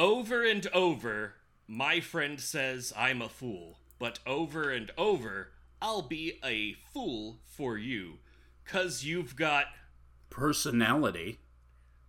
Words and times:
Over 0.00 0.42
and 0.42 0.66
over, 0.68 1.34
my 1.68 2.00
friend 2.00 2.40
says 2.40 2.90
I'm 2.96 3.20
a 3.20 3.28
fool, 3.28 3.80
but 3.98 4.18
over 4.26 4.70
and 4.70 4.90
over, 4.96 5.52
I'll 5.82 6.00
be 6.00 6.40
a 6.42 6.72
fool 6.72 7.40
for 7.44 7.76
you. 7.76 8.14
Cause 8.64 9.04
you've 9.04 9.36
got 9.36 9.66
Personality. 10.30 11.40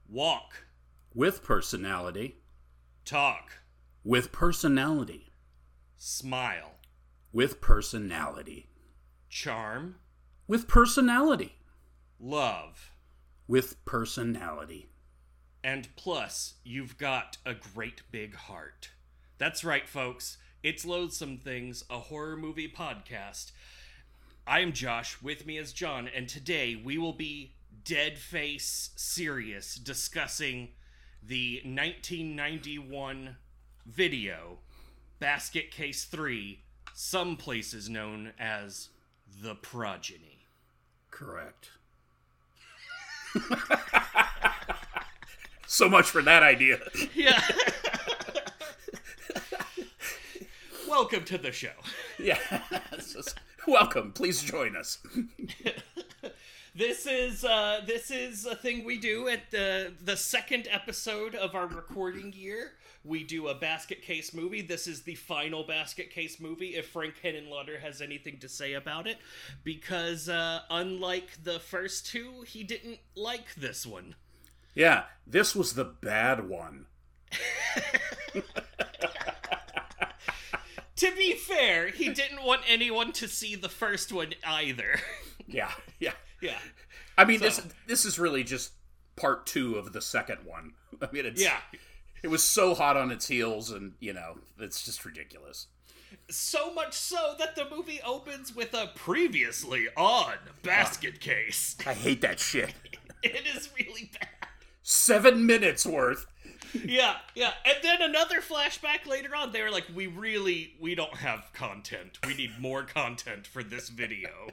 Walk, 0.08 0.68
with 1.14 1.44
personality. 1.44 2.38
Talk, 3.04 3.60
with 4.06 4.32
personality. 4.32 5.34
Smile, 5.98 6.76
with 7.34 7.60
personality. 7.60 8.70
Charm, 9.28 9.98
with 10.48 10.70
personality. 10.70 11.56
Love. 12.22 12.92
with 13.50 13.84
personality. 13.84 14.91
And 15.64 15.96
plus, 15.96 16.56
you've 16.64 16.98
got 16.98 17.38
a 17.46 17.54
great 17.54 18.02
big 18.12 18.36
heart. 18.36 18.90
That's 19.38 19.64
right, 19.64 19.88
folks. 19.88 20.38
It's 20.64 20.86
Loathsome 20.86 21.38
Things, 21.38 21.84
a 21.90 22.00
horror 22.00 22.36
movie 22.36 22.68
podcast. 22.68 23.52
I'm 24.48 24.74
Josh, 24.74 25.22
with 25.22 25.46
me 25.46 25.58
is 25.60 25.72
John, 25.72 26.08
and 26.08 26.28
today 26.28 26.76
we 26.76 26.98
will 26.98 27.14
be 27.14 27.54
dead 27.84 28.18
face 28.18 28.90
serious 28.96 29.76
discussing 29.76 30.70
the 31.22 31.62
1991 31.64 33.36
video, 33.86 34.58
Basket 35.20 35.70
Case 35.70 36.06
3, 36.06 36.60
some 36.96 37.38
places 37.38 37.88
known 37.88 38.34
as 38.40 38.90
The 39.42 39.54
Progeny. 39.56 40.48
Correct. 41.12 41.70
so 45.72 45.88
much 45.90 46.06
for 46.10 46.22
that 46.22 46.44
idea. 46.44 46.80
Yeah. 47.16 47.42
Welcome 50.88 51.24
to 51.26 51.38
the 51.38 51.52
show. 51.52 51.72
Yeah. 52.20 52.38
Just- 52.98 53.40
Welcome. 53.68 54.12
Please 54.12 54.42
join 54.44 54.76
us. 54.76 54.98
This 56.74 57.06
is 57.06 57.44
uh, 57.44 57.82
this 57.86 58.12
is 58.12 58.46
a 58.46 58.56
thing 58.56 58.86
we 58.86 58.98
do 58.98 59.28
at 59.28 59.52
the 59.52 59.92
the 60.02 60.16
second 60.16 60.70
episode 60.72 61.36
of 61.36 61.54
our 61.54 61.68
recording 61.68 62.32
year. 62.32 62.72
We 63.04 63.26
do 63.26 63.50
a 63.50 63.56
basket 63.56 64.02
case 64.02 64.34
movie. 64.34 64.62
This 64.62 64.88
is 64.88 65.02
the 65.02 65.16
final 65.16 65.66
basket 65.66 66.12
case 66.12 66.40
movie. 66.40 66.76
If 66.78 66.88
Frank 66.88 67.16
Henenlotter 67.22 67.82
has 67.82 68.00
anything 68.00 68.38
to 68.40 68.48
say 68.48 68.72
about 68.72 69.06
it, 69.06 69.18
because 69.66 70.30
uh, 70.30 70.62
unlike 70.70 71.44
the 71.44 71.60
first 71.60 72.06
two, 72.08 72.44
he 72.48 72.64
didn't 72.64 73.00
like 73.16 73.54
this 73.56 73.86
one. 73.86 74.16
Yeah, 74.74 75.04
this 75.28 75.56
was 75.56 75.74
the 75.74 75.86
bad 75.86 76.48
one. 76.50 76.86
To 80.98 81.12
be 81.16 81.34
fair, 81.34 81.88
he 81.88 82.10
didn't 82.10 82.44
want 82.44 82.62
anyone 82.68 83.12
to 83.14 83.28
see 83.28 83.56
the 83.56 83.70
first 83.70 84.12
one 84.12 84.34
either. 84.46 85.00
Yeah, 85.48 85.72
yeah. 86.00 86.14
yeah, 86.42 86.60
I 87.18 87.26
mean, 87.26 87.42
this 87.42 87.56
So- 87.56 87.64
this 87.88 88.06
is 88.06 88.18
really 88.20 88.44
just 88.44 88.72
part 89.18 89.46
two 89.48 89.76
of 89.76 89.92
the 89.92 90.02
second 90.02 90.46
one. 90.46 90.74
I 91.02 91.10
mean, 91.12 91.26
it's 91.26 91.42
yeah. 91.42 91.58
it 92.24 92.30
was 92.30 92.42
so 92.44 92.74
hot 92.74 92.96
on 92.96 93.12
its 93.12 93.28
heels, 93.28 93.70
and 93.72 93.94
you 94.00 94.14
know, 94.14 94.38
it's 94.60 94.86
just 94.86 95.04
ridiculous. 95.04 95.68
So 96.30 96.72
much 96.74 96.94
so 96.94 97.34
that 97.40 97.56
the 97.56 97.68
movie 97.76 98.00
opens 98.06 98.56
with 98.56 98.74
a 98.74 98.92
previously 98.96 99.88
on 99.98 100.36
basket 100.64 101.20
case. 101.20 101.76
I 101.86 101.96
hate 101.96 102.22
that 102.22 102.40
shit. 102.40 102.74
It 103.24 103.44
is 103.54 103.70
really 103.78 104.12
bad. 104.14 104.48
Seven 104.82 105.46
minutes 105.46 105.86
worth. 105.86 106.26
Yeah, 106.74 107.18
yeah. 107.36 107.52
And 107.66 107.78
then 107.84 108.02
another 108.02 108.42
flashback 108.42 109.06
later 109.06 109.36
on. 109.36 109.52
They 109.52 109.62
were 109.62 109.72
like, 109.72 109.88
we 109.94 110.08
really, 110.08 110.76
we 110.80 110.96
don't 110.96 111.18
have 111.18 111.52
content. 111.54 112.18
We 112.26 112.34
need 112.34 112.60
more 112.60 112.84
content 112.84 113.46
for 113.46 113.64
this 113.64 113.90
video. 113.90 114.50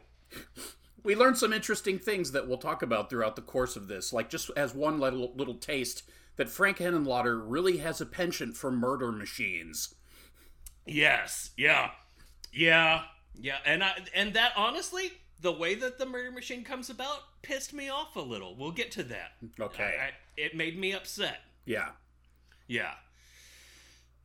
We 1.02 1.14
learned 1.14 1.38
some 1.38 1.52
interesting 1.52 1.98
things 1.98 2.32
that 2.32 2.48
we'll 2.48 2.58
talk 2.58 2.82
about 2.82 3.08
throughout 3.08 3.36
the 3.36 3.42
course 3.42 3.76
of 3.76 3.88
this. 3.88 4.12
Like 4.12 4.28
just 4.28 4.50
as 4.56 4.74
one 4.74 4.98
little 4.98 5.32
little 5.36 5.54
taste, 5.54 6.02
that 6.36 6.48
Frank 6.48 6.78
Henenlotter 6.78 7.40
really 7.44 7.78
has 7.78 8.00
a 8.00 8.06
penchant 8.06 8.56
for 8.56 8.70
murder 8.70 9.12
machines. 9.12 9.94
Yes, 10.86 11.50
yeah, 11.56 11.90
yeah, 12.52 13.02
yeah. 13.34 13.58
And 13.64 13.84
I, 13.84 13.92
and 14.14 14.34
that 14.34 14.52
honestly, 14.56 15.12
the 15.40 15.52
way 15.52 15.74
that 15.76 15.98
the 15.98 16.06
murder 16.06 16.30
machine 16.30 16.64
comes 16.64 16.90
about 16.90 17.20
pissed 17.42 17.72
me 17.72 17.88
off 17.88 18.16
a 18.16 18.20
little. 18.20 18.54
We'll 18.56 18.72
get 18.72 18.90
to 18.92 19.02
that. 19.04 19.32
Okay. 19.60 19.82
I, 20.00 20.04
I, 20.04 20.10
it 20.36 20.56
made 20.56 20.78
me 20.78 20.92
upset. 20.92 21.40
Yeah. 21.64 21.90
Yeah. 22.66 22.94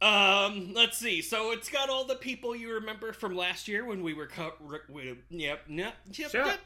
Um, 0.02 0.74
let's 0.74 0.98
see. 0.98 1.22
So 1.22 1.52
it's 1.52 1.70
got 1.70 1.90
all 1.90 2.04
the 2.06 2.16
people 2.16 2.56
you 2.56 2.74
remember 2.74 3.14
from 3.14 3.36
last 3.36 3.68
year 3.68 3.86
when 3.86 4.04
we 4.04 4.14
were 4.14 4.28
co- 4.28 4.54
re- 4.60 5.18
yep, 5.30 5.62
yep, 5.70 5.96
yep, 6.12 6.32
Shut 6.32 6.46
yep. 6.46 6.60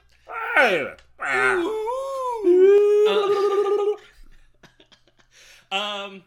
Hey. 0.56 0.94
Ah. 1.20 1.64
Um, 5.70 6.24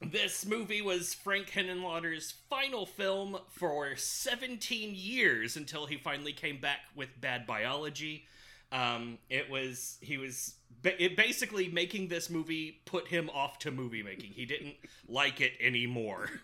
this 0.00 0.44
movie 0.44 0.82
was 0.82 1.14
Frank 1.14 1.50
Henenlotter's 1.50 2.34
final 2.50 2.84
film 2.86 3.38
for 3.50 3.96
17 3.96 4.94
years 4.94 5.56
until 5.56 5.86
he 5.86 5.96
finally 5.96 6.32
came 6.32 6.60
back 6.60 6.80
with 6.94 7.08
Bad 7.20 7.46
Biology. 7.46 8.26
Um, 8.72 9.18
it 9.30 9.48
was 9.48 9.98
he 10.00 10.18
was 10.18 10.54
ba- 10.82 11.02
it 11.02 11.16
basically 11.16 11.68
making 11.68 12.08
this 12.08 12.28
movie 12.28 12.80
put 12.84 13.08
him 13.08 13.30
off 13.30 13.58
to 13.60 13.70
movie 13.70 14.02
making. 14.02 14.32
He 14.32 14.44
didn't 14.46 14.74
like 15.08 15.40
it 15.40 15.52
anymore. 15.60 16.28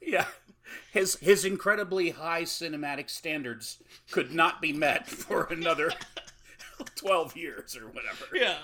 Yeah. 0.00 0.26
His 0.92 1.16
his 1.16 1.44
incredibly 1.44 2.10
high 2.10 2.42
cinematic 2.42 3.08
standards 3.10 3.80
could 4.10 4.32
not 4.32 4.60
be 4.60 4.72
met 4.72 5.06
for 5.08 5.44
another 5.44 5.92
12 6.96 7.36
years 7.36 7.76
or 7.76 7.86
whatever. 7.88 8.26
Yeah. 8.34 8.58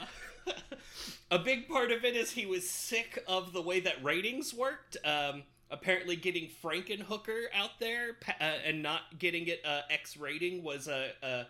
A 1.32 1.38
big 1.38 1.66
part 1.66 1.90
of 1.90 2.04
it 2.04 2.14
is 2.14 2.30
he 2.30 2.44
was 2.44 2.68
sick 2.68 3.24
of 3.26 3.54
the 3.54 3.62
way 3.62 3.80
that 3.80 4.04
ratings 4.04 4.52
worked. 4.52 4.98
Um, 5.02 5.44
apparently, 5.70 6.14
getting 6.14 6.50
Frankenhooker 6.62 7.44
out 7.54 7.80
there 7.80 8.18
uh, 8.38 8.44
and 8.66 8.82
not 8.82 9.18
getting 9.18 9.46
it 9.46 9.62
uh, 9.64 9.80
X 9.90 10.18
rating 10.18 10.62
was 10.62 10.88
a, 10.88 11.12
a 11.22 11.46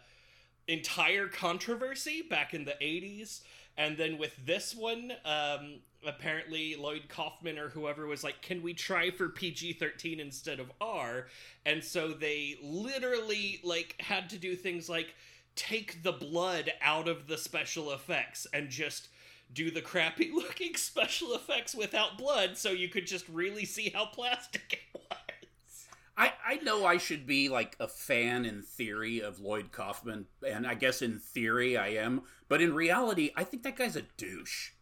entire 0.69 1.27
controversy 1.27 2.23
back 2.23 2.55
in 2.55 2.65
the 2.65 2.77
'80s. 2.81 3.41
And 3.77 3.97
then 3.97 4.19
with 4.19 4.37
this 4.47 4.73
one, 4.77 5.15
um, 5.25 5.81
apparently 6.07 6.77
Lloyd 6.77 7.09
Kaufman 7.09 7.59
or 7.59 7.71
whoever 7.71 8.07
was 8.07 8.23
like, 8.23 8.41
"Can 8.41 8.63
we 8.63 8.75
try 8.75 9.11
for 9.11 9.31
PG-13 9.31 10.21
instead 10.21 10.61
of 10.61 10.71
R?" 10.81 11.27
And 11.67 11.83
so 11.83 12.13
they 12.13 12.57
literally 12.63 13.59
like 13.65 13.97
had 13.99 14.31
to 14.31 14.39
do 14.39 14.55
things 14.55 14.89
like 14.89 15.17
take 15.57 16.05
the 16.05 16.13
blood 16.13 16.73
out 16.81 17.09
of 17.09 17.27
the 17.27 17.37
special 17.37 17.91
effects 17.91 18.47
and 18.55 18.71
just 18.71 19.09
do 19.53 19.71
the 19.71 19.83
crappy 19.83 20.31
looking 20.35 20.75
special 20.77 21.35
effects 21.35 21.75
without 21.75 22.19
blood 22.19 22.57
so 22.57 22.71
you 22.71 22.89
could 22.89 23.07
just 23.07 23.29
really 23.29 23.65
see 23.65 23.91
how 23.91 24.07
plastic 24.07 24.73
it 24.95 25.01
was. 25.11 25.89
I, 26.17 26.33
I 26.47 26.55
know 26.57 26.85
I 26.85 26.99
should 26.99 27.27
be 27.27 27.49
like 27.49 27.75
a 27.81 27.89
fan 27.89 28.45
in 28.45 28.63
theory 28.63 29.21
of 29.21 29.41
Lloyd 29.41 29.73
Kaufman, 29.73 30.27
and 30.47 30.67
I 30.67 30.75
guess 30.75 31.01
in 31.01 31.19
theory 31.19 31.77
I 31.77 31.89
am, 31.89 32.23
but 32.49 32.61
in 32.61 32.75
reality, 32.75 33.31
I 33.35 33.45
think 33.45 33.63
that 33.63 33.77
guy's 33.77 33.97
a 33.97 34.03
douche. 34.03 34.73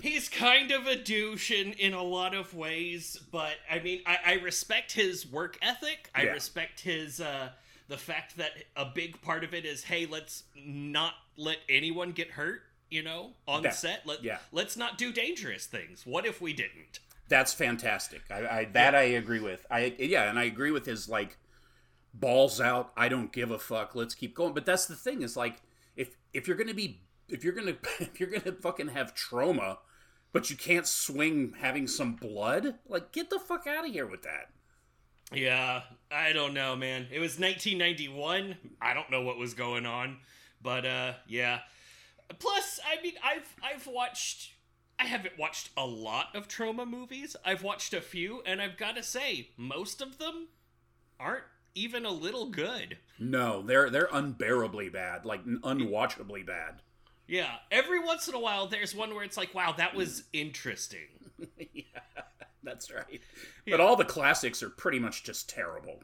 He's 0.00 0.28
kind 0.28 0.70
of 0.70 0.86
a 0.86 0.94
douche 0.94 1.50
in, 1.50 1.72
in 1.72 1.92
a 1.94 2.02
lot 2.02 2.34
of 2.34 2.54
ways, 2.54 3.16
but 3.32 3.54
I 3.68 3.80
mean, 3.80 4.02
I, 4.06 4.18
I 4.24 4.32
respect 4.34 4.92
his 4.92 5.26
work 5.26 5.58
ethic. 5.60 6.10
I 6.14 6.22
Yeah. 6.24 6.32
respect 6.34 6.80
his, 6.80 7.20
uh, 7.20 7.50
the 7.88 7.98
fact 7.98 8.36
that 8.36 8.52
a 8.76 8.84
big 8.84 9.20
part 9.20 9.42
of 9.42 9.52
it 9.52 9.64
is, 9.64 9.82
hey, 9.82 10.06
let's 10.06 10.44
not 10.54 11.14
let 11.36 11.58
anyone 11.68 12.12
get 12.12 12.30
hurt, 12.30 12.62
you 12.90 13.02
know, 13.02 13.32
on 13.46 13.62
Yeah. 13.62 13.70
set. 13.70 14.06
Let, 14.06 14.22
Yeah. 14.22 14.38
Let's 14.52 14.76
not 14.76 14.98
do 14.98 15.12
dangerous 15.12 15.66
things. 15.66 16.04
What 16.04 16.26
if 16.26 16.40
we 16.40 16.52
didn't? 16.52 16.98
That's 17.28 17.54
fantastic. 17.54 18.22
I, 18.30 18.46
I 18.60 18.64
that 18.72 18.94
I 18.94 19.02
agree 19.02 19.40
with. 19.40 19.64
I 19.70 19.94
yeah, 19.98 20.28
and 20.28 20.38
I 20.38 20.44
agree 20.44 20.72
with 20.72 20.84
his 20.86 21.08
like 21.08 21.36
balls 22.12 22.60
out. 22.60 22.92
I 22.96 23.08
don't 23.08 23.32
give 23.32 23.50
a 23.52 23.58
fuck. 23.58 23.94
Let's 23.94 24.14
keep 24.14 24.34
going. 24.34 24.52
But 24.52 24.66
that's 24.66 24.86
the 24.86 24.96
thing 24.96 25.22
is 25.22 25.36
like 25.36 25.62
if 25.96 26.16
if 26.32 26.48
you're 26.48 26.56
gonna 26.56 26.74
be 26.74 27.02
if 27.28 27.44
you're 27.44 27.52
gonna 27.52 27.76
if 28.00 28.18
you're 28.18 28.30
gonna 28.30 28.56
fucking 28.56 28.88
have 28.88 29.14
Troma, 29.14 29.78
but 30.32 30.50
you 30.50 30.56
can't 30.56 30.86
swing 30.88 31.54
having 31.60 31.86
some 31.86 32.14
blood, 32.16 32.74
like 32.88 33.12
get 33.12 33.30
the 33.30 33.38
fuck 33.38 33.66
out 33.68 33.86
of 33.86 33.92
here 33.92 34.06
with 34.06 34.22
that. 34.22 34.50
Yeah, 35.32 35.82
I 36.10 36.32
don't 36.32 36.54
know, 36.54 36.74
man. 36.74 37.06
It 37.12 37.20
was 37.20 37.38
1991. 37.38 38.56
I 38.82 38.94
don't 38.94 39.08
know 39.12 39.22
what 39.22 39.38
was 39.38 39.54
going 39.54 39.86
on, 39.86 40.18
but 40.60 40.84
uh 40.84 41.12
yeah. 41.28 41.60
Plus, 42.38 42.80
I 42.86 43.02
mean, 43.02 43.14
I've 43.24 43.56
I've 43.62 43.86
watched 43.86 44.52
I 44.98 45.06
haven't 45.06 45.38
watched 45.38 45.70
a 45.76 45.86
lot 45.86 46.28
of 46.34 46.48
Troma 46.48 46.88
movies. 46.88 47.34
I've 47.44 47.62
watched 47.62 47.94
a 47.94 48.00
few 48.00 48.42
and 48.44 48.60
I've 48.60 48.76
got 48.76 48.96
to 48.96 49.02
say, 49.02 49.48
most 49.56 50.02
of 50.02 50.18
them 50.18 50.48
aren't 51.18 51.44
even 51.74 52.04
a 52.04 52.10
little 52.10 52.46
good. 52.50 52.98
No, 53.18 53.62
they're 53.62 53.90
they're 53.90 54.08
unbearably 54.12 54.88
bad, 54.88 55.24
like 55.24 55.44
unwatchably 55.44 56.46
bad. 56.46 56.82
Yeah, 57.26 57.56
every 57.70 58.00
once 58.00 58.28
in 58.28 58.34
a 58.34 58.40
while 58.40 58.66
there's 58.66 58.94
one 58.94 59.14
where 59.14 59.24
it's 59.24 59.36
like, 59.36 59.54
wow, 59.54 59.72
that 59.76 59.94
was 59.94 60.24
interesting. 60.32 61.30
yeah. 61.72 61.82
That's 62.62 62.90
right. 62.92 63.20
But 63.70 63.80
all 63.80 63.94
the 63.94 64.04
classics 64.04 64.64
are 64.64 64.70
pretty 64.70 64.98
much 64.98 65.22
just 65.22 65.48
terrible. 65.48 66.02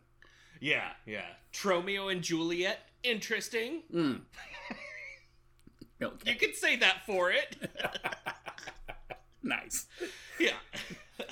Yeah, 0.61 0.91
yeah. 1.05 1.27
Tromeo 1.53 2.13
and 2.13 2.23
Juliet, 2.23 2.79
interesting. 3.03 3.83
Mm. 3.93 4.21
Okay. 6.03 6.31
You 6.33 6.37
could 6.37 6.55
say 6.55 6.77
that 6.77 7.07
for 7.07 7.31
it. 7.31 7.57
Nice. 9.43 9.87
yeah. 10.41 10.51
Eh, 11.21 11.23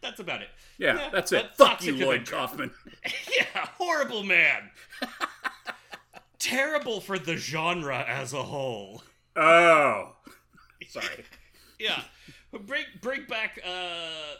That's 0.00 0.20
about 0.20 0.42
it. 0.42 0.48
Yeah, 0.78 0.94
Yeah, 0.94 1.08
that's 1.10 1.32
it. 1.32 1.42
but 1.42 1.56
Fuck 1.56 1.68
Toxic 1.78 1.96
you, 1.96 2.06
Lloyd 2.06 2.16
Avenger. 2.20 2.32
Kaufman. 2.36 2.70
yeah, 3.36 3.66
horrible 3.78 4.22
man. 4.22 4.70
Terrible 6.38 7.00
for 7.00 7.18
the 7.18 7.36
genre 7.36 7.98
as 8.06 8.32
a 8.32 8.42
whole. 8.44 9.02
Oh. 9.36 10.14
Sorry. 10.88 11.06
Yeah. 11.80 12.02
Bring 12.52 12.84
bring 13.00 13.24
back 13.24 13.58
uh 13.66 14.34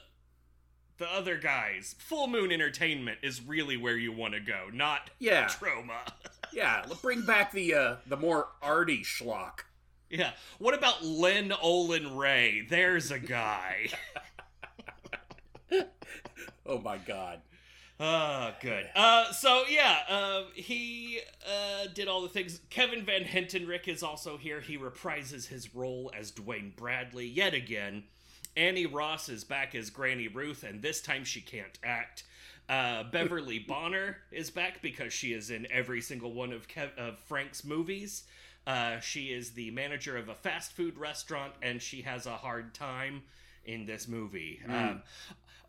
the 0.99 1.11
other 1.11 1.39
guys. 1.39 1.97
Full 1.99 2.27
Moon 2.29 2.53
Entertainment 2.53 3.19
is 3.23 3.41
really 3.43 3.79
where 3.79 3.97
you 3.97 4.13
want 4.13 4.35
to 4.35 4.41
go, 4.41 4.67
not 4.73 5.09
Yeah. 5.19 5.47
Troma. 5.47 6.07
Yeah, 6.53 6.85
let's 6.89 7.01
bring 7.01 7.23
back 7.23 7.53
the 7.53 7.75
uh 7.75 7.97
the 8.07 8.17
more 8.17 8.49
arty 8.63 9.03
schlock. 9.03 9.61
Yeah. 10.09 10.33
What 10.59 10.75
about 10.75 11.05
Len 11.05 11.53
Olen 11.63 12.17
Ray? 12.17 12.67
There's 12.69 13.11
a 13.11 13.19
guy. 13.19 13.89
Oh 16.71 16.79
my 16.79 16.99
god. 16.99 17.41
Oh, 17.99 18.53
good. 18.63 18.89
Uh, 18.95 19.33
so 19.33 19.65
yeah, 19.69 19.99
uh, 20.09 20.43
he 20.55 21.21
uh, 21.47 21.87
did 21.93 22.07
all 22.07 22.23
the 22.23 22.29
things. 22.29 22.61
Kevin 22.71 23.05
Van 23.05 23.25
Hentenryck 23.25 23.89
is 23.89 24.03
also 24.05 24.37
here. 24.37 24.61
He 24.61 24.79
reprises 24.79 25.49
his 25.49 25.75
role 25.75 26.13
as 26.17 26.31
Duane 26.31 26.73
Bradley 26.77 27.27
yet 27.27 27.55
again. 27.55 28.05
Annie 28.57 28.87
Ross 28.87 29.29
is 29.29 29.43
back 29.43 29.75
as 29.75 29.91
Granny 29.91 30.29
Ruth, 30.29 30.63
and 30.63 30.81
this 30.81 31.03
time 31.03 31.25
she 31.25 31.41
can't 31.41 31.79
act. 31.85 32.23
Uh, 32.71 33.03
Beverly 33.11 33.59
Bonner 33.59 34.19
is 34.31 34.49
back 34.49 34.81
because 34.81 35.13
she 35.13 35.33
is 35.33 35.51
in 35.51 35.67
every 35.73 36.01
single 36.01 36.33
one 36.33 36.53
of, 36.53 36.69
Kev- 36.69 36.97
of 36.97 37.19
Frank's 37.19 37.65
movies. 37.65 38.23
Uh, 38.65 39.01
she 39.01 39.33
is 39.33 39.51
the 39.51 39.73
manager 39.73 40.17
of 40.17 40.29
a 40.29 40.35
fast 40.37 40.73
food 40.73 40.97
restaurant, 40.97 41.53
and 41.63 41.83
she 41.83 42.03
has 42.03 42.27
a 42.27 42.37
hard 42.37 42.73
time 42.73 43.23
in 43.65 43.87
this 43.87 44.07
movie. 44.07 44.61
Um, 44.69 45.03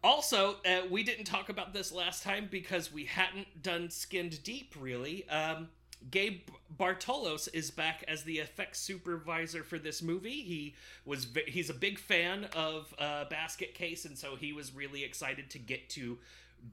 also, 0.03 0.57
uh, 0.63 0.81
we 0.91 1.01
didn't 1.01 1.25
talk 1.25 1.49
about 1.49 1.73
this 1.73 1.91
last 1.91 2.21
time 2.21 2.47
because 2.51 2.93
we 2.93 3.05
hadn't 3.05 3.63
done 3.63 3.89
Skinned 3.89 4.43
Deep 4.43 4.75
really. 4.79 5.27
Um, 5.27 5.69
Gabe 6.09 6.41
Bartalos 6.79 7.47
is 7.53 7.69
back 7.69 8.03
as 8.07 8.23
the 8.23 8.39
effects 8.39 8.79
supervisor 8.79 9.63
for 9.63 9.77
this 9.77 10.01
movie. 10.01 10.41
He 10.41 10.75
was 11.05 11.25
v- 11.25 11.43
he's 11.45 11.69
a 11.69 11.75
big 11.75 11.99
fan 11.99 12.47
of 12.55 12.93
uh, 12.97 13.25
Basket 13.25 13.75
Case, 13.75 14.05
and 14.05 14.17
so 14.17 14.35
he 14.35 14.51
was 14.51 14.73
really 14.73 15.03
excited 15.03 15.49
to 15.51 15.59
get 15.59 15.89
to 15.91 16.17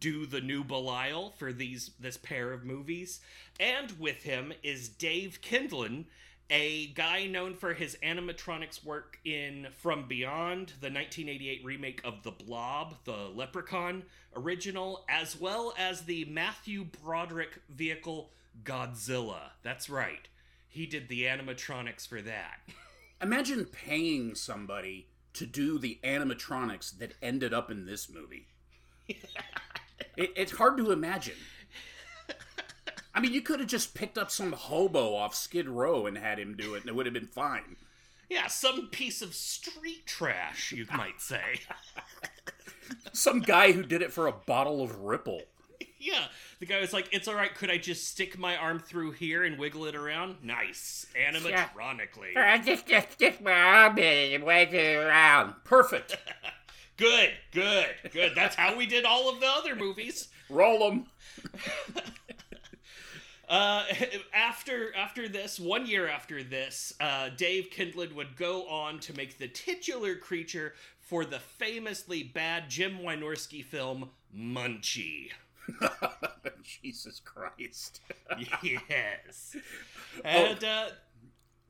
do 0.00 0.26
the 0.26 0.40
new 0.40 0.64
Belial 0.64 1.34
for 1.36 1.52
these 1.52 1.90
this 1.98 2.16
pair 2.16 2.52
of 2.52 2.64
movies. 2.64 3.20
And 3.58 3.98
with 3.98 4.22
him 4.22 4.52
is 4.62 4.88
Dave 4.88 5.40
Kindlon, 5.42 6.04
a 6.50 6.86
guy 6.88 7.26
known 7.26 7.54
for 7.54 7.74
his 7.74 7.96
animatronics 8.02 8.84
work 8.84 9.18
in 9.24 9.68
From 9.76 10.08
Beyond, 10.08 10.68
the 10.80 10.90
1988 10.90 11.64
remake 11.64 12.00
of 12.04 12.22
The 12.22 12.30
Blob, 12.30 12.94
the 13.04 13.28
Leprechaun 13.34 14.04
original, 14.34 15.04
as 15.08 15.38
well 15.38 15.74
as 15.78 16.02
the 16.02 16.24
Matthew 16.24 16.84
Broderick 16.84 17.60
vehicle 17.68 18.30
Godzilla. 18.64 19.50
That's 19.62 19.90
right. 19.90 20.28
He 20.68 20.86
did 20.86 21.08
the 21.08 21.24
animatronics 21.24 22.06
for 22.06 22.22
that. 22.22 22.60
Imagine 23.22 23.64
paying 23.64 24.34
somebody 24.34 25.08
to 25.34 25.44
do 25.44 25.78
the 25.78 25.98
animatronics 26.02 26.96
that 26.98 27.14
ended 27.20 27.52
up 27.52 27.70
in 27.70 27.84
this 27.84 28.08
movie. 28.08 28.46
it, 30.16 30.32
it's 30.36 30.52
hard 30.52 30.76
to 30.78 30.90
imagine. 30.90 31.36
I 33.14 33.20
mean, 33.20 33.32
you 33.32 33.42
could 33.42 33.58
have 33.58 33.68
just 33.68 33.94
picked 33.94 34.16
up 34.16 34.30
some 34.30 34.52
hobo 34.52 35.14
off 35.14 35.34
Skid 35.34 35.68
Row 35.68 36.06
and 36.06 36.16
had 36.16 36.38
him 36.38 36.56
do 36.56 36.74
it, 36.74 36.82
and 36.82 36.88
it 36.88 36.94
would 36.94 37.06
have 37.06 37.12
been 37.12 37.26
fine. 37.26 37.76
Yeah, 38.28 38.46
some 38.46 38.88
piece 38.88 39.22
of 39.22 39.34
street 39.34 40.06
trash, 40.06 40.72
you 40.72 40.86
might 40.92 41.20
say. 41.20 41.60
Some 43.12 43.40
guy 43.40 43.72
who 43.72 43.82
did 43.82 44.02
it 44.02 44.12
for 44.12 44.26
a 44.26 44.32
bottle 44.32 44.82
of 44.82 45.00
Ripple. 45.00 45.42
Yeah, 45.98 46.26
the 46.60 46.66
guy 46.66 46.80
was 46.80 46.92
like, 46.92 47.08
"It's 47.12 47.26
all 47.26 47.34
right. 47.34 47.52
Could 47.54 47.70
I 47.70 47.78
just 47.78 48.06
stick 48.06 48.38
my 48.38 48.56
arm 48.56 48.78
through 48.78 49.12
here 49.12 49.42
and 49.44 49.58
wiggle 49.58 49.86
it 49.86 49.96
around? 49.96 50.36
Nice, 50.42 51.06
animatronically. 51.16 52.36
I 52.36 52.58
just, 52.58 52.86
just 52.86 53.12
stick 53.12 53.40
my 53.40 53.52
arm 53.52 53.98
in 53.98 54.34
and 54.34 54.44
wiggle 54.44 54.78
it 54.78 54.96
around. 54.96 55.54
Perfect. 55.64 56.16
Good, 56.98 57.30
good, 57.52 57.86
good. 58.12 58.32
That's 58.34 58.56
how 58.56 58.76
we 58.76 58.84
did 58.84 59.04
all 59.04 59.30
of 59.30 59.40
the 59.40 59.46
other 59.46 59.74
movies. 59.74 60.28
Roll 60.50 60.90
them. 60.90 61.06
Uh, 63.48 63.82
after 64.34 64.94
after 64.94 65.26
this, 65.26 65.58
one 65.58 65.86
year 65.86 66.06
after 66.06 66.42
this, 66.42 66.92
uh, 67.00 67.30
Dave 67.34 67.70
Kindlon 67.74 68.14
would 68.14 68.36
go 68.36 68.68
on 68.68 68.98
to 69.00 69.16
make 69.16 69.38
the 69.38 69.48
titular 69.48 70.14
creature 70.16 70.74
for 71.00 71.24
the 71.24 71.38
famously 71.38 72.22
bad 72.22 72.68
Jim 72.68 72.98
Wynorski 72.98 73.64
film 73.64 74.10
Munchie. 74.36 75.30
Jesus 76.62 77.22
Christ. 77.24 78.02
yes, 78.62 79.56
and 80.22 80.62
uh, 80.62 80.88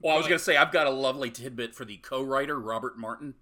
Well, 0.00 0.14
I 0.14 0.18
was 0.18 0.26
going 0.26 0.38
to 0.38 0.44
say, 0.44 0.56
I've 0.56 0.72
got 0.72 0.88
a 0.88 0.90
lovely 0.90 1.30
tidbit 1.30 1.76
for 1.76 1.84
the 1.84 1.98
co 1.98 2.22
writer, 2.22 2.58
Robert 2.58 2.98
Martin. 2.98 3.34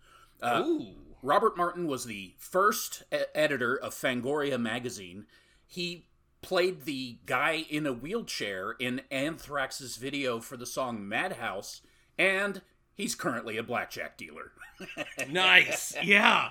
Uh, 0.43 0.63
ooh, 0.63 0.89
Robert 1.27 1.57
Martin 1.57 1.89
was 1.89 2.05
the 2.05 2.35
first 2.39 3.03
e- 3.13 3.19
editor 3.35 3.77
of 3.77 3.93
Fangoria 3.93 4.61
magazine. 4.61 5.27
He 5.67 6.07
played 6.41 6.85
the 6.85 7.19
guy 7.27 7.67
in 7.69 7.85
a 7.85 7.93
wheelchair 7.93 8.77
in 8.79 9.03
Anthrax's 9.11 9.97
video 9.97 10.39
for 10.39 10.57
the 10.57 10.67
song 10.67 11.09
Madhouse, 11.09 11.83
and 12.17 12.63
he's 12.95 13.17
currently 13.17 13.57
a 13.57 13.65
blackjack 13.65 14.17
dealer. 14.17 14.53
nice, 15.29 15.97
yeah, 16.01 16.51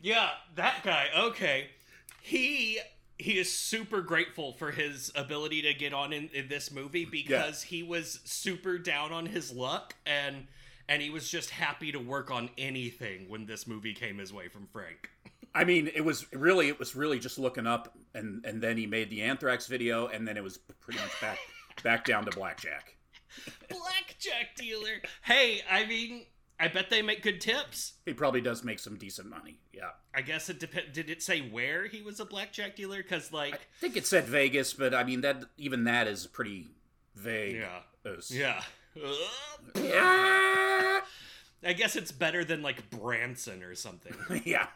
yeah, 0.00 0.30
that 0.54 0.84
guy. 0.84 1.08
Okay, 1.16 1.70
he 2.20 2.78
he 3.18 3.38
is 3.38 3.52
super 3.52 4.02
grateful 4.02 4.52
for 4.52 4.70
his 4.70 5.10
ability 5.16 5.62
to 5.62 5.74
get 5.74 5.92
on 5.92 6.12
in, 6.12 6.30
in 6.32 6.46
this 6.46 6.70
movie 6.70 7.04
because 7.04 7.62
he 7.62 7.82
was 7.82 8.20
super 8.22 8.78
down 8.78 9.12
on 9.12 9.26
his 9.26 9.50
luck 9.50 9.96
and 10.06 10.46
and 10.88 11.02
he 11.02 11.10
was 11.10 11.28
just 11.28 11.50
happy 11.50 11.92
to 11.92 11.98
work 11.98 12.30
on 12.30 12.50
anything 12.58 13.28
when 13.28 13.46
this 13.46 13.66
movie 13.66 13.94
came 13.94 14.18
his 14.18 14.32
way 14.32 14.48
from 14.48 14.66
Frank. 14.66 15.10
I 15.54 15.64
mean, 15.64 15.90
it 15.94 16.02
was 16.04 16.26
really, 16.32 16.68
it 16.68 16.78
was 16.78 16.96
really 16.96 17.18
just 17.18 17.38
looking 17.38 17.66
up, 17.66 17.94
and 18.14 18.44
and 18.46 18.62
then 18.62 18.76
he 18.78 18.86
made 18.86 19.10
the 19.10 19.22
Anthrax 19.22 19.66
video, 19.66 20.06
and 20.06 20.26
then 20.26 20.36
it 20.36 20.42
was 20.42 20.58
pretty 20.58 20.98
much 21.00 21.20
back 21.20 21.38
back 21.82 22.04
down 22.04 22.24
to 22.24 22.30
blackjack. 22.30 22.96
Blackjack 23.68 24.54
dealer. 24.56 25.00
Hey, 25.22 25.60
I 25.70 25.84
mean, 25.86 26.26
I 26.58 26.68
bet 26.68 26.90
they 26.90 27.02
make 27.02 27.22
good 27.22 27.40
tips. 27.40 27.94
He 28.06 28.14
probably 28.14 28.40
does 28.40 28.62
make 28.64 28.78
some 28.78 28.96
decent 28.96 29.28
money. 29.28 29.58
Yeah, 29.72 29.90
I 30.14 30.22
guess 30.22 30.48
it 30.48 30.58
depend. 30.60 30.92
Did 30.92 31.10
it 31.10 31.22
say 31.22 31.40
where 31.40 31.86
he 31.86 32.02
was 32.02 32.20
a 32.20 32.24
blackjack 32.24 32.76
dealer? 32.76 33.02
Because 33.02 33.32
like, 33.32 33.54
I 33.54 33.58
think 33.80 33.96
it 33.96 34.06
said 34.06 34.24
Vegas, 34.24 34.72
but 34.72 34.94
I 34.94 35.04
mean 35.04 35.20
that 35.22 35.44
even 35.58 35.84
that 35.84 36.06
is 36.06 36.26
pretty 36.26 36.68
vague. 37.14 37.56
yeah, 37.56 38.10
As- 38.10 38.30
yeah. 38.30 38.62
I 41.64 41.72
guess 41.76 41.96
it's 41.96 42.12
better 42.12 42.44
than 42.44 42.62
like 42.62 42.90
Branson 42.90 43.62
or 43.62 43.74
something. 43.74 44.14
yeah. 44.44 44.66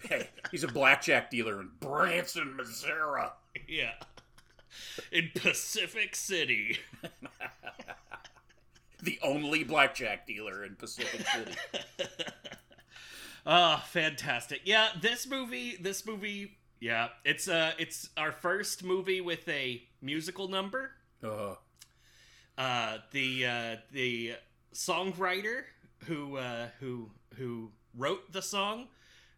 Hey, 0.00 0.28
he's 0.50 0.64
a 0.64 0.68
blackjack 0.68 1.30
dealer 1.30 1.60
in 1.60 1.70
Branson, 1.80 2.54
Missouri. 2.56 3.22
yeah. 3.68 3.92
In 5.10 5.30
Pacific 5.34 6.14
City. 6.16 6.78
The 9.02 9.18
only 9.22 9.64
blackjack 9.64 10.26
dealer 10.26 10.64
in 10.64 10.76
Pacific 10.76 11.26
City. 11.28 11.52
Ah, 13.44 13.84
fantastic. 13.90 14.62
Yeah, 14.64 14.88
this 14.98 15.26
movie, 15.26 15.76
this 15.78 16.06
movie, 16.06 16.56
yeah, 16.80 17.08
it's 17.22 17.46
uh 17.46 17.72
it's 17.78 18.08
our 18.16 18.32
first 18.32 18.82
movie 18.82 19.20
with 19.20 19.46
a 19.46 19.82
musical 20.00 20.48
number. 20.48 20.92
Uh, 21.22 21.56
Uh 22.56 22.98
the 23.12 23.46
uh 23.46 23.76
the 23.92 24.34
songwriter 24.74 25.62
who 26.06 26.36
uh 26.36 26.68
who 26.80 27.10
who 27.36 27.70
wrote 27.96 28.32
the 28.32 28.42
song 28.42 28.88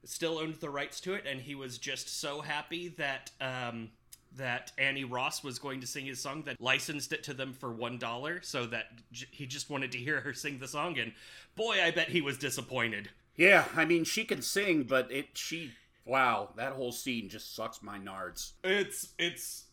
still 0.04 0.38
owned 0.38 0.54
the 0.60 0.70
rights 0.70 1.00
to 1.00 1.14
it 1.14 1.24
and 1.26 1.40
he 1.40 1.54
was 1.54 1.78
just 1.78 2.20
so 2.20 2.40
happy 2.40 2.88
that 2.88 3.30
um 3.40 3.90
that 4.36 4.70
Annie 4.76 5.04
Ross 5.04 5.42
was 5.42 5.58
going 5.58 5.80
to 5.80 5.86
sing 5.86 6.04
his 6.04 6.20
song 6.20 6.42
that 6.42 6.60
licensed 6.60 7.12
it 7.14 7.22
to 7.24 7.32
them 7.34 7.54
for 7.54 7.72
one 7.72 7.96
dollar 7.98 8.40
so 8.42 8.66
that 8.66 8.86
j- 9.10 9.26
he 9.30 9.46
just 9.46 9.70
wanted 9.70 9.92
to 9.92 9.98
hear 9.98 10.20
her 10.20 10.34
sing 10.34 10.58
the 10.58 10.68
song 10.68 10.98
and 10.98 11.12
boy 11.54 11.82
I 11.82 11.90
bet 11.90 12.08
he 12.08 12.20
was 12.20 12.36
disappointed. 12.36 13.08
yeah, 13.36 13.64
I 13.74 13.84
mean 13.86 14.04
she 14.04 14.24
can 14.24 14.42
sing, 14.42 14.82
but 14.84 15.10
it 15.10 15.28
she 15.34 15.72
wow 16.04 16.50
that 16.56 16.72
whole 16.74 16.92
scene 16.92 17.28
just 17.28 17.54
sucks 17.56 17.82
my 17.82 17.98
nards. 17.98 18.52
It's 18.62 19.08
it's 19.18 19.64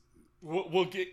we'll, 0.42 0.70
we'll 0.70 0.86
get 0.86 1.10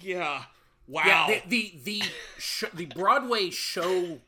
yeah. 0.00 0.42
Wow. 0.88 1.02
Yeah, 1.06 1.40
the 1.48 1.48
the 1.48 1.80
the, 1.84 2.02
sh- 2.38 2.64
the 2.72 2.86
Broadway 2.86 3.50
show 3.50 4.20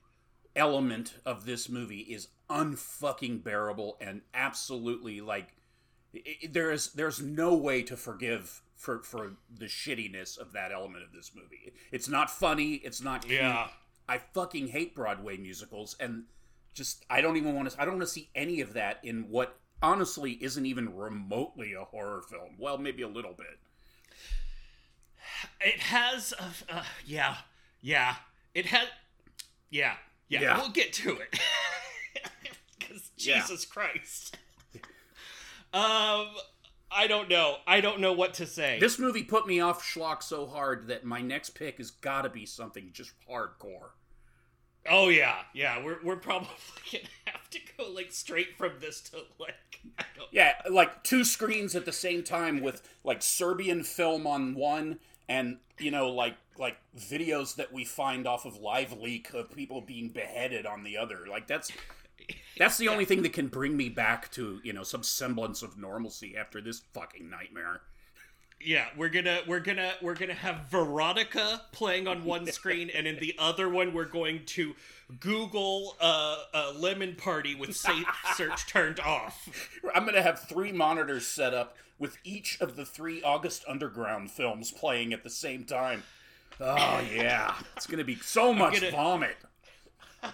element 0.55 1.15
of 1.25 1.47
this 1.47 1.69
movie 1.69 2.01
is 2.01 2.29
unfucking 2.51 3.43
bearable 3.43 3.97
and 4.01 4.21
absolutely 4.35 5.21
like 5.21 5.55
it, 6.13 6.53
there 6.53 6.71
is 6.71 6.93
there's 6.93 7.23
no 7.23 7.55
way 7.55 7.83
to 7.83 7.97
forgive 7.97 8.63
for 8.77 9.03
for 9.03 9.37
the 9.53 9.67
shittiness 9.67 10.39
of 10.39 10.53
that 10.53 10.73
element 10.73 11.05
of 11.05 11.13
this 11.13 11.33
movie. 11.35 11.73
It's 11.93 12.09
not 12.09 12.31
funny. 12.31 12.75
It's 12.75 13.01
not. 13.03 13.23
Cute. 13.23 13.41
Yeah. 13.41 13.69
I 14.09 14.19
fucking 14.19 14.69
hate 14.69 14.95
Broadway 14.95 15.37
musicals, 15.37 15.97
and 16.01 16.25
just 16.75 17.05
I 17.09 17.21
don't 17.21 17.37
even 17.37 17.55
want 17.55 17.71
to. 17.71 17.81
I 17.81 17.85
don't 17.85 17.95
want 17.95 18.09
to 18.09 18.13
see 18.13 18.31
any 18.35 18.61
of 18.61 18.73
that 18.73 18.99
in 19.03 19.29
what 19.29 19.59
honestly 19.83 20.33
isn't 20.41 20.67
even 20.67 20.97
remotely 20.97 21.75
a 21.75 21.85
horror 21.85 22.23
film. 22.29 22.57
Well, 22.59 22.79
maybe 22.79 23.03
a 23.03 23.09
little 23.09 23.35
bit. 23.35 23.59
It 25.61 25.81
has, 25.81 26.33
a, 26.39 26.75
uh, 26.75 26.83
yeah, 27.07 27.37
yeah. 27.81 28.17
It 28.55 28.67
has, 28.67 28.89
yeah, 29.71 29.95
yeah. 30.29 30.41
Yeah. 30.41 30.59
We'll 30.59 30.71
get 30.71 30.93
to 30.95 31.17
it. 31.19 31.39
Because 32.79 33.11
Yeah. 33.17 33.41
Jesus 33.41 33.65
Christ. 33.65 34.37
um, 35.73 36.27
I 36.91 37.07
don't 37.07 37.29
know. 37.29 37.59
I 37.67 37.81
don't 37.81 38.01
know 38.01 38.13
what 38.13 38.35
to 38.35 38.47
say. 38.47 38.79
This 38.81 38.99
movie 38.99 39.23
put 39.23 39.47
me 39.47 39.61
off 39.61 39.83
schlock 39.85 40.23
so 40.23 40.47
hard 40.47 40.89
that 40.89 41.05
my 41.05 41.21
next 41.21 41.51
pick 41.51 41.79
has 41.79 41.91
got 41.93 42.23
to 42.23 42.29
be 42.31 42.47
something 42.47 42.91
just 42.93 43.13
hardcore. 43.29 43.91
oh 44.89 45.09
yeah, 45.09 45.37
yeah. 45.55 45.83
We're 45.85 45.99
we're 46.03 46.17
probably 46.17 46.49
gonna 46.93 47.05
have 47.27 47.49
to 47.51 47.59
go 47.79 47.89
like 47.91 48.11
straight 48.11 48.57
from 48.59 48.73
this 48.81 49.01
to 49.03 49.19
like 49.39 49.55
I 49.99 50.05
don't. 50.17 50.29
Yeah, 50.33 50.55
like 50.69 51.05
two 51.05 51.23
screens 51.23 51.77
at 51.77 51.85
the 51.85 51.93
same 51.93 52.25
time 52.25 52.61
with 52.61 52.83
like 53.05 53.23
Serbian 53.23 53.85
film 53.85 54.27
on 54.27 54.55
one 54.55 54.99
and 55.31 55.59
you 55.79 55.91
know 55.93 56.11
like 56.11 56.35
like 56.59 56.77
videos 56.99 57.55
that 57.55 57.73
we 57.73 57.85
find 57.85 58.27
off 58.27 58.45
of 58.45 58.59
live 58.59 58.93
leak 59.01 59.33
of 59.33 59.51
people 59.55 59.81
being 59.81 60.11
beheaded 60.11 60.67
on 60.67 60.83
the 60.83 60.99
other. 60.99 61.21
Like 61.31 61.47
that's 61.47 61.73
that's 62.59 62.77
the 62.77 62.89
only 62.89 63.07
thing 63.07 63.23
that 63.23 63.33
can 63.33 63.47
bring 63.47 63.77
me 63.77 63.89
back 63.89 64.31
to, 64.33 64.61
you 64.63 64.75
know, 64.75 64.83
some 64.83 65.03
semblance 65.03 65.63
of 65.63 65.79
normalcy 65.79 66.37
after 66.37 66.61
this 66.61 66.83
fucking 66.93 67.31
nightmare. 67.31 67.81
Yeah, 68.63 68.87
we're 68.95 69.09
gonna 69.09 69.41
we're 69.47 69.61
gonna 69.61 69.95
we're 70.03 70.15
gonna 70.15 70.35
have 70.35 70.67
Veronica 70.71 71.63
playing 71.73 72.07
on 72.07 72.25
one 72.25 72.47
screen, 72.53 72.91
and 72.91 73.07
in 73.07 73.19
the 73.19 73.35
other 73.39 73.71
one, 73.71 73.95
we're 73.95 74.05
going 74.05 74.45
to 74.47 74.75
Google 75.19 75.97
uh, 76.01 76.37
a 76.55 76.73
lemon 76.73 77.17
party 77.17 77.55
with 77.55 77.77
safe 77.77 78.07
search 78.37 78.67
turned 78.67 79.01
off. 79.01 79.49
I'm 79.95 80.03
going 80.05 80.15
to 80.15 80.23
have 80.23 80.41
three 80.41 80.73
monitors 80.73 81.27
set 81.27 81.55
up 81.55 81.77
with 81.99 82.17
each 82.25 82.61
of 82.61 82.77
the 82.77 82.85
three 82.85 83.23
August 83.23 83.65
Underground 83.69 84.31
films 84.31 84.71
playing 84.71 85.13
at 85.13 85.23
the 85.23 85.31
same 85.31 85.65
time. 85.65 86.03
Oh 86.61 87.01
yeah, 87.15 87.55
it's 87.77 87.87
going 87.87 87.99
to 87.99 88.05
be 88.05 88.17
so 88.17 88.53
much 88.53 88.75
gonna- 88.81 88.91
vomit. 88.91 89.37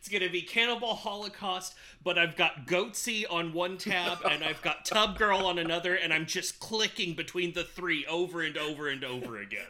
It's 0.00 0.08
gonna 0.08 0.30
be 0.30 0.40
Cannibal 0.40 0.94
Holocaust, 0.94 1.74
but 2.02 2.18
I've 2.18 2.34
got 2.34 2.66
Goatse 2.66 3.26
on 3.28 3.52
one 3.52 3.76
tab, 3.76 4.20
and 4.30 4.42
I've 4.42 4.62
got 4.62 4.86
Tub 4.86 5.18
Girl 5.18 5.44
on 5.44 5.58
another, 5.58 5.94
and 5.94 6.10
I'm 6.10 6.24
just 6.24 6.58
clicking 6.58 7.12
between 7.14 7.52
the 7.52 7.64
three 7.64 8.06
over 8.06 8.40
and 8.40 8.56
over 8.56 8.88
and 8.88 9.04
over 9.04 9.36
again. 9.38 9.66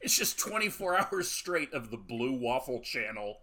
It's 0.00 0.16
just 0.16 0.38
24 0.38 0.98
hours 1.12 1.30
straight 1.30 1.72
of 1.72 1.90
the 1.90 1.96
Blue 1.96 2.32
Waffle 2.32 2.80
Channel. 2.80 3.38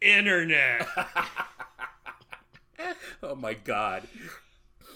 Internet. 0.00 0.86
Oh 3.22 3.36
my 3.36 3.54
god. 3.54 4.02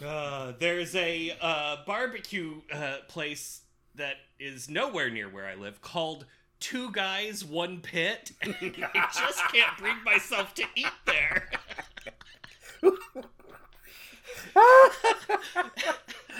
Uh, 0.05 0.53
there's 0.59 0.95
a 0.97 1.37
uh, 1.41 1.77
barbecue 1.87 2.61
uh, 2.73 2.97
place 3.09 3.63
that 3.95 4.17
is 4.41 4.69
nowhere 4.69 5.09
near 5.11 5.29
where 5.29 5.47
I 5.47 5.55
live 5.55 5.81
called 5.81 6.27
Two 6.59 6.91
Guys 6.91 7.45
One 7.45 7.81
Pit, 7.81 8.33
and 8.43 8.55
I 8.61 9.09
just 9.15 9.39
can't 9.53 9.79
bring 9.79 10.03
myself 10.05 10.55
to 10.55 10.65
eat 10.75 10.87
there. 11.07 11.51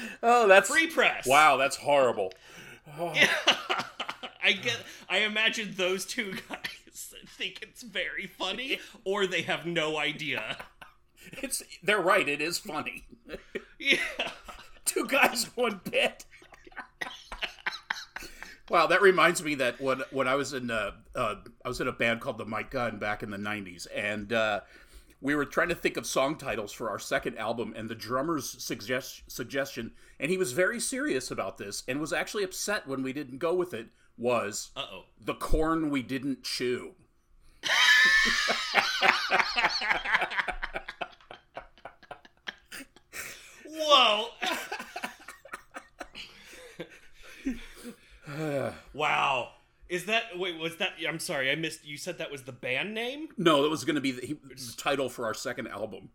Oh, 0.23 0.49
that's 0.49 0.69
Free 0.69 0.89
press. 0.89 1.27
wow. 1.27 1.57
That's 1.57 1.77
horrible. 1.77 2.33
I 2.99 4.53
get. 4.53 4.77
I 5.09 5.19
imagine 5.19 5.75
those 5.77 6.07
two 6.07 6.35
guys 6.49 7.15
think 7.27 7.61
it's 7.63 7.83
very 7.83 8.27
funny, 8.27 8.79
or 9.05 9.27
they 9.27 9.43
have 9.43 9.67
no 9.67 9.99
idea. 9.99 10.59
It's 11.43 11.63
they're 11.83 12.01
right. 12.01 12.29
It 12.29 12.41
is 12.41 12.59
funny. 12.59 13.05
Yeah. 13.79 13.99
Two 14.85 15.07
guys, 15.07 15.45
one 15.57 15.81
bit. 15.91 16.25
wow, 18.71 18.87
that 18.87 19.03
reminds 19.03 19.43
me 19.43 19.57
that 19.57 19.81
when 19.81 20.03
when 20.13 20.29
I 20.29 20.37
was 20.37 20.53
in 20.53 20.71
uh, 20.71 20.93
uh, 21.15 21.35
I 21.65 21.69
was 21.69 21.81
in 21.81 21.89
a 21.89 21.93
band 21.93 22.21
called 22.21 22.39
the 22.39 22.45
Mike 22.45 22.71
Gun 22.71 22.99
back 22.99 23.23
in 23.25 23.31
the 23.31 23.37
'90s, 23.37 23.87
and 23.95 24.33
uh, 24.33 24.61
we 25.21 25.35
were 25.35 25.45
trying 25.45 25.69
to 25.69 25.75
think 25.75 25.97
of 25.97 26.07
song 26.07 26.37
titles 26.37 26.73
for 26.73 26.91
our 26.91 26.99
second 26.99 27.39
album, 27.39 27.73
and 27.77 27.89
the 27.89 27.95
drummer's 27.95 28.63
suggest- 28.63 29.23
suggestion, 29.29 29.93
and 30.21 30.31
he 30.31 30.37
was 30.39 30.53
very 30.53 30.79
serious 30.81 31.31
about 31.31 31.59
this, 31.59 31.83
and 31.89 32.01
was 32.01 32.13
actually 32.13 32.45
upset 32.45 32.87
when 32.87 33.03
we 33.03 33.13
didn't 33.13 33.39
go 33.39 33.55
with 33.55 33.73
it. 33.75 33.89
Was 34.19 34.71
Uh 34.75 34.87
oh. 34.91 35.05
the 35.21 35.35
corn 35.35 35.91
we 35.91 36.03
didn't 36.03 36.43
chew? 36.43 36.95
Whoa. 43.69 44.29
wow. 48.95 49.49
Is 49.89 50.07
that 50.07 50.37
wait? 50.37 50.59
Was 50.59 50.77
that? 50.79 50.95
I'm 51.09 51.19
sorry, 51.21 51.51
I 51.51 51.55
missed. 51.55 51.85
You 51.85 51.97
said 51.97 52.19
that 52.19 52.31
was 52.33 52.43
the 52.43 52.53
band 52.53 52.93
name. 52.95 53.29
No, 53.39 53.63
that 53.63 53.69
was 53.71 53.85
going 53.85 53.95
to 53.95 54.01
be 54.01 54.11
the, 54.13 54.37
the 54.49 54.75
title 54.77 55.09
for 55.09 55.25
our 55.27 55.35
second 55.35 55.69
album. 55.69 56.09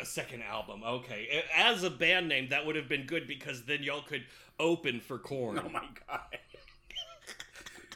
A 0.00 0.04
second 0.04 0.42
album. 0.42 0.82
Okay, 0.84 1.44
as 1.56 1.82
a 1.84 1.90
band 1.90 2.28
name, 2.28 2.48
that 2.50 2.66
would 2.66 2.76
have 2.76 2.88
been 2.88 3.06
good 3.06 3.26
because 3.28 3.64
then 3.64 3.82
y'all 3.82 4.02
could 4.02 4.24
open 4.60 5.00
for 5.00 5.18
Korn. 5.18 5.58
Oh 5.64 5.68
my 5.68 5.84
god. 6.08 6.20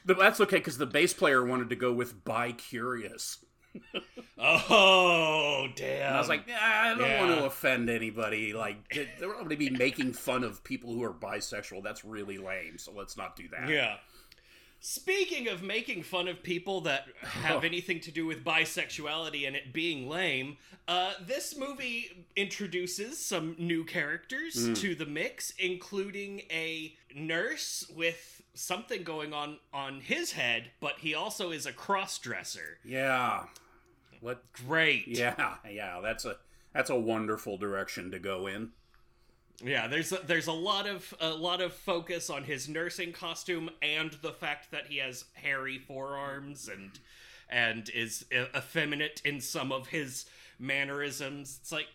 But 0.04 0.18
that's 0.18 0.40
okay 0.40 0.56
because 0.56 0.78
the 0.78 0.86
bass 0.86 1.12
player 1.14 1.44
wanted 1.44 1.70
to 1.70 1.76
go 1.76 1.92
with 1.92 2.24
"Bi 2.24 2.50
Curious," 2.52 3.44
Oh 4.38 5.68
damn! 5.76 6.06
and 6.08 6.14
I 6.16 6.18
was 6.18 6.28
like, 6.28 6.48
nah, 6.48 6.54
"I 6.60 6.94
don't 6.98 7.28
want 7.28 7.38
to 7.38 7.44
offend 7.46 7.88
anybody. 7.88 8.52
Like, 8.52 8.88
they- 8.92 9.08
they're 9.20 9.32
going 9.32 9.48
to 9.50 9.56
be 9.56 9.70
making 9.70 10.14
fun 10.14 10.42
of 10.42 10.64
people 10.64 10.92
who 10.92 11.04
are 11.04 11.12
bisexual. 11.12 11.84
That's 11.84 12.04
really 12.04 12.36
lame. 12.38 12.78
So 12.78 12.90
let's 12.92 13.16
not 13.16 13.36
do 13.36 13.44
that." 13.52 13.68
Yeah. 13.68 13.96
Speaking 14.84 15.46
of 15.46 15.62
making 15.62 16.02
fun 16.02 16.26
of 16.26 16.42
people 16.42 16.80
that 16.80 17.06
have 17.22 17.62
anything 17.62 18.00
to 18.00 18.10
do 18.10 18.26
with 18.26 18.42
bisexuality 18.42 19.46
and 19.46 19.54
it 19.54 19.72
being 19.72 20.08
lame, 20.08 20.56
uh, 20.88 21.12
this 21.24 21.56
movie 21.56 22.26
introduces 22.34 23.24
some 23.24 23.54
new 23.60 23.84
characters 23.84 24.54
to 24.80 24.96
the 24.96 25.06
mix, 25.06 25.52
including 25.56 26.42
a 26.50 26.96
nurse 27.14 27.88
with 27.94 28.42
something 28.54 29.04
going 29.04 29.32
on 29.32 29.58
on 29.72 30.00
his 30.00 30.32
head, 30.32 30.72
but 30.80 30.94
he 30.98 31.14
also 31.14 31.52
is 31.52 31.64
a 31.64 31.72
cross 31.72 32.18
dresser. 32.18 32.78
Yeah. 32.84 33.44
What? 34.20 34.42
Great. 34.52 35.06
Yeah, 35.06 35.58
yeah. 35.70 36.00
That's 36.02 36.24
a 36.24 36.38
that's 36.74 36.90
a 36.90 36.96
wonderful 36.96 37.56
direction 37.56 38.10
to 38.10 38.18
go 38.18 38.48
in. 38.48 38.72
Yeah, 39.64 39.86
there's 39.86 40.12
a, 40.12 40.18
there's 40.26 40.48
a 40.48 40.52
lot 40.52 40.86
of 40.88 41.14
a 41.20 41.30
lot 41.30 41.60
of 41.60 41.72
focus 41.72 42.28
on 42.30 42.44
his 42.44 42.68
nursing 42.68 43.12
costume 43.12 43.70
and 43.80 44.12
the 44.22 44.32
fact 44.32 44.70
that 44.72 44.86
he 44.88 44.98
has 44.98 45.24
hairy 45.34 45.78
forearms 45.78 46.68
and 46.68 46.98
and 47.48 47.88
is 47.94 48.24
effeminate 48.32 49.22
in 49.24 49.40
some 49.40 49.70
of 49.70 49.88
his 49.88 50.26
mannerisms. 50.58 51.58
It's 51.60 51.70
like, 51.70 51.86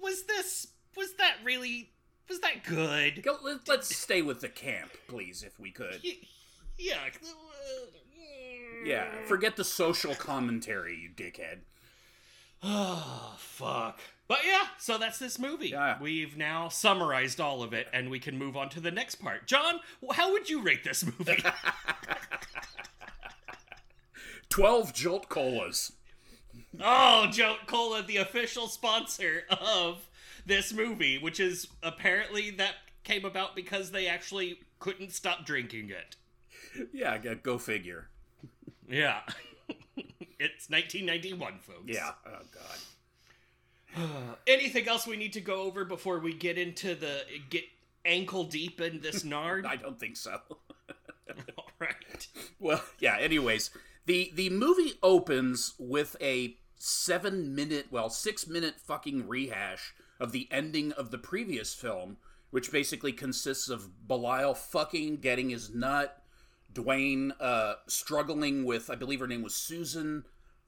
was 0.00 0.24
this 0.24 0.68
was 0.96 1.14
that 1.14 1.36
really 1.42 1.90
was 2.28 2.40
that 2.40 2.62
good? 2.64 3.22
Go, 3.22 3.36
let, 3.42 3.68
let's 3.68 3.94
stay 3.94 4.22
with 4.22 4.40
the 4.40 4.48
camp, 4.48 4.92
please, 5.08 5.42
if 5.42 5.58
we 5.58 5.72
could. 5.72 5.98
Yeah. 6.78 6.94
Uh, 6.94 7.26
yeah, 8.84 9.06
forget 9.26 9.56
the 9.56 9.64
social 9.64 10.14
commentary, 10.14 10.96
you 10.96 11.10
dickhead. 11.10 11.58
Oh, 12.62 13.34
fuck. 13.38 14.00
But 14.30 14.46
yeah, 14.46 14.62
so 14.78 14.96
that's 14.96 15.18
this 15.18 15.40
movie. 15.40 15.70
Yeah. 15.70 15.96
We've 16.00 16.36
now 16.36 16.68
summarized 16.68 17.40
all 17.40 17.64
of 17.64 17.72
it, 17.72 17.88
and 17.92 18.08
we 18.08 18.20
can 18.20 18.38
move 18.38 18.56
on 18.56 18.68
to 18.68 18.78
the 18.78 18.92
next 18.92 19.16
part. 19.16 19.48
John, 19.48 19.80
how 20.12 20.30
would 20.30 20.48
you 20.48 20.62
rate 20.62 20.84
this 20.84 21.04
movie? 21.04 21.42
12 24.48 24.94
Jolt 24.94 25.28
Colas. 25.28 25.90
Oh, 26.80 27.26
Jolt 27.32 27.66
Cola, 27.66 28.04
the 28.04 28.18
official 28.18 28.68
sponsor 28.68 29.46
of 29.50 30.08
this 30.46 30.72
movie, 30.72 31.18
which 31.18 31.40
is 31.40 31.66
apparently 31.82 32.50
that 32.50 32.74
came 33.02 33.24
about 33.24 33.56
because 33.56 33.90
they 33.90 34.06
actually 34.06 34.60
couldn't 34.78 35.10
stop 35.10 35.44
drinking 35.44 35.90
it. 35.90 36.14
Yeah, 36.92 37.18
go- 37.18 37.34
go 37.34 37.58
figure. 37.58 38.10
Yeah. 38.88 39.22
it's 40.38 40.70
1991, 40.70 41.58
folks. 41.58 41.80
Yeah. 41.86 42.12
Oh, 42.24 42.42
God. 42.54 42.78
Anything 44.46 44.88
else 44.88 45.06
we 45.06 45.16
need 45.16 45.32
to 45.34 45.40
go 45.40 45.62
over 45.62 45.84
before 45.84 46.18
we 46.18 46.32
get 46.32 46.58
into 46.58 46.94
the 46.94 47.22
get 47.48 47.64
ankle 48.04 48.44
deep 48.44 48.80
in 48.80 49.00
this 49.00 49.24
nard? 49.24 49.66
I 49.66 49.76
don't 49.76 49.98
think 49.98 50.16
so. 50.16 50.40
All 51.56 51.70
right. 51.78 52.28
Well, 52.58 52.82
yeah, 52.98 53.18
anyways, 53.18 53.70
the 54.06 54.30
the 54.34 54.50
movie 54.50 54.94
opens 55.02 55.74
with 55.78 56.16
a 56.20 56.56
seven 56.76 57.54
minute, 57.54 57.86
well, 57.90 58.10
six 58.10 58.46
minute 58.46 58.74
fucking 58.80 59.28
rehash 59.28 59.94
of 60.18 60.32
the 60.32 60.48
ending 60.50 60.92
of 60.92 61.10
the 61.10 61.18
previous 61.18 61.74
film, 61.74 62.16
which 62.50 62.72
basically 62.72 63.12
consists 63.12 63.68
of 63.68 64.06
Belial 64.08 64.54
fucking 64.54 65.16
getting 65.16 65.50
his 65.50 65.74
nut, 65.74 66.22
Duane 66.72 67.32
uh, 67.40 67.74
struggling 67.86 68.64
with, 68.64 68.90
I 68.90 68.94
believe 68.94 69.20
her 69.20 69.26
name 69.26 69.42
was 69.42 69.54
Susan, 69.54 70.24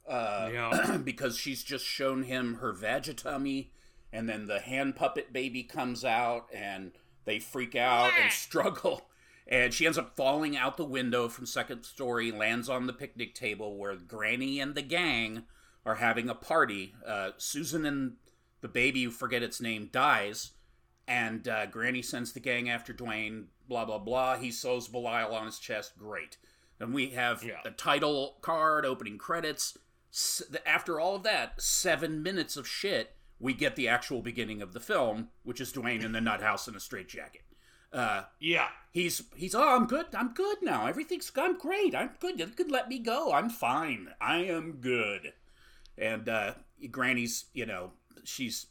uh, 0.08 0.50
Yeah. 0.52 0.96
because 1.04 1.36
she's 1.36 1.62
just 1.62 1.84
shown 1.84 2.24
him 2.24 2.54
her 2.56 2.72
vagitummy, 2.72 3.68
and 4.12 4.28
then 4.28 4.46
the 4.46 4.60
hand 4.60 4.96
puppet 4.96 5.32
baby 5.32 5.62
comes 5.62 6.04
out, 6.04 6.46
and 6.52 6.92
they 7.24 7.38
freak 7.38 7.74
out 7.76 8.12
and 8.20 8.32
struggle. 8.32 9.06
And 9.44 9.74
she 9.74 9.86
ends 9.86 9.98
up 9.98 10.16
falling 10.16 10.56
out 10.56 10.76
the 10.76 10.84
window 10.84 11.28
from 11.28 11.46
second 11.46 11.82
story, 11.82 12.30
lands 12.30 12.68
on 12.68 12.86
the 12.86 12.92
picnic 12.92 13.34
table 13.34 13.76
where 13.76 13.96
Granny 13.96 14.60
and 14.60 14.76
the 14.76 14.82
gang 14.82 15.42
are 15.84 15.96
having 15.96 16.28
a 16.28 16.34
party. 16.34 16.94
Uh, 17.04 17.30
Susan 17.38 17.84
and 17.84 18.12
the 18.60 18.68
baby, 18.68 19.02
who 19.02 19.10
forget 19.10 19.42
its 19.42 19.60
name, 19.60 19.90
dies, 19.92 20.52
and 21.08 21.48
uh, 21.48 21.66
Granny 21.66 22.02
sends 22.02 22.32
the 22.32 22.40
gang 22.40 22.70
after 22.70 22.92
Duane. 22.92 23.48
Blah 23.68 23.84
blah 23.84 23.98
blah. 23.98 24.36
He 24.38 24.52
sews 24.52 24.86
Belial 24.86 25.34
on 25.34 25.46
his 25.46 25.58
chest. 25.58 25.98
Great. 25.98 26.36
And 26.78 26.94
we 26.94 27.08
have 27.10 27.42
Yeah. 27.42 27.58
the 27.64 27.72
title 27.72 28.36
card, 28.42 28.86
opening 28.86 29.18
credits. 29.18 29.76
After 30.66 31.00
all 31.00 31.16
of 31.16 31.22
that, 31.22 31.60
seven 31.60 32.22
minutes 32.22 32.56
of 32.56 32.66
shit, 32.68 33.16
we 33.40 33.54
get 33.54 33.76
the 33.76 33.88
actual 33.88 34.20
beginning 34.20 34.60
of 34.60 34.72
the 34.72 34.80
film, 34.80 35.28
which 35.42 35.60
is 35.60 35.72
Duane 35.72 36.02
in 36.02 36.12
the 36.12 36.20
nut 36.20 36.42
house 36.42 36.68
in 36.68 36.76
a 36.76 36.80
straitjacket. 36.80 37.42
Uh, 37.92 38.24
Yeah. 38.38 38.68
he's 38.90 39.22
he's 39.36 39.54
oh 39.54 39.76
I'm 39.76 39.86
good 39.86 40.06
I'm 40.14 40.32
good 40.32 40.58
now 40.62 40.86
everything's 40.86 41.30
I'm 41.36 41.58
great 41.58 41.94
I'm 41.94 42.10
good 42.20 42.38
you 42.40 42.46
could 42.46 42.70
let 42.70 42.88
me 42.88 42.98
go 42.98 43.32
I'm 43.34 43.50
fine 43.50 44.08
I 44.18 44.36
am 44.44 44.78
good 44.80 45.34
and 45.98 46.26
uh 46.26 46.54
Granny's 46.90 47.46
you 47.52 47.66
know 47.66 47.92
she's 48.24 48.68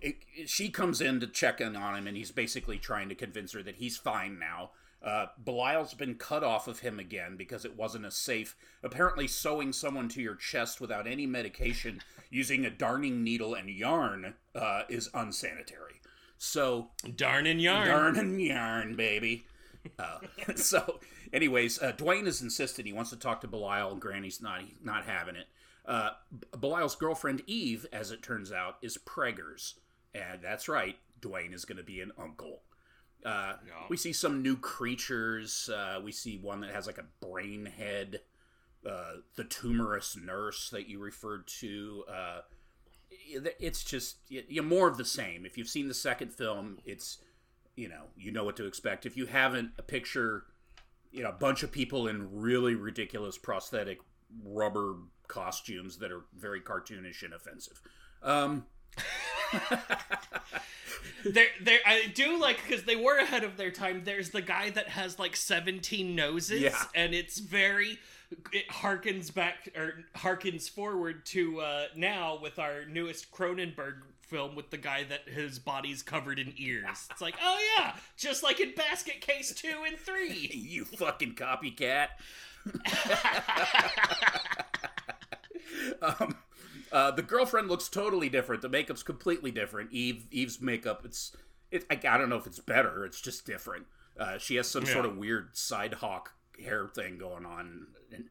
it- 0.00 0.24
she 0.48 0.70
comes 0.70 1.02
in 1.02 1.20
to 1.20 1.26
check 1.26 1.60
in 1.60 1.76
on 1.76 1.94
him 1.94 2.06
and 2.06 2.16
he's 2.16 2.30
basically 2.30 2.78
trying 2.78 3.10
to 3.10 3.14
convince 3.14 3.52
her 3.52 3.62
that 3.62 3.76
he's 3.76 3.98
fine 3.98 4.38
now 4.38 4.70
uh, 5.02 5.26
Belial's 5.42 5.94
been 5.94 6.14
cut 6.14 6.42
off 6.42 6.68
of 6.68 6.80
him 6.80 6.98
again 6.98 7.36
because 7.36 7.64
it 7.64 7.76
wasn't 7.76 8.04
as 8.04 8.16
safe. 8.16 8.56
Apparently, 8.82 9.26
sewing 9.26 9.72
someone 9.72 10.08
to 10.10 10.22
your 10.22 10.34
chest 10.34 10.80
without 10.80 11.06
any 11.06 11.26
medication 11.26 12.00
using 12.30 12.64
a 12.64 12.70
darning 12.70 13.22
needle 13.22 13.54
and 13.54 13.68
yarn 13.68 14.34
uh, 14.54 14.82
is 14.88 15.10
unsanitary. 15.14 16.00
So 16.38 16.90
Darn 17.14 17.46
and 17.46 17.60
yarn. 17.60 17.86
Yarn 17.86 18.16
and 18.18 18.40
yarn, 18.40 18.96
baby. 18.96 19.46
Uh, 19.98 20.18
so, 20.56 21.00
anyways, 21.32 21.80
uh, 21.80 21.92
Duane 21.92 22.26
has 22.26 22.42
insisted 22.42 22.86
he 22.86 22.92
wants 22.92 23.10
to 23.10 23.16
talk 23.16 23.40
to 23.42 23.48
Belial, 23.48 23.92
and 23.92 24.00
Granny's 24.00 24.42
not 24.42 24.62
not 24.82 25.04
having 25.04 25.36
it. 25.36 25.46
Uh, 25.86 26.10
Belial's 26.58 26.96
girlfriend 26.96 27.42
Eve, 27.46 27.86
as 27.92 28.10
it 28.10 28.22
turns 28.22 28.50
out, 28.50 28.76
is 28.82 28.98
preggers, 28.98 29.74
and 30.14 30.42
that's 30.42 30.68
right. 30.68 30.96
Duane 31.20 31.52
is 31.52 31.64
going 31.64 31.78
to 31.78 31.84
be 31.84 32.00
an 32.00 32.12
uncle. 32.18 32.62
Uh. 33.24 33.54
We 33.88 33.96
see 33.96 34.12
some 34.12 34.42
new 34.42 34.56
creatures. 34.56 35.68
Uh, 35.68 36.00
we 36.02 36.12
see 36.12 36.38
one 36.38 36.60
that 36.60 36.70
has 36.70 36.86
like 36.86 36.98
a 36.98 37.06
brain 37.24 37.66
head. 37.66 38.20
Uh, 38.86 39.14
the 39.34 39.44
tumorous 39.44 40.16
nurse 40.16 40.70
that 40.70 40.88
you 40.88 41.00
referred 41.00 41.46
to. 41.46 42.04
Uh, 42.08 42.40
it's 43.10 43.82
just 43.82 44.18
you 44.28 44.62
know, 44.62 44.62
more 44.62 44.88
of 44.88 44.96
the 44.96 45.04
same. 45.04 45.44
If 45.44 45.58
you've 45.58 45.68
seen 45.68 45.88
the 45.88 45.94
second 45.94 46.32
film, 46.32 46.78
it's 46.84 47.18
you 47.74 47.88
know 47.88 48.04
you 48.16 48.30
know 48.30 48.44
what 48.44 48.56
to 48.56 48.66
expect. 48.66 49.06
If 49.06 49.16
you 49.16 49.26
haven't, 49.26 49.72
a 49.78 49.82
picture, 49.82 50.44
you 51.10 51.22
know, 51.22 51.30
a 51.30 51.32
bunch 51.32 51.62
of 51.62 51.72
people 51.72 52.06
in 52.06 52.40
really 52.40 52.74
ridiculous 52.74 53.38
prosthetic 53.38 53.98
rubber 54.44 54.96
costumes 55.28 55.98
that 55.98 56.12
are 56.12 56.24
very 56.36 56.60
cartoonish 56.60 57.22
and 57.22 57.34
offensive. 57.34 57.80
Um, 58.22 58.66
There, 61.28 61.46
there. 61.60 61.80
I 61.84 62.06
do 62.14 62.38
like 62.38 62.62
because 62.62 62.84
they 62.84 62.94
were 62.94 63.18
ahead 63.18 63.42
of 63.42 63.56
their 63.56 63.72
time. 63.72 64.02
There's 64.04 64.30
the 64.30 64.42
guy 64.42 64.70
that 64.70 64.90
has 64.90 65.18
like 65.18 65.34
17 65.34 66.14
noses, 66.14 66.60
Yeah. 66.60 66.80
and 66.94 67.12
it's 67.14 67.40
very. 67.40 67.98
It 68.52 68.68
harkens 68.68 69.34
back 69.34 69.70
or 69.76 70.04
harkens 70.16 70.70
forward 70.70 71.26
to 71.26 71.60
uh, 71.62 71.86
now 71.96 72.38
with 72.40 72.60
our 72.60 72.84
newest 72.84 73.32
Cronenberg 73.32 74.02
film 74.22 74.54
with 74.54 74.70
the 74.70 74.76
guy 74.76 75.02
that 75.04 75.28
his 75.28 75.58
body's 75.58 76.00
covered 76.02 76.38
in 76.38 76.52
ears. 76.58 77.08
It's 77.10 77.20
like, 77.20 77.34
oh 77.42 77.58
yeah, 77.76 77.96
just 78.16 78.44
like 78.44 78.60
in 78.60 78.72
Basket 78.74 79.20
Case 79.20 79.52
two 79.52 79.82
and 79.84 79.98
three. 79.98 80.48
you 80.54 80.84
fucking 80.84 81.34
copycat. 81.34 82.08
um, 86.02 86.36
uh, 86.92 87.10
the 87.10 87.22
girlfriend 87.22 87.68
looks 87.68 87.88
totally 87.88 88.28
different. 88.28 88.62
The 88.62 88.68
makeup's 88.68 89.02
completely 89.02 89.50
different. 89.50 89.92
Eve 89.92 90.26
Eve's 90.30 90.60
makeup, 90.60 91.02
it's 91.04 91.36
it. 91.70 91.84
I, 91.90 91.94
I 92.08 92.18
don't 92.18 92.28
know 92.28 92.36
if 92.36 92.46
it's 92.46 92.60
better. 92.60 93.04
It's 93.04 93.20
just 93.20 93.44
different. 93.46 93.86
Uh, 94.18 94.38
she 94.38 94.56
has 94.56 94.68
some 94.68 94.84
Yeah. 94.84 94.92
sort 94.92 95.04
of 95.06 95.16
weird 95.16 95.56
side 95.56 95.94
hawk 95.94 96.32
hair 96.62 96.86
thing 96.88 97.18
going 97.18 97.44
on. 97.44 97.86
And 98.12 98.24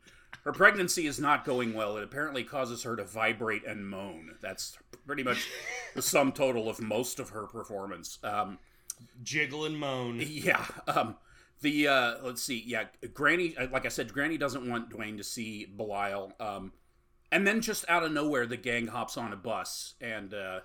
her 0.44 0.52
pregnancy 0.52 1.06
is 1.06 1.20
not 1.20 1.46
going 1.46 1.74
well. 1.74 1.98
It 1.98 2.04
apparently 2.04 2.44
causes 2.44 2.84
her 2.84 2.96
to 2.96 3.04
vibrate 3.04 3.66
and 3.66 3.88
moan. 3.88 4.36
That's 4.42 4.78
pretty 5.06 5.22
much 5.24 5.48
the 5.94 6.02
sum 6.02 6.32
total 6.32 6.68
of 6.70 6.82
most 6.82 7.20
of 7.20 7.30
her 7.30 7.46
performance. 7.46 8.18
Um, 8.24 8.58
Jiggle 9.22 9.66
and 9.66 9.78
moan. 9.78 10.22
yeah. 10.28 10.66
Um, 10.88 11.18
the 11.62 11.88
uh, 11.88 12.16
let's 12.24 12.42
see. 12.42 12.64
Yeah, 12.66 12.86
Granny. 13.14 13.56
uh, 13.58 13.68
Like 13.72 13.86
I 13.86 13.90
said, 13.90 14.12
Granny 14.14 14.38
doesn't 14.38 14.68
want 14.68 14.90
Duane 14.90 15.18
to 15.18 15.24
see 15.24 15.66
Belial. 15.66 16.34
Um, 16.40 16.72
and 17.32 17.46
then 17.46 17.62
just 17.62 17.86
out 17.90 18.04
of 18.04 18.12
nowhere, 18.12 18.46
the 18.46 18.58
gang 18.58 18.88
hops 18.88 19.18
on 19.18 19.34
a 19.34 19.36
bus 19.38 19.96
and 20.02 20.34
uh, 20.34 20.60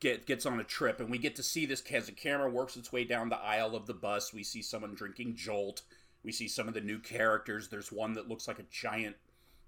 get 0.00 0.26
gets 0.26 0.46
on 0.46 0.60
a 0.60 0.64
trip, 0.64 1.00
and 1.00 1.10
we 1.10 1.18
get 1.18 1.36
to 1.36 1.42
see 1.42 1.66
this 1.66 1.82
as 1.92 2.06
the 2.06 2.12
camera 2.12 2.50
works 2.50 2.76
its 2.76 2.92
way 2.92 3.04
down 3.04 3.28
the 3.28 3.36
aisle 3.38 3.74
of 3.76 3.86
the 3.86 3.94
bus. 3.94 4.32
We 4.32 4.42
see 4.44 4.62
someone 4.62 4.94
drinking 4.94 5.36
Jolt. 5.36 5.82
We 6.22 6.32
see 6.32 6.48
some 6.48 6.68
of 6.68 6.74
the 6.74 6.80
new 6.80 6.98
characters. 6.98 7.68
There's 7.68 7.90
one 7.90 8.14
that 8.14 8.28
looks 8.28 8.46
like 8.46 8.58
a 8.58 8.64
giant, 8.70 9.16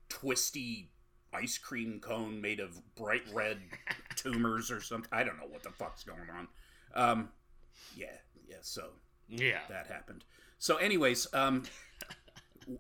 twisty 0.08 0.90
ice 1.32 1.56
cream 1.56 1.98
cone 1.98 2.40
made 2.42 2.61
of 2.61 2.80
bright 2.94 3.22
red 3.32 3.58
tumors 4.16 4.70
or 4.70 4.80
something. 4.82 5.08
I 5.12 5.24
don't 5.24 5.38
know 5.38 5.46
what 5.48 5.62
the 5.62 5.70
fuck's 5.70 6.04
going 6.04 6.28
on. 6.37 6.48
Um, 6.94 7.28
yeah, 7.96 8.06
yeah. 8.46 8.56
So 8.61 8.90
Yeah. 9.28 9.61
that 9.70 9.87
happened. 9.87 10.24
So, 10.58 10.76
anyways, 10.76 11.26
um, 11.32 11.62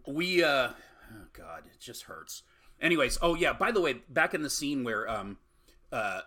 we 0.06 0.42
uh, 0.44 0.68
oh 0.68 1.24
god, 1.32 1.64
it 1.66 1.80
just 1.80 2.02
hurts. 2.04 2.42
Anyways, 2.82 3.18
oh 3.22 3.34
yeah. 3.34 3.54
By 3.54 3.70
the 3.70 3.80
way, 3.80 4.02
back 4.08 4.34
in 4.34 4.42
the 4.42 4.50
scene 4.50 4.84
where 4.84 5.08
um, 5.08 5.38
uh, 5.90 6.20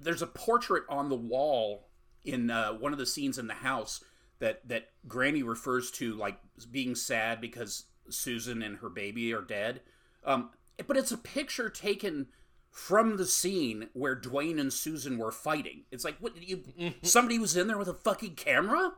there's 0.00 0.22
a 0.22 0.26
portrait 0.26 0.84
on 0.88 1.08
the 1.08 1.16
wall 1.16 1.88
in 2.24 2.50
uh, 2.50 2.72
one 2.72 2.92
of 2.92 2.98
the 2.98 3.06
scenes 3.06 3.38
in 3.38 3.46
the 3.46 3.54
house 3.54 4.04
that 4.40 4.68
that 4.68 4.90
Granny 5.06 5.42
refers 5.42 5.90
to 5.92 6.14
like 6.14 6.38
being 6.70 6.94
sad 6.94 7.40
because 7.40 7.84
Susan 8.10 8.62
and 8.62 8.78
her 8.78 8.90
baby 8.90 9.32
are 9.32 9.42
dead. 9.42 9.80
Um, 10.24 10.50
but 10.86 10.96
it's 10.96 11.12
a 11.12 11.18
picture 11.18 11.70
taken 11.70 12.26
from 12.70 13.16
the 13.16 13.26
scene 13.26 13.88
where 13.92 14.14
Duane 14.14 14.58
and 14.58 14.72
Susan 14.72 15.18
were 15.18 15.30
fighting. 15.30 15.84
It's 15.92 16.04
like 16.04 16.16
what 16.18 16.36
you 16.42 16.64
somebody 17.02 17.38
was 17.38 17.56
in 17.56 17.68
there 17.68 17.78
with 17.78 17.88
a 17.88 17.94
fucking 17.94 18.34
camera. 18.34 18.92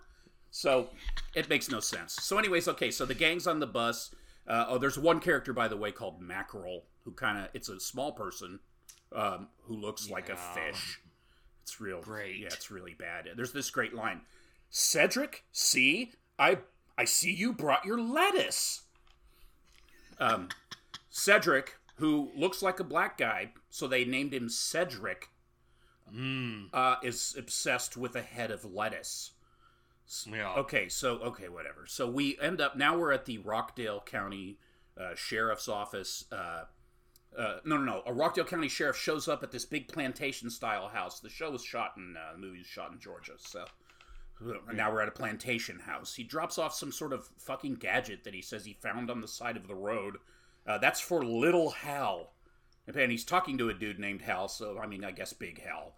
So 0.51 0.91
it 1.35 1.49
makes 1.49 1.69
no 1.69 1.81
sense. 1.81 2.15
So, 2.15 2.39
anyways, 2.39 2.69
okay. 2.69 2.93
So 2.93 3.05
the 3.05 3.15
gang's 3.15 3.49
on 3.49 3.59
the 3.59 3.67
bus. 3.67 4.15
Uh, 4.47 4.67
oh, 4.69 4.79
there's 4.79 4.99
one 4.99 5.21
character, 5.21 5.53
by 5.53 5.69
the 5.69 5.77
way, 5.77 5.91
called 5.91 6.21
Mackerel, 6.21 6.85
who 7.05 7.13
kind 7.13 7.39
of 7.39 7.49
it's 7.55 7.69
a 7.69 7.81
small 7.81 8.13
person 8.13 8.61
um, 9.15 9.49
who 9.63 9.75
looks 9.75 10.11
like 10.11 10.29
a 10.29 10.37
fish. 10.37 11.01
It's 11.63 11.81
real 11.81 12.01
Great. 12.03 12.41
Yeah, 12.41 12.49
it's 12.49 12.71
really 12.71 12.95
bad. 12.95 13.29
There's 13.37 13.53
this 13.53 13.71
great 13.71 13.95
line: 13.95 14.21
Cedric, 14.71 15.45
see, 15.53 16.13
I 16.39 16.59
I 16.99 17.05
see 17.07 17.33
you 17.33 17.53
brought 17.53 17.85
your 17.87 17.99
lettuce. 18.01 18.83
Um, 20.21 20.49
Cedric, 21.11 21.77
who 21.97 22.31
looks 22.37 22.63
like 22.63 22.81
a 22.81 22.85
black 22.85 23.17
guy, 23.19 23.53
so 23.71 23.87
they 23.87 24.05
named 24.05 24.35
him 24.35 24.49
Cedric, 24.49 25.29
Mm. 26.15 26.69
uh, 26.73 26.97
is 27.03 27.35
obsessed 27.39 27.97
with 27.97 28.15
a 28.15 28.21
head 28.23 28.51
of 28.51 28.65
lettuce. 28.65 29.31
Yeah. 30.31 30.53
Okay, 30.55 30.89
so 30.89 31.19
okay, 31.19 31.49
whatever. 31.49 31.87
So 31.87 32.09
we 32.09 32.39
end 32.41 32.61
up 32.61 32.77
now 32.77 32.97
we're 32.97 33.13
at 33.13 33.25
the 33.25 33.39
Rockdale 33.39 34.01
County 34.01 34.59
uh, 34.99 35.15
Sheriff's 35.15 35.69
Office. 35.69 36.25
Uh, 36.31 36.65
uh, 37.37 37.57
no, 37.65 37.77
no, 37.77 37.85
no. 37.85 38.03
A 38.07 38.13
Rockdale 38.13 38.45
County 38.45 38.69
Sheriff 38.69 38.97
shows 38.97 39.29
up 39.29 39.43
at 39.43 39.51
this 39.51 39.65
big 39.65 39.89
plantation 39.89 40.51
style 40.51 40.89
house. 40.89 41.21
The 41.21 41.31
show 41.31 41.51
was 41.51 41.65
shot 41.65 41.95
in 41.97 42.17
uh, 42.17 42.33
the 42.33 42.39
movie 42.39 42.59
was 42.59 42.67
shot 42.67 42.93
in 42.93 43.01
Georgia, 43.01 43.33
so 43.39 43.65
now 44.73 44.93
we're 44.93 45.01
at 45.01 45.09
a 45.09 45.13
plantation 45.13 45.81
house. 45.81 46.15
He 46.15 46.23
drops 46.23 46.59
off 46.59 46.75
some 46.75 46.93
sort 46.93 47.13
of 47.13 47.29
fucking 47.39 47.77
gadget 47.77 48.25
that 48.25 48.35
he 48.35 48.43
says 48.43 48.65
he 48.65 48.75
found 48.75 49.11
on 49.11 49.21
the 49.21 49.29
side 49.29 49.57
of 49.57 49.69
the 49.69 49.75
road. 49.75 50.19
Uh, 50.67 50.79
that's 50.79 51.01
for 51.01 51.25
Little 51.25 51.71
Hal, 51.71 52.33
and 52.87 53.11
he's 53.11 53.25
talking 53.25 53.59
to 53.59 53.69
a 53.69 53.75
dude 53.75 53.99
named 53.99 54.23
Hal. 54.23 54.49
So 54.49 54.79
I 54.79 54.87
mean, 54.87 55.05
I 55.05 55.11
guess 55.11 55.33
Big 55.33 55.61
Hal. 55.63 55.95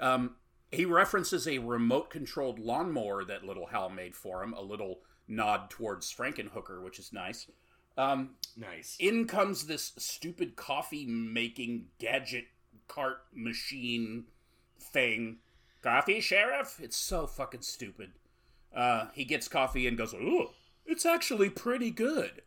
Um, 0.00 0.36
he 0.70 0.84
references 0.84 1.46
a 1.48 1.58
remote 1.58 2.10
controlled 2.10 2.58
lawnmower 2.58 3.24
that 3.24 3.44
little 3.44 3.66
Hal 3.66 3.90
made 3.90 4.14
for 4.14 4.42
him, 4.42 4.52
a 4.54 4.62
little 4.62 5.00
nod 5.26 5.70
towards 5.70 6.12
Frankenhooker, 6.12 6.82
which 6.82 6.98
is 6.98 7.12
nice. 7.12 7.46
Um, 7.98 8.36
Nice. 8.56 8.96
in 8.98 9.26
comes 9.26 9.66
this 9.66 9.92
stupid 9.98 10.56
coffee 10.56 11.04
making 11.06 11.86
gadget 11.98 12.46
cart 12.88 13.18
machine 13.34 14.24
thing. 14.80 15.38
Coffee, 15.82 16.20
sheriff? 16.20 16.78
It's 16.80 16.96
so 16.96 17.26
fucking 17.26 17.62
stupid. 17.62 18.12
Uh, 18.74 19.08
he 19.14 19.24
gets 19.24 19.48
coffee 19.48 19.86
and 19.86 19.98
goes, 19.98 20.14
"Ooh, 20.14 20.50
it's 20.86 21.04
actually 21.04 21.50
pretty 21.50 21.90
good." 21.90 22.42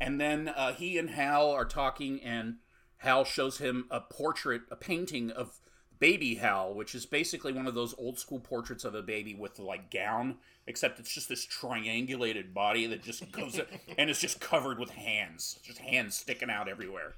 And 0.00 0.20
then 0.20 0.48
uh, 0.48 0.72
he 0.72 0.96
and 0.96 1.10
Hal 1.10 1.50
are 1.50 1.64
talking, 1.64 2.22
and 2.22 2.56
Hal 2.98 3.24
shows 3.24 3.58
him 3.58 3.86
a 3.90 4.00
portrait, 4.00 4.62
a 4.70 4.76
painting 4.76 5.30
of 5.30 5.58
baby 5.98 6.36
Hal, 6.36 6.74
which 6.74 6.94
is 6.94 7.06
basically 7.06 7.52
one 7.52 7.66
of 7.66 7.74
those 7.74 7.94
old 7.98 8.18
school 8.18 8.40
portraits 8.40 8.84
of 8.84 8.94
a 8.94 9.02
baby 9.02 9.34
with 9.34 9.58
like 9.58 9.90
gown, 9.90 10.36
except 10.66 10.98
it's 10.98 11.12
just 11.12 11.28
this 11.28 11.46
triangulated 11.46 12.52
body 12.52 12.86
that 12.86 13.02
just 13.02 13.30
goes 13.32 13.60
and 13.98 14.10
it's 14.10 14.20
just 14.20 14.40
covered 14.40 14.78
with 14.78 14.90
hands, 14.90 15.58
just 15.62 15.78
hands 15.78 16.16
sticking 16.16 16.50
out 16.50 16.68
everywhere. 16.68 17.14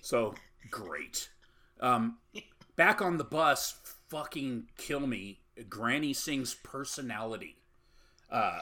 So 0.00 0.34
great. 0.70 1.28
Um, 1.80 2.18
back 2.76 3.00
on 3.00 3.18
the 3.18 3.24
bus, 3.24 3.76
fucking 4.08 4.68
kill 4.76 5.06
me. 5.06 5.40
Granny 5.68 6.12
sings 6.12 6.54
personality. 6.54 7.56
Uh, 8.30 8.60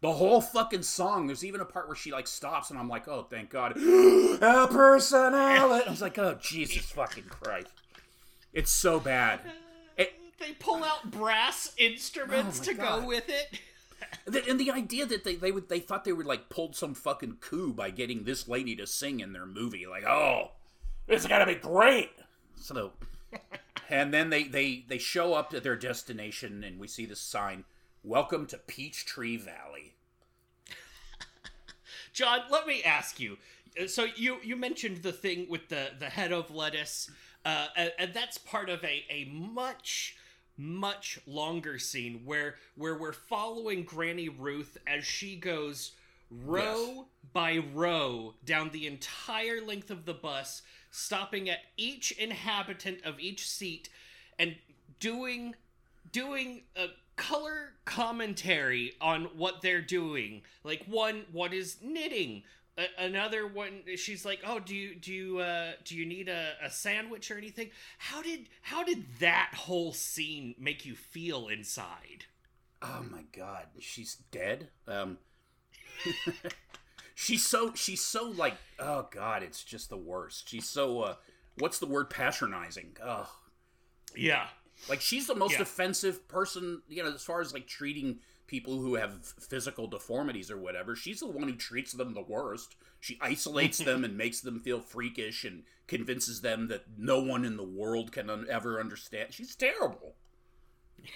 the 0.00 0.12
whole 0.12 0.40
fucking 0.40 0.82
song. 0.82 1.26
There's 1.26 1.44
even 1.44 1.60
a 1.60 1.64
part 1.64 1.86
where 1.86 1.96
she 1.96 2.12
like 2.12 2.26
stops, 2.26 2.70
and 2.70 2.78
I'm 2.78 2.88
like, 2.88 3.08
oh, 3.08 3.26
thank 3.28 3.50
God. 3.50 3.72
a 3.76 4.68
personality. 4.70 5.86
I 5.86 5.90
was 5.90 6.02
like, 6.02 6.18
oh, 6.18 6.36
Jesus 6.40 6.86
fucking 6.86 7.24
Christ. 7.24 7.70
It's 8.56 8.72
so 8.72 8.98
bad. 9.00 9.40
It, 9.98 10.12
they 10.38 10.52
pull 10.52 10.84
out 10.84 11.10
brass 11.10 11.72
instruments 11.78 12.60
Oh 12.60 12.64
to 12.64 12.74
God. 12.74 13.00
go 13.00 13.06
with 13.06 13.24
it. 13.28 13.60
And 14.46 14.60
the 14.60 14.70
idea 14.70 15.06
that 15.06 15.24
they 15.24 15.36
they 15.36 15.50
would 15.50 15.70
they 15.70 15.80
thought 15.80 16.04
they 16.04 16.12
would 16.12 16.26
like 16.26 16.50
pulled 16.50 16.76
some 16.76 16.92
fucking 16.92 17.38
coup 17.40 17.72
by 17.72 17.88
getting 17.90 18.24
this 18.24 18.46
lady 18.46 18.76
to 18.76 18.86
sing 18.86 19.20
in 19.20 19.32
their 19.32 19.46
movie 19.46 19.86
like 19.86 20.04
oh 20.04 20.50
this 21.06 21.22
is 21.22 21.26
gonna 21.28 21.46
be 21.46 21.54
great 21.54 22.10
so 22.56 22.92
and 23.88 24.12
then 24.12 24.28
they 24.28 24.42
they 24.44 24.84
they 24.86 24.98
show 24.98 25.32
up 25.32 25.54
at 25.54 25.62
their 25.62 25.76
destination 25.76 26.62
and 26.62 26.78
we 26.78 26.86
see 26.88 27.06
this 27.06 27.20
sign 27.20 27.64
welcome 28.04 28.46
to 28.48 28.58
peachtree 28.58 29.38
valley 29.38 29.94
John, 32.12 32.40
let 32.50 32.66
me 32.66 32.82
ask 32.82 33.18
you. 33.20 33.38
uh, 33.82 33.86
So 33.86 34.04
you 34.16 34.38
you 34.42 34.56
mentioned 34.56 34.98
the 35.02 35.12
thing 35.12 35.46
with 35.48 35.68
the 35.68 35.90
the 35.98 36.10
head 36.10 36.32
of 36.32 36.50
lettuce, 36.50 37.10
uh, 37.46 37.68
and, 37.76 37.92
and 37.98 38.12
that's 38.12 38.36
part 38.38 38.68
of 38.68 38.82
a 38.84 39.04
a 39.08 39.30
much 39.32 40.16
much 40.58 41.18
longer 41.26 41.78
scene 41.78 42.22
where 42.24 42.56
where 42.76 42.96
we're 42.96 43.12
following 43.12 43.84
Granny 43.84 44.28
Ruth 44.28 44.76
as 44.86 45.04
she 45.04 45.36
goes 45.36 45.92
row 46.30 47.06
by 47.32 47.58
row 47.72 48.34
down 48.44 48.70
the 48.70 48.88
entire 48.88 49.60
length 49.64 49.90
of 49.92 50.06
the 50.06 50.14
bus, 50.14 50.62
stopping 50.90 51.48
at 51.48 51.60
each 51.76 52.10
inhabitant 52.12 53.04
of 53.04 53.20
each 53.20 53.48
seat 53.48 53.88
and 54.40 54.56
doing 54.98 55.54
doing 56.10 56.62
a 56.74 56.86
color 57.14 57.74
commentary 57.84 58.94
on 59.00 59.24
what 59.36 59.62
they're 59.62 59.80
doing. 59.80 60.42
Like 60.64 60.84
one, 60.86 61.24
what 61.32 61.54
is 61.54 61.76
knitting? 61.80 62.42
Another 62.98 63.46
one, 63.46 63.80
she's 63.96 64.24
like, 64.26 64.40
"Oh, 64.46 64.58
do 64.58 64.74
you 64.74 64.94
do 64.94 65.12
you 65.12 65.38
uh, 65.38 65.72
do 65.84 65.96
you 65.96 66.04
need 66.04 66.28
a, 66.28 66.52
a 66.62 66.70
sandwich 66.70 67.30
or 67.30 67.38
anything?" 67.38 67.70
How 67.98 68.20
did 68.22 68.48
how 68.60 68.84
did 68.84 69.04
that 69.20 69.52
whole 69.54 69.92
scene 69.94 70.54
make 70.58 70.84
you 70.84 70.94
feel 70.94 71.48
inside? 71.48 72.26
oh 72.82 73.02
my 73.10 73.22
god 73.32 73.64
she's 73.78 74.16
dead 74.30 74.68
um 74.86 75.16
she's 77.14 77.44
so 77.44 77.72
she's 77.74 78.02
so 78.02 78.24
like 78.30 78.54
oh 78.78 79.08
god 79.10 79.42
it's 79.42 79.64
just 79.64 79.88
the 79.88 79.96
worst 79.96 80.48
she's 80.48 80.68
so 80.68 81.00
uh 81.00 81.14
what's 81.58 81.78
the 81.78 81.86
word 81.86 82.10
patronizing 82.10 82.94
oh 83.02 83.28
Yeah, 84.14 84.46
Like 84.88 85.00
she's 85.00 85.26
the 85.26 85.34
most 85.34 85.54
Yeah. 85.54 85.62
offensive 85.62 86.28
person, 86.28 86.82
you 86.88 87.02
know, 87.02 87.12
as 87.12 87.22
far 87.22 87.40
as 87.40 87.54
like 87.54 87.66
treating 87.66 88.18
people 88.46 88.78
who 88.78 88.94
have 88.94 89.24
physical 89.24 89.86
deformities 89.86 90.50
or 90.50 90.56
whatever. 90.56 90.94
She's 90.94 91.20
the 91.20 91.26
one 91.26 91.48
who 91.48 91.56
treats 91.56 91.92
them 91.92 92.14
the 92.14 92.22
worst. 92.22 92.76
She 93.00 93.18
isolates 93.20 93.78
them 93.78 94.04
and 94.04 94.16
makes 94.16 94.40
them 94.40 94.60
feel 94.60 94.80
freakish 94.80 95.44
and 95.44 95.64
convinces 95.86 96.40
them 96.40 96.68
that 96.68 96.84
no 96.96 97.20
one 97.20 97.44
in 97.44 97.56
the 97.56 97.64
world 97.64 98.12
can 98.12 98.30
un- 98.30 98.46
ever 98.48 98.80
understand. 98.80 99.32
She's 99.32 99.54
terrible. 99.54 100.14
yeah. 101.02 101.10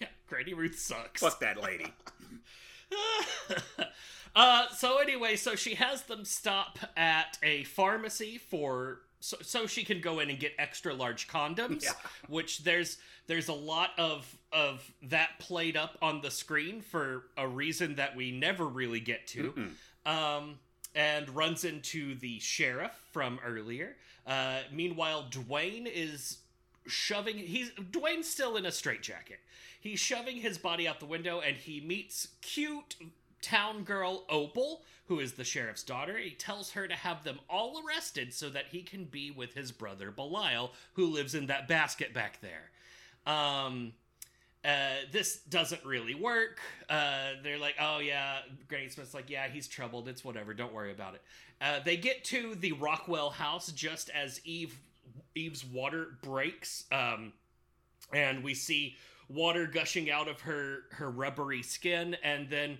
yeah, 0.00 0.06
Granny 0.28 0.54
Ruth 0.54 0.78
sucks. 0.78 1.20
Fuck 1.20 1.40
that 1.40 1.62
lady. 1.62 1.92
uh, 4.36 4.68
so 4.68 4.98
anyway, 4.98 5.36
so 5.36 5.54
she 5.54 5.74
has 5.74 6.02
them 6.02 6.24
stop 6.24 6.78
at 6.96 7.38
a 7.42 7.64
pharmacy 7.64 8.38
for 8.38 9.02
so, 9.22 9.36
so 9.40 9.66
she 9.66 9.84
can 9.84 10.00
go 10.00 10.18
in 10.20 10.28
and 10.30 10.38
get 10.38 10.52
extra 10.58 10.92
large 10.92 11.28
condoms, 11.28 11.84
Yeah. 11.84 11.92
which 12.28 12.64
there's 12.64 12.98
there's 13.28 13.48
a 13.48 13.52
lot 13.54 13.90
of 13.98 14.36
of 14.52 14.92
that 15.04 15.38
played 15.38 15.76
up 15.76 15.96
on 16.02 16.20
the 16.20 16.30
screen 16.30 16.80
for 16.82 17.24
a 17.36 17.46
reason 17.46 17.94
that 17.94 18.16
we 18.16 18.32
never 18.32 18.66
really 18.66 19.00
get 19.00 19.26
to. 19.28 19.70
Um, 20.04 20.58
and 20.94 21.30
runs 21.30 21.64
into 21.64 22.14
the 22.16 22.38
sheriff 22.40 22.92
from 23.12 23.38
earlier. 23.46 23.96
Uh, 24.26 24.58
meanwhile, 24.70 25.24
Duane 25.30 25.86
is 25.86 26.38
shoving. 26.86 27.38
He's 27.38 27.70
Duane's 27.90 28.28
still 28.28 28.56
in 28.56 28.66
a 28.66 28.72
straitjacket. 28.72 29.38
He's 29.80 30.00
shoving 30.00 30.36
his 30.36 30.58
body 30.58 30.86
out 30.86 31.00
the 31.00 31.06
window, 31.06 31.40
and 31.40 31.56
he 31.56 31.80
meets 31.80 32.28
cute 32.42 32.96
town 33.40 33.84
girl 33.84 34.24
Opal, 34.28 34.82
who 35.12 35.20
is 35.20 35.34
the 35.34 35.44
sheriff's 35.44 35.82
daughter. 35.82 36.16
He 36.16 36.30
tells 36.30 36.70
her 36.70 36.88
to 36.88 36.94
have 36.94 37.22
them 37.22 37.38
all 37.50 37.82
arrested 37.84 38.32
so 38.32 38.48
that 38.48 38.68
he 38.70 38.80
can 38.80 39.04
be 39.04 39.30
with 39.30 39.52
his 39.52 39.70
brother 39.70 40.10
Belial, 40.10 40.72
who 40.94 41.06
lives 41.06 41.34
in 41.34 41.48
that 41.48 41.68
basket 41.68 42.14
back 42.14 42.38
there. 42.40 42.70
Um, 43.26 43.92
uh, 44.64 45.04
this 45.10 45.40
doesn't 45.50 45.84
really 45.84 46.14
work. 46.14 46.60
Uh, 46.88 47.32
they're 47.42 47.58
like, 47.58 47.74
oh 47.78 47.98
yeah, 47.98 48.38
Granny 48.68 48.88
Smith's 48.88 49.12
like, 49.12 49.28
yeah, 49.28 49.48
he's 49.48 49.68
troubled. 49.68 50.08
It's 50.08 50.24
whatever. 50.24 50.54
Don't 50.54 50.72
worry 50.72 50.92
about 50.92 51.14
it. 51.14 51.22
Uh, 51.60 51.80
they 51.84 51.98
get 51.98 52.24
to 52.24 52.54
the 52.54 52.72
Rockwell 52.72 53.28
house 53.28 53.70
just 53.70 54.08
as 54.10 54.40
Eve 54.46 54.78
Eve's 55.34 55.64
water 55.64 56.16
breaks, 56.22 56.84
um, 56.90 57.34
and 58.14 58.42
we 58.42 58.54
see 58.54 58.96
water 59.28 59.66
gushing 59.66 60.10
out 60.10 60.28
of 60.28 60.40
her 60.40 60.84
her 60.92 61.10
rubbery 61.10 61.62
skin, 61.62 62.16
and 62.24 62.48
then 62.48 62.78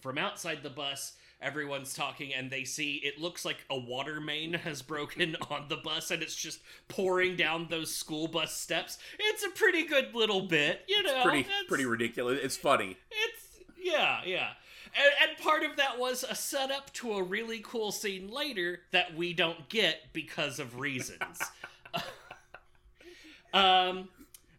from 0.00 0.18
outside 0.18 0.64
the 0.64 0.70
bus. 0.70 1.12
Everyone's 1.42 1.92
talking, 1.92 2.32
and 2.32 2.50
they 2.50 2.64
see 2.64 2.94
it 3.04 3.20
looks 3.20 3.44
like 3.44 3.64
a 3.68 3.78
water 3.78 4.20
main 4.20 4.54
has 4.54 4.82
broken 4.82 5.36
on 5.50 5.66
the 5.68 5.76
bus, 5.76 6.10
and 6.10 6.22
it's 6.22 6.36
just 6.36 6.60
pouring 6.88 7.36
down 7.36 7.66
those 7.68 7.94
school 7.94 8.28
bus 8.28 8.56
steps. 8.56 8.98
It's 9.18 9.44
a 9.44 9.50
pretty 9.50 9.84
good 9.86 10.14
little 10.14 10.42
bit, 10.42 10.82
you 10.88 11.02
know. 11.02 11.22
Pretty 11.22 11.40
it's- 11.40 11.64
pretty 11.68 11.84
ridiculous. 11.86 12.40
It's 12.42 12.56
funny. 12.56 12.96
It's 13.10 13.60
yeah, 13.82 14.20
yeah. 14.24 14.50
And, 14.96 15.30
and 15.30 15.38
part 15.38 15.64
of 15.64 15.76
that 15.76 15.98
was 15.98 16.24
a 16.28 16.34
setup 16.34 16.92
to 16.94 17.14
a 17.14 17.22
really 17.22 17.60
cool 17.64 17.90
scene 17.92 18.28
later 18.28 18.80
that 18.92 19.14
we 19.14 19.32
don't 19.32 19.68
get 19.68 20.12
because 20.12 20.58
of 20.58 20.78
reasons. 20.78 21.40
um, 23.54 24.08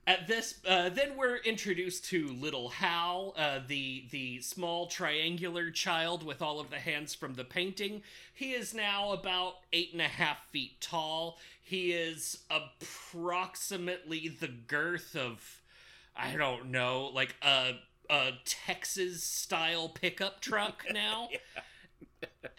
at 0.08 0.28
this, 0.28 0.60
uh, 0.68 0.90
then 0.90 1.18
we're 1.18 1.38
introduced 1.38 2.06
to 2.06 2.28
little 2.28 2.70
Hal, 2.70 3.34
uh, 3.36 3.60
the 3.68 4.06
the 4.12 4.40
small 4.42 4.86
triangular 4.86 5.72
child 5.72 6.24
with 6.24 6.42
all 6.44 6.60
of 6.60 6.70
the 6.70 6.78
hands 6.78 7.16
from 7.16 7.34
the 7.34 7.44
painting. 7.44 8.04
He 8.34 8.52
is 8.52 8.74
now 8.74 9.14
about 9.14 9.56
eight 9.74 9.94
and 9.94 10.02
a 10.02 10.08
half 10.08 10.38
feet 10.52 10.80
tall. 10.80 11.40
He 11.62 11.92
is 11.92 12.40
approximately 12.52 14.28
the 14.28 14.48
girth 14.48 15.16
of, 15.16 15.62
I 16.16 16.36
don't 16.36 16.70
know, 16.70 17.10
like 17.14 17.36
a 17.42 17.80
a 18.08 18.34
Texas 18.46 19.24
style 19.24 19.90
pickup 19.90 20.40
truck 20.40 20.86
now. 20.94 21.30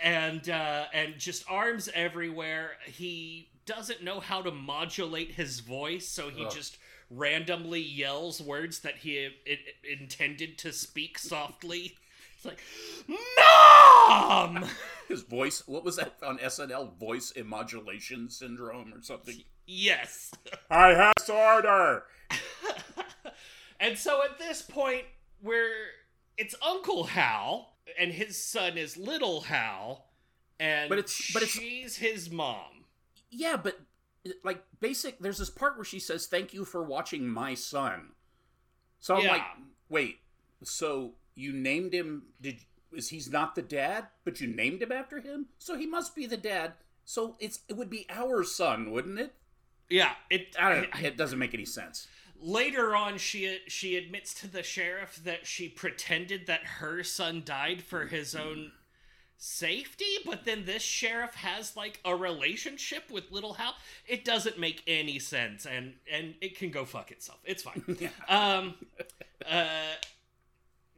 And 0.01 0.51
uh, 0.51 0.87
and 0.93 1.17
just 1.17 1.45
arms 1.49 1.89
everywhere. 1.95 2.73
He 2.87 3.51
doesn't 3.67 4.03
know 4.03 4.19
how 4.19 4.43
to 4.43 4.51
modulate 4.51 5.33
his 5.33 5.61
voice, 5.61 6.09
so 6.09 6.29
he 6.29 6.45
Ugh. 6.45 6.51
just 6.51 6.79
randomly 7.11 7.81
yells 7.81 8.41
words 8.41 8.81
that 8.81 8.97
he 8.99 9.29
it, 9.45 9.59
intended 10.01 10.59
to 10.59 10.73
speak 10.73 11.19
softly. 11.19 11.97
It's 12.37 12.45
like, 12.45 12.59
"Mom!" 14.09 14.65
His 15.09 15.23
voice. 15.23 15.63
What 15.67 15.85
was 15.85 15.97
that 15.97 16.15
on 16.23 16.39
SNL? 16.39 16.97
Voice 16.99 17.31
immodulation 17.33 18.29
syndrome 18.31 18.93
or 18.93 19.03
something. 19.03 19.43
yes. 19.67 20.33
I 20.71 20.89
have 20.89 21.13
order. 21.31 22.05
And 23.79 23.99
so 23.99 24.23
at 24.25 24.39
this 24.39 24.63
point, 24.63 25.03
we're 25.43 25.71
it's 26.39 26.55
Uncle 26.67 27.05
Hal, 27.05 27.75
and 27.99 28.11
his 28.11 28.43
son 28.43 28.79
is 28.79 28.97
Little 28.97 29.43
Hal, 29.43 30.07
and 30.59 30.89
But 30.89 30.99
it's- 30.99 31.31
but 31.35 31.43
it's- 31.43 31.59
she's 31.59 31.97
his 31.97 32.31
mom. 32.31 32.87
Yeah, 33.31 33.59
but 33.59 33.79
like 34.45 34.63
basic. 34.81 35.19
There's 35.19 35.39
this 35.39 35.51
part 35.51 35.77
where 35.77 35.85
she 35.85 35.99
says, 35.99 36.27
"Thank 36.27 36.53
you 36.55 36.65
for 36.65 36.83
watching 36.83 37.29
my 37.29 37.55
son." 37.55 38.13
So 38.99 39.15
I'm 39.17 39.25
Yeah. 39.25 39.33
like, 39.33 39.45
wait. 39.89 40.21
So 40.65 41.15
you 41.35 41.53
named 41.53 41.93
him? 41.93 42.25
Did 42.41 42.61
is 42.93 43.09
he's 43.11 43.29
not 43.31 43.55
the 43.55 43.63
dad, 43.63 44.07
but 44.25 44.41
you 44.41 44.47
named 44.47 44.81
him 44.83 44.93
after 44.93 45.21
him, 45.21 45.47
so 45.59 45.77
he 45.77 45.87
must 45.87 46.15
be 46.15 46.25
the 46.27 46.37
dad. 46.37 46.75
So 47.05 47.37
it's 47.41 47.61
it 47.69 47.77
would 47.77 47.91
be 47.91 48.07
our 48.09 48.43
son, 48.45 48.91
wouldn't 48.91 49.19
it? 49.19 49.35
Yeah, 49.89 50.13
it. 50.31 50.57
I 50.59 50.75
don't. 50.75 50.89
I, 50.95 51.01
it 51.07 51.17
doesn't 51.17 51.39
make 51.39 51.55
any 51.55 51.65
sense. 51.67 52.09
Later 52.39 52.95
on, 52.97 53.19
she 53.19 53.61
she 53.67 53.97
admits 53.97 54.35
to 54.35 54.49
the 54.49 54.63
sheriff 54.63 55.17
that 55.25 55.47
she 55.47 55.69
pretended 55.69 56.47
that 56.47 56.65
her 56.65 57.03
son 57.03 57.43
died 57.45 57.83
for 57.83 58.07
his 58.07 58.35
own 58.35 58.73
safety, 59.39 60.19
but 60.25 60.45
then 60.45 60.65
this 60.65 60.83
sheriff 60.83 61.35
has 61.35 61.77
like 61.77 62.01
a 62.05 62.15
relationship 62.15 63.11
with 63.11 63.31
Little 63.31 63.55
Hal. 63.55 63.75
It 64.07 64.25
doesn't 64.25 64.59
make 64.59 64.83
any 64.87 65.19
sense, 65.19 65.67
and 65.67 65.95
and 66.11 66.35
it 66.41 66.59
can 66.59 66.71
go 66.71 66.85
fuck 66.85 67.11
itself. 67.11 67.39
It's 67.45 67.63
fine. 67.63 67.83
um, 68.29 68.75
uh, 69.49 69.95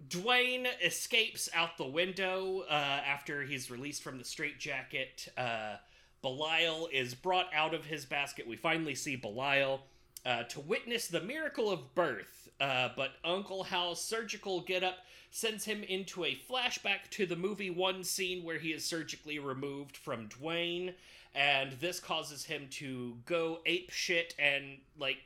Duane 0.09 0.67
escapes 0.85 1.49
out 1.55 1.77
the 1.77 1.87
window 1.87 2.65
uh, 2.69 2.73
after 2.73 3.43
he's 3.43 3.71
released 3.71 4.03
from 4.03 4.19
the 4.19 4.25
straitjacket. 4.25 5.29
Uh, 5.37 5.77
Belial 6.23 6.89
is 6.93 7.15
brought 7.15 7.47
out 7.55 7.75
of 7.75 7.85
his 7.85 8.05
basket. 8.05 8.47
We 8.47 8.57
finally 8.57 8.95
see 8.95 9.17
Belial 9.17 9.83
uh, 10.25 10.45
to 10.45 10.61
witness 10.61 11.09
the 11.09 11.21
miracle 11.21 11.71
of 11.71 11.95
birth, 11.95 12.49
uh, 12.61 12.91
but 12.97 13.13
Uncle 13.25 13.65
Hal's 13.65 14.03
surgical 14.03 14.61
getup 14.61 14.99
sends 15.31 15.65
him 15.65 15.83
into 15.83 16.25
a 16.25 16.39
flashback 16.51 17.11
to 17.11 17.27
the 17.27 17.37
movie 17.37 17.71
one 17.71 18.05
scene 18.05 18.45
where 18.45 18.59
he 18.59 18.73
is 18.73 18.85
surgically 18.85 19.39
removed 19.39 19.97
from 19.97 20.27
Duane, 20.27 20.95
and 21.35 21.73
this 21.73 22.01
causes 22.01 22.45
him 22.45 22.69
to 22.73 23.17
go 23.27 23.61
ape 23.67 23.91
shit 23.91 24.35
and 24.39 24.79
like 24.99 25.19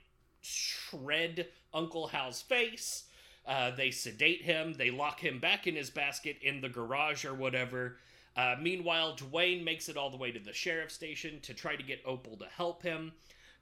shred 0.43 1.47
Uncle 1.73 2.09
Hal's 2.09 2.43
face. 2.43 3.05
Uh, 3.47 3.71
they 3.71 3.91
sedate 3.91 4.43
him, 4.43 4.75
they 4.75 4.91
lock 4.91 5.21
him 5.21 5.39
back 5.39 5.67
in 5.67 5.75
his 5.75 5.91
basket 5.91 6.37
in 6.43 6.61
the 6.61 6.69
garage 6.69 7.25
or 7.25 7.35
whatever. 7.35 7.97
Uh, 8.37 8.57
meanwhile, 8.61 9.15
Duane 9.15 9.65
makes 9.65 9.89
it 9.89 9.97
all 9.97 10.11
the 10.11 10.17
way 10.17 10.31
to 10.31 10.39
the 10.39 10.53
sheriff's 10.53 10.95
station 10.95 11.41
to 11.43 11.53
try 11.53 11.77
to 11.77 11.83
get 11.83 12.01
Opal 12.07 12.37
to 12.37 12.47
help 12.47 12.83
him. 12.83 13.13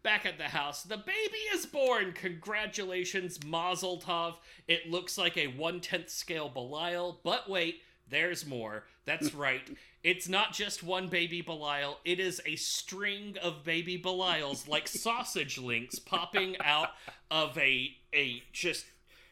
Back 0.02 0.24
at 0.24 0.38
the 0.38 0.44
house, 0.44 0.82
the 0.82 0.96
baby 0.96 1.38
is 1.52 1.66
born. 1.66 2.12
Congratulations, 2.12 3.38
Mazel 3.44 4.00
Tov. 4.00 4.36
It 4.66 4.90
looks 4.90 5.18
like 5.18 5.36
a 5.36 5.48
one 5.48 5.80
tenth 5.80 6.08
scale 6.08 6.48
Belial, 6.48 7.20
but 7.22 7.50
wait, 7.50 7.82
there's 8.08 8.46
more. 8.46 8.84
That's 9.04 9.34
right. 9.34 9.60
It's 10.02 10.26
not 10.26 10.54
just 10.54 10.82
one 10.82 11.08
baby 11.08 11.42
Belial, 11.42 11.98
it 12.06 12.18
is 12.18 12.40
a 12.46 12.56
string 12.56 13.36
of 13.42 13.62
baby 13.62 13.98
Belials 13.98 14.66
like 14.66 14.88
sausage 14.88 15.58
links 15.58 15.98
popping 15.98 16.56
out 16.60 16.90
of 17.30 17.58
a 17.58 17.94
a 18.14 18.42
just 18.52 18.86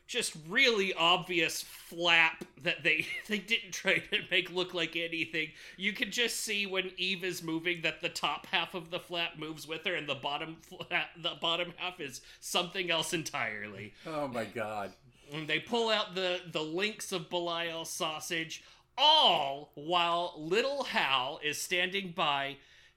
just 0.09 0.35
really 0.49 0.95
obvious 0.95 1.63
flap 1.63 2.43
that 2.63 2.83
they 2.83 3.07
they 3.29 3.39
didn't 3.39 3.73
try 3.73 3.99
to 3.99 4.19
make 4.31 4.51
look 4.51 4.75
like 4.75 4.97
anything. 4.97 5.51
You 5.77 5.93
can 5.93 6.11
just 6.11 6.41
see 6.41 6.67
when 6.67 6.91
Eve 6.97 7.23
is 7.23 7.43
moving 7.43 7.83
that 7.83 8.01
the 8.01 8.09
top 8.09 8.47
half 8.47 8.75
of 8.75 8.91
the 8.91 8.99
flap 8.99 9.39
moves 9.39 9.69
with 9.69 9.85
her, 9.85 9.95
and 9.95 10.09
the 10.09 10.17
bottom 10.17 10.57
flap, 10.63 11.11
the 11.23 11.35
bottom 11.41 11.73
half 11.77 12.01
is 12.01 12.23
something 12.41 12.91
else 12.91 13.13
entirely. 13.13 13.93
Oh 14.07 14.27
my 14.27 14.47
god! 14.47 14.93
And 15.33 15.47
they 15.47 15.61
pull 15.61 15.91
out 15.91 16.15
the 16.17 16.41
the 16.51 16.63
links 16.63 17.13
of 17.13 17.29
Belial 17.29 17.85
sausage, 17.85 18.65
all 18.97 19.73
while 19.75 20.35
little 20.39 20.85
Hal 20.85 21.39
is 21.45 21.61
standing 21.61 22.13
by, 22.17 22.57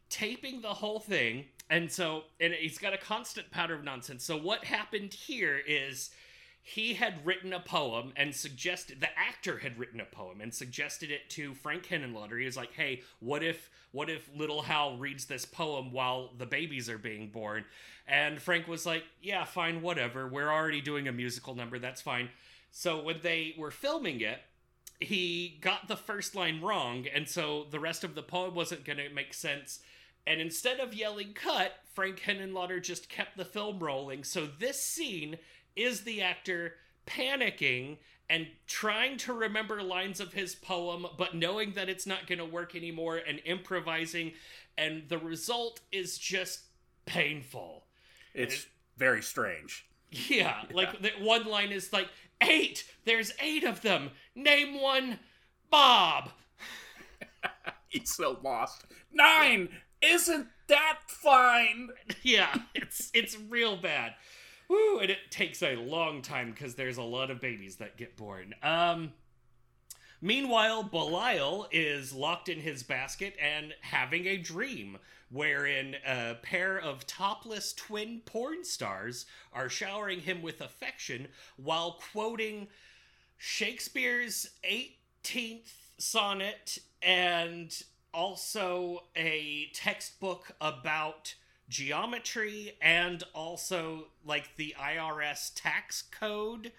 taping 0.09 0.61
the 0.61 0.73
whole 0.73 0.99
thing. 0.99 1.45
And 1.69 1.89
so, 1.89 2.23
and 2.41 2.53
he's 2.53 2.77
got 2.77 2.93
a 2.93 2.97
constant 2.97 3.49
pattern 3.49 3.79
of 3.79 3.85
nonsense. 3.85 4.25
So 4.25 4.35
what 4.35 4.65
happened 4.65 5.13
here 5.13 5.61
is 5.65 6.09
he 6.63 6.93
had 6.93 7.25
written 7.25 7.53
a 7.53 7.59
poem 7.59 8.13
and 8.15 8.35
suggested 8.35 8.99
the 8.99 9.19
actor 9.19 9.59
had 9.59 9.79
written 9.79 9.99
a 9.99 10.05
poem 10.05 10.41
and 10.41 10.53
suggested 10.53 11.09
it 11.09 11.29
to 11.31 11.55
Frank 11.55 11.87
Henenlotter. 11.87 12.39
He 12.39 12.45
was 12.45 12.57
like, 12.57 12.73
"Hey, 12.73 13.01
what 13.19 13.43
if 13.43 13.69
what 13.91 14.09
if 14.09 14.29
little 14.35 14.61
Hal 14.61 14.97
reads 14.97 15.25
this 15.25 15.45
poem 15.45 15.91
while 15.91 16.33
the 16.37 16.45
babies 16.45 16.89
are 16.89 16.99
being 16.99 17.29
born?" 17.29 17.65
And 18.07 18.41
Frank 18.41 18.67
was 18.67 18.85
like, 18.85 19.05
"Yeah, 19.21 19.43
fine, 19.43 19.81
whatever. 19.81 20.27
We're 20.27 20.51
already 20.51 20.81
doing 20.81 21.07
a 21.07 21.11
musical 21.11 21.55
number. 21.55 21.79
That's 21.79 22.01
fine." 22.01 22.29
So 22.71 23.01
when 23.01 23.21
they 23.21 23.55
were 23.57 23.71
filming 23.71 24.21
it, 24.21 24.41
he 24.99 25.57
got 25.61 25.87
the 25.87 25.97
first 25.97 26.35
line 26.35 26.61
wrong, 26.61 27.07
and 27.07 27.27
so 27.27 27.65
the 27.69 27.79
rest 27.79 28.03
of 28.03 28.13
the 28.13 28.23
poem 28.23 28.53
wasn't 28.53 28.85
going 28.85 28.99
to 28.99 29.09
make 29.09 29.33
sense. 29.33 29.79
And 30.27 30.39
instead 30.39 30.79
of 30.79 30.93
yelling 30.93 31.33
cut, 31.33 31.79
Frank 31.93 32.19
Henenlotter 32.19 32.81
just 32.81 33.09
kept 33.09 33.35
the 33.35 33.45
film 33.45 33.79
rolling. 33.79 34.23
So 34.23 34.45
this 34.45 34.79
scene 34.79 35.39
is 35.75 36.01
the 36.01 36.21
actor 36.21 36.75
panicking 37.07 37.97
and 38.29 38.47
trying 38.65 39.17
to 39.17 39.33
remember 39.33 39.81
lines 39.81 40.19
of 40.21 40.33
his 40.33 40.55
poem, 40.55 41.05
but 41.17 41.35
knowing 41.35 41.73
that 41.73 41.89
it's 41.89 42.07
not 42.07 42.27
going 42.27 42.39
to 42.39 42.45
work 42.45 42.75
anymore 42.75 43.17
and 43.17 43.41
improvising. 43.43 44.31
And 44.77 45.03
the 45.09 45.17
result 45.17 45.81
is 45.91 46.17
just 46.17 46.61
painful. 47.05 47.83
It's 48.33 48.63
it, 48.63 48.67
very 48.97 49.21
strange. 49.21 49.85
Yeah, 50.09 50.27
yeah. 50.29 50.75
like 50.75 51.01
the 51.01 51.11
one 51.19 51.45
line 51.45 51.71
is 51.71 51.91
like, 51.91 52.07
eight! 52.41 52.85
There's 53.03 53.33
eight 53.41 53.65
of 53.65 53.81
them! 53.81 54.11
Name 54.33 54.79
one 54.81 55.19
Bob! 55.69 56.29
He's 57.89 58.15
so 58.15 58.39
lost. 58.41 58.85
Nine! 59.11 59.69
Isn't 60.01 60.47
that 60.67 60.99
fine? 61.07 61.89
Yeah, 62.23 62.53
it's 62.75 63.09
it's 63.15 63.35
real 63.49 63.77
bad. 63.77 64.13
Woo, 64.71 64.99
and 64.99 65.11
it 65.11 65.29
takes 65.29 65.61
a 65.61 65.75
long 65.75 66.21
time 66.21 66.51
because 66.51 66.75
there's 66.75 66.95
a 66.95 67.03
lot 67.03 67.29
of 67.29 67.41
babies 67.41 67.75
that 67.75 67.97
get 67.97 68.15
born. 68.15 68.55
Um, 68.63 69.11
meanwhile, 70.21 70.81
Belial 70.81 71.67
is 71.73 72.13
locked 72.13 72.47
in 72.47 72.61
his 72.61 72.81
basket 72.81 73.35
and 73.37 73.73
having 73.81 74.27
a 74.27 74.37
dream 74.37 74.97
wherein 75.29 75.97
a 76.07 76.35
pair 76.41 76.79
of 76.79 77.05
topless 77.05 77.73
twin 77.73 78.21
porn 78.23 78.63
stars 78.63 79.25
are 79.51 79.67
showering 79.67 80.21
him 80.21 80.41
with 80.41 80.61
affection 80.61 81.27
while 81.57 81.99
quoting 82.13 82.69
Shakespeare's 83.37 84.51
18th 84.63 85.73
sonnet 85.97 86.77
and 87.01 87.83
also 88.13 89.03
a 89.17 89.67
textbook 89.73 90.53
about 90.61 91.35
geometry 91.71 92.73
and 92.81 93.23
also 93.33 94.07
like 94.25 94.55
the 94.57 94.75
IRS 94.79 95.51
tax 95.55 96.03
code. 96.03 96.71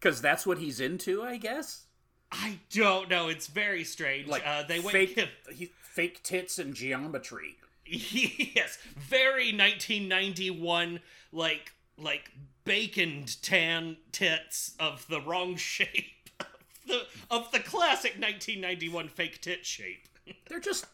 Because 0.00 0.20
that's 0.20 0.46
what 0.46 0.58
he's 0.58 0.80
into, 0.80 1.22
I 1.22 1.36
guess. 1.36 1.84
I 2.32 2.58
don't 2.70 3.08
know. 3.08 3.28
It's 3.28 3.46
very 3.46 3.84
strange. 3.84 4.26
Like 4.26 4.42
uh, 4.44 4.64
they 4.64 4.80
fake, 4.80 5.16
went 5.16 5.30
he, 5.54 5.70
fake 5.82 6.22
tits 6.24 6.58
and 6.58 6.74
geometry. 6.74 7.56
yes, 7.86 8.78
very 8.96 9.52
1991. 9.52 11.00
Like 11.32 11.72
like 11.98 12.32
baconed 12.64 13.40
tan 13.42 13.96
tits 14.10 14.74
of 14.80 15.06
the 15.08 15.20
wrong 15.20 15.56
shape. 15.56 16.12
Of 16.40 16.46
the, 16.88 17.06
of 17.30 17.52
the 17.52 17.60
classic 17.60 18.12
1991 18.12 19.08
fake 19.08 19.40
tit 19.40 19.66
shape. 19.66 20.08
They're 20.48 20.60
just 20.60 20.86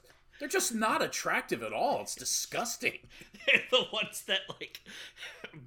they're 0.43 0.49
just 0.49 0.75
not 0.75 1.03
attractive 1.03 1.63
at 1.63 1.73
all. 1.73 2.01
It's 2.01 2.17
disgusting. 2.17 2.99
They're 3.47 3.63
the 3.71 3.85
ones 3.93 4.25
that 4.27 4.41
like 4.49 4.81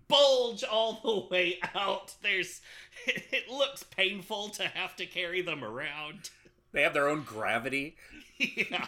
bulge 0.10 0.66
all 0.66 1.00
the 1.02 1.34
way 1.34 1.60
out. 1.74 2.14
There's 2.22 2.60
it 3.08 3.50
looks 3.50 3.84
painful 3.84 4.50
to 4.50 4.64
have 4.68 4.98
to 4.98 5.06
carry 5.06 5.42
them 5.42 5.64
around. 5.64 6.30
They 6.74 6.82
have 6.82 6.94
their 6.94 7.08
own 7.08 7.24
gravity. 7.24 7.96
yeah. 8.38 8.88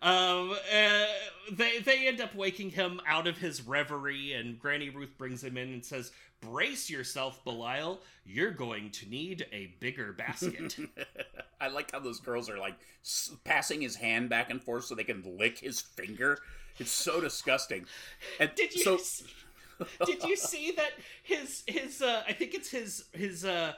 Um, 0.00 0.52
uh, 0.72 1.06
they 1.50 1.80
they 1.80 2.06
end 2.06 2.20
up 2.20 2.36
waking 2.36 2.70
him 2.70 3.00
out 3.04 3.26
of 3.26 3.36
his 3.36 3.66
reverie, 3.66 4.34
and 4.34 4.60
Granny 4.60 4.90
Ruth 4.90 5.18
brings 5.18 5.42
him 5.42 5.56
in 5.56 5.72
and 5.72 5.84
says, 5.84 6.12
brace 6.40 6.90
yourself, 6.90 7.42
Belial. 7.44 8.00
You're 8.24 8.50
going 8.50 8.90
to 8.90 9.08
need 9.08 9.46
a 9.52 9.74
bigger 9.80 10.12
basket. 10.12 10.76
I 11.60 11.68
like 11.68 11.92
how 11.92 12.00
those 12.00 12.20
girls 12.20 12.48
are 12.48 12.58
like 12.58 12.76
passing 13.44 13.80
his 13.80 13.96
hand 13.96 14.28
back 14.28 14.50
and 14.50 14.62
forth 14.62 14.84
so 14.84 14.94
they 14.94 15.04
can 15.04 15.22
lick 15.38 15.58
his 15.58 15.80
finger. 15.80 16.38
It's 16.78 16.90
so 16.90 17.20
disgusting. 17.20 17.86
And 18.38 18.50
did 18.54 18.74
you 18.74 18.82
so... 18.82 18.96
see, 18.96 19.26
did 20.04 20.24
you 20.24 20.36
see 20.36 20.72
that 20.72 20.92
his 21.22 21.62
his 21.66 22.02
uh, 22.02 22.22
I 22.26 22.32
think 22.32 22.54
it's 22.54 22.70
his 22.70 23.04
his 23.12 23.44
uh, 23.44 23.72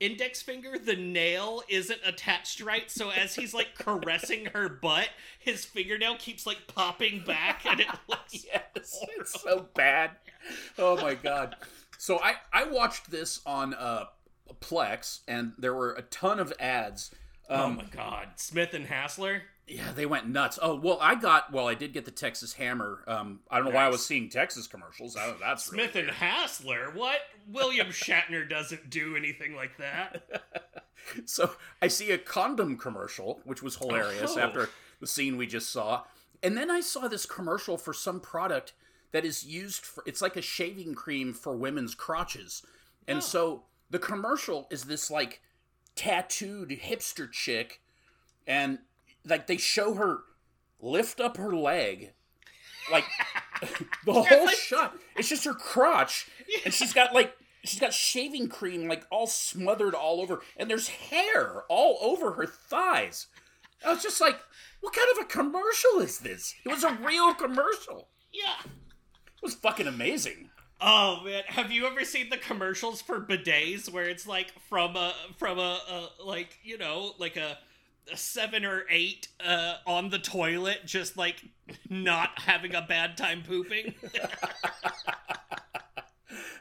index 0.00 0.42
finger 0.42 0.78
the 0.78 0.96
nail 0.96 1.62
isn't 1.68 2.00
attached 2.04 2.60
right 2.60 2.90
so 2.90 3.10
as 3.10 3.34
he's 3.34 3.54
like 3.54 3.74
caressing 3.74 4.46
her 4.46 4.68
butt 4.68 5.08
his 5.38 5.64
fingernail 5.64 6.16
keeps 6.16 6.46
like 6.46 6.58
popping 6.66 7.24
back 7.24 7.64
and 7.64 7.80
it 7.80 7.86
looks 8.08 8.44
yes, 8.44 8.62
it's 9.16 9.40
so 9.40 9.66
bad 9.74 10.10
oh 10.78 10.96
my 11.00 11.14
god 11.14 11.56
so 11.98 12.18
I 12.20 12.34
I 12.52 12.64
watched 12.64 13.10
this 13.10 13.40
on 13.46 13.74
uh, 13.74 14.04
Plex, 14.60 15.20
and 15.28 15.52
there 15.58 15.74
were 15.74 15.92
a 15.94 16.02
ton 16.02 16.38
of 16.40 16.52
ads. 16.58 17.14
Oh 17.48 17.64
um, 17.64 17.72
oh 17.72 17.82
my 17.82 17.88
god, 17.90 18.28
Smith 18.36 18.74
and 18.74 18.86
Hassler. 18.86 19.42
Yeah, 19.68 19.90
they 19.92 20.06
went 20.06 20.28
nuts. 20.28 20.58
Oh 20.62 20.76
well, 20.76 20.98
I 21.00 21.16
got 21.16 21.52
well, 21.52 21.66
I 21.66 21.74
did 21.74 21.92
get 21.92 22.04
the 22.04 22.10
Texas 22.12 22.52
Hammer. 22.54 23.02
Um, 23.08 23.40
I 23.50 23.56
don't 23.56 23.66
know 23.66 23.74
why 23.74 23.84
I 23.84 23.88
was 23.88 24.04
seeing 24.06 24.28
Texas 24.28 24.66
commercials. 24.68 25.16
I, 25.16 25.34
that's 25.40 25.64
Smith 25.64 25.94
really 25.94 26.08
and 26.08 26.16
Hassler. 26.16 26.90
What? 26.94 27.18
William 27.48 27.88
Shatner 27.88 28.48
doesn't 28.48 28.90
do 28.90 29.16
anything 29.16 29.54
like 29.56 29.76
that. 29.78 30.22
so 31.24 31.50
I 31.82 31.88
see 31.88 32.10
a 32.12 32.18
condom 32.18 32.76
commercial, 32.76 33.40
which 33.44 33.62
was 33.62 33.76
hilarious 33.76 34.34
Oh. 34.36 34.40
after 34.40 34.68
the 35.00 35.06
scene 35.06 35.36
we 35.36 35.46
just 35.46 35.70
saw. 35.70 36.02
And 36.42 36.56
then 36.56 36.70
I 36.70 36.80
saw 36.80 37.08
this 37.08 37.26
commercial 37.26 37.76
for 37.76 37.92
some 37.92 38.20
product 38.20 38.72
that 39.16 39.24
is 39.24 39.46
used 39.46 39.86
for 39.86 40.02
it's 40.04 40.20
like 40.20 40.36
a 40.36 40.42
shaving 40.42 40.94
cream 40.94 41.32
for 41.32 41.56
women's 41.56 41.94
crotches. 41.94 42.62
And 43.08 43.18
oh. 43.18 43.22
so 43.22 43.62
the 43.88 43.98
commercial 43.98 44.66
is 44.70 44.84
this 44.84 45.10
like 45.10 45.40
tattooed 45.94 46.68
hipster 46.68 47.32
chick 47.32 47.80
and 48.46 48.78
like 49.24 49.46
they 49.46 49.56
show 49.56 49.94
her 49.94 50.18
lift 50.80 51.18
up 51.18 51.38
her 51.38 51.56
leg 51.56 52.12
like 52.92 53.04
the 54.04 54.12
whole 54.12 54.48
shot 54.48 54.94
it's 55.16 55.30
just 55.30 55.46
her 55.46 55.54
crotch 55.54 56.28
and 56.66 56.74
she's 56.74 56.92
got 56.92 57.14
like 57.14 57.34
she's 57.64 57.80
got 57.80 57.94
shaving 57.94 58.50
cream 58.50 58.86
like 58.86 59.06
all 59.10 59.26
smothered 59.26 59.94
all 59.94 60.20
over 60.20 60.42
and 60.58 60.68
there's 60.68 60.88
hair 60.88 61.62
all 61.70 61.96
over 62.02 62.32
her 62.32 62.44
thighs 62.44 63.28
i 63.86 63.90
was 63.90 64.02
just 64.02 64.20
like 64.20 64.38
what 64.82 64.92
kind 64.92 65.08
of 65.16 65.24
a 65.24 65.26
commercial 65.26 66.00
is 66.00 66.18
this 66.18 66.54
it 66.66 66.68
was 66.68 66.84
a 66.84 66.98
real 67.02 67.32
commercial 67.32 68.08
Yeah. 68.30 68.70
It 69.36 69.42
was 69.42 69.54
fucking 69.54 69.86
amazing. 69.86 70.50
Oh 70.80 71.22
man, 71.24 71.42
have 71.46 71.72
you 71.72 71.86
ever 71.86 72.04
seen 72.04 72.28
the 72.28 72.36
commercials 72.36 73.00
for 73.00 73.20
bidets 73.20 73.90
where 73.90 74.08
it's 74.08 74.26
like 74.26 74.52
from 74.68 74.96
a 74.96 75.14
from 75.38 75.58
a, 75.58 75.80
a 75.88 76.08
like 76.22 76.58
you 76.62 76.76
know 76.76 77.12
like 77.18 77.36
a, 77.36 77.56
a 78.12 78.16
seven 78.16 78.64
or 78.64 78.84
eight 78.90 79.28
uh, 79.44 79.76
on 79.86 80.10
the 80.10 80.18
toilet, 80.18 80.80
just 80.84 81.16
like 81.16 81.42
not 81.88 82.38
having 82.40 82.74
a 82.74 82.82
bad 82.82 83.16
time 83.16 83.42
pooping? 83.42 83.94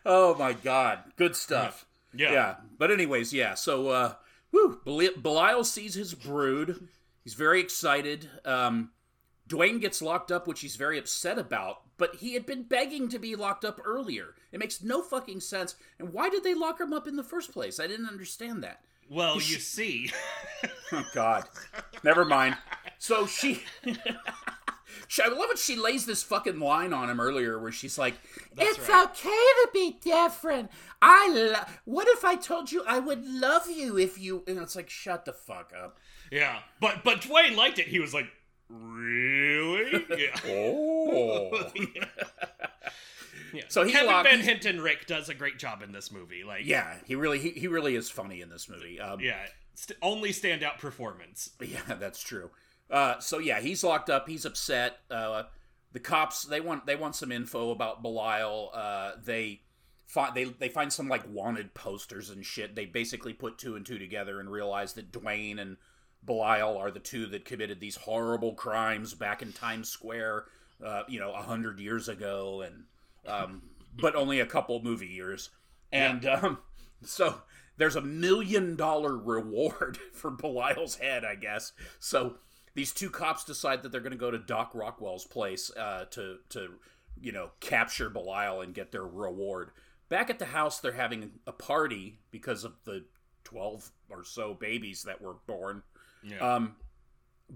oh 0.06 0.36
my 0.36 0.54
god. 0.54 1.00
Good 1.18 1.36
stuff. 1.36 1.86
Yeah. 2.14 2.32
yeah. 2.32 2.56
But 2.78 2.92
anyways 2.92 3.34
yeah. 3.34 3.56
So 3.56 3.90
uh 3.90 4.14
whew, 4.52 4.80
Beli- 4.86 5.18
belial 5.22 5.64
sees 5.64 5.96
his 5.96 6.14
brood. 6.14 6.88
He's 7.24 7.34
very 7.34 7.60
excited. 7.60 8.30
Um 8.46 8.92
Duane 9.48 9.80
gets 9.80 10.02
locked 10.02 10.32
up, 10.32 10.48
which 10.48 10.62
he's 10.62 10.76
very 10.76 10.98
upset 10.98 11.38
about, 11.38 11.82
but 11.97 12.15
he 12.15 12.34
had 12.34 12.45
been 12.45 12.63
begging 12.63 13.08
to 13.10 13.19
be 13.19 13.36
locked 13.36 13.63
up 13.65 13.79
earlier. 13.86 14.36
It 14.51 14.60
makes 14.60 14.84
no 14.84 15.01
fucking 15.01 15.39
sense. 15.41 15.75
And 15.99 16.12
why 16.13 16.29
did 16.29 16.43
they 16.43 16.53
lock 16.53 16.79
him 16.79 16.93
up 16.93 17.08
in 17.08 17.15
the 17.15 17.23
first 17.23 17.51
place? 17.53 17.79
I 17.79 17.88
didn't 17.88 18.08
understand 18.08 18.63
that. 18.63 18.81
Well, 19.10 19.36
you 19.36 19.60
see, 19.60 20.12
Oh 20.91 21.05
God, 21.13 21.45
never 22.03 22.25
mind. 22.25 22.58
So 22.97 23.27
she, 23.27 23.62
she, 25.08 25.21
I 25.21 25.27
love 25.27 25.51
it. 25.51 25.60
She 25.60 25.75
lays 25.75 26.05
this 26.05 26.23
fucking 26.23 26.60
line 26.60 26.91
on 26.93 27.10
him 27.10 27.19
earlier, 27.19 27.60
where 27.60 27.71
she's 27.71 27.97
like, 27.97 28.15
"It's 28.58 28.89
right. 28.89 29.05
okay 29.05 29.29
to 29.29 29.69
be 29.73 29.97
different. 30.01 30.71
I 31.01 31.29
lo- 31.31 31.73
what 31.86 32.08
if 32.08 32.25
I 32.25 32.36
told 32.36 32.71
you 32.71 32.84
I 32.88 32.99
would 32.99 33.25
love 33.27 33.69
you 33.69 33.97
if 33.97 34.17
you?" 34.19 34.43
And 34.47 34.58
it's 34.58 34.75
like, 34.75 34.89
shut 34.89 35.25
the 35.25 35.34
fuck 35.34 35.71
up. 35.79 35.97
yeah, 36.31 36.60
but 36.79 37.03
but 37.03 37.21
Duane 37.21 37.55
liked 37.55 37.77
it. 37.79 37.88
He 37.88 37.99
was 37.99 38.13
like, 38.13 38.25
really? 38.69 40.06
Yeah. 40.17 40.36
Oh, 40.47 41.71
yeah. 43.54 43.63
So 43.69 43.84
he 43.84 43.91
Kevin 43.91 44.08
locked- 44.08 44.30
Van 44.30 44.41
Hentenryck 44.41 45.06
does 45.06 45.30
a 45.30 45.34
great 45.34 45.58
job 45.58 45.82
in 45.82 45.91
this 45.91 46.12
movie. 46.12 46.43
Like, 46.43 46.65
yeah. 46.65 46.95
He 47.06 47.15
really, 47.15 47.39
he, 47.39 47.51
he 47.51 47.67
really 47.67 47.95
is 47.95 48.10
funny 48.10 48.41
in 48.41 48.49
this 48.49 48.67
movie. 48.69 48.99
Um, 48.99 49.19
yeah, 49.21 49.45
st- 49.75 49.97
only 50.01 50.32
standout 50.32 50.80
performance. 50.80 51.51
Yeah, 51.62 51.80
that's 51.99 52.21
true. 52.21 52.49
Uh, 52.89 53.19
so 53.19 53.39
yeah, 53.39 53.60
he's 53.62 53.84
locked 53.84 54.10
up. 54.10 54.28
He's 54.28 54.45
upset. 54.45 54.97
Uh, 55.10 55.43
the 55.93 55.99
cops 55.99 56.43
they 56.43 56.60
want 56.62 56.86
they 56.86 56.95
want 56.95 57.15
some 57.15 57.32
info 57.32 57.71
about 57.71 58.01
Belial. 58.04 58.71
Uh, 58.73 59.12
they 59.23 59.62
find 60.06 60.36
they 60.36 60.43
they 60.45 60.69
find 60.69 60.91
some 60.93 61.08
like 61.08 61.23
wanted 61.28 61.73
posters 61.73 62.30
and 62.30 62.45
shit. 62.45 62.75
They 62.75 62.86
basically 62.86 63.34
put 63.34 63.58
two 63.58 63.75
and 63.75 63.86
two 63.86 63.97
together 63.97 64.39
and 64.39 64.51
realize 64.51 64.93
that 64.93 65.12
Duane 65.12 65.58
and 65.60 65.78
Belial 66.26 66.78
are 66.78 66.92
the 66.92 67.00
two 67.00 67.26
that 67.28 67.46
committed 67.46 67.80
these 67.80 67.96
horrible 67.96 68.54
crimes 68.54 69.14
back 69.14 69.42
in 69.42 69.54
Times 69.54 69.90
Square. 69.90 70.46
Uh, 70.84 71.04
you 71.08 71.20
know, 71.20 71.32
a 71.32 71.42
hundred 71.42 71.80
years 71.80 72.10
ago, 72.10 72.62
and 72.62 72.84
um, 73.28 73.62
but 74.02 74.16
only 74.16 74.40
a 74.40 74.46
couple 74.46 74.82
movie 74.82 75.08
years. 75.08 75.50
And 75.92 76.26
um, 76.26 76.58
so 77.02 77.42
there's 77.78 77.96
a 77.96 78.02
million 78.02 78.76
dollar 78.76 79.18
reward 79.18 79.98
for 80.14 80.32
Belial's 80.32 80.96
head, 80.96 81.24
I 81.24 81.36
guess. 81.36 81.72
So 82.00 82.36
these 82.74 82.92
two 82.92 83.10
cops 83.10 83.44
decide 83.44 83.84
that 83.84 83.92
they're 83.92 84.02
going 84.02 84.12
to 84.12 84.18
go 84.18 84.32
to 84.32 84.38
Doc 84.38 84.72
Rockwell's 84.74 85.26
place 85.26 85.72
uh, 85.78 86.06
to 86.12 86.40
to 86.50 86.74
you 87.22 87.32
know 87.32 87.52
capture 87.60 88.10
Belial 88.10 88.62
and 88.62 88.74
get 88.74 88.92
their 88.92 89.06
reward. 89.06 89.72
Back 90.10 90.30
at 90.30 90.40
the 90.40 90.46
house, 90.46 90.80
they're 90.80 90.92
having 90.92 91.32
a 91.48 91.52
party 91.52 92.20
because 92.32 92.64
of 92.64 92.74
the 92.84 93.06
twelve 93.44 93.92
or 94.10 94.24
so 94.24 94.54
babies 94.54 95.04
that 95.04 95.22
were 95.22 95.38
born. 95.48 95.84
Yeah. 96.28 96.38
Um, 96.56 96.76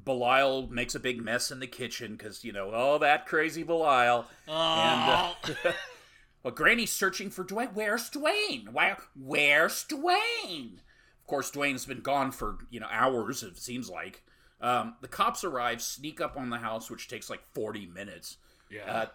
Belial 0.05 0.67
makes 0.67 0.93
a 0.93 0.99
big 0.99 1.21
mess 1.21 1.49
in 1.51 1.59
the 1.59 1.67
kitchen 1.67 2.15
because 2.15 2.43
you 2.43 2.51
know, 2.53 2.71
oh, 2.73 2.97
that 2.99 3.25
crazy 3.25 3.63
Belial. 3.63 4.25
oh, 4.47 5.35
And 5.45 5.57
uh, 5.65 5.71
well, 6.43 6.53
Granny's 6.53 6.91
searching 6.91 7.29
for 7.31 7.43
Duane. 7.43 7.69
Where's 7.73 8.09
Duane? 8.09 8.69
Why? 8.71 8.95
Where's 9.19 9.83
Duane? 9.83 10.81
Of 11.21 11.27
course, 11.27 11.49
Duane's 11.51 11.85
been 11.85 12.01
gone 12.01 12.31
for 12.31 12.59
you 12.69 12.79
know 12.79 12.87
hours. 12.91 13.43
It 13.43 13.57
seems 13.57 13.89
like. 13.89 14.23
Um, 14.61 14.95
the 15.01 15.07
cops 15.07 15.43
arrive, 15.45 15.81
sneak 15.81 16.19
up 16.19 16.35
on 16.35 16.49
the 16.49 16.57
house, 16.57 16.91
which 16.91 17.07
takes 17.07 17.29
like 17.29 17.41
forty 17.53 17.85
minutes. 17.85 18.37
yeah. 18.69 18.85
Uh, 18.85 19.05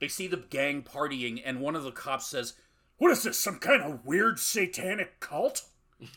they 0.00 0.08
see 0.08 0.26
the 0.28 0.36
gang 0.36 0.82
partying, 0.82 1.42
and 1.44 1.60
one 1.60 1.76
of 1.76 1.84
the 1.84 1.92
cops 1.92 2.26
says, 2.26 2.54
"What 2.98 3.10
is 3.10 3.22
this? 3.22 3.38
Some 3.38 3.58
kind 3.58 3.82
of 3.82 4.04
weird 4.06 4.38
satanic 4.38 5.20
cult?" 5.20 5.62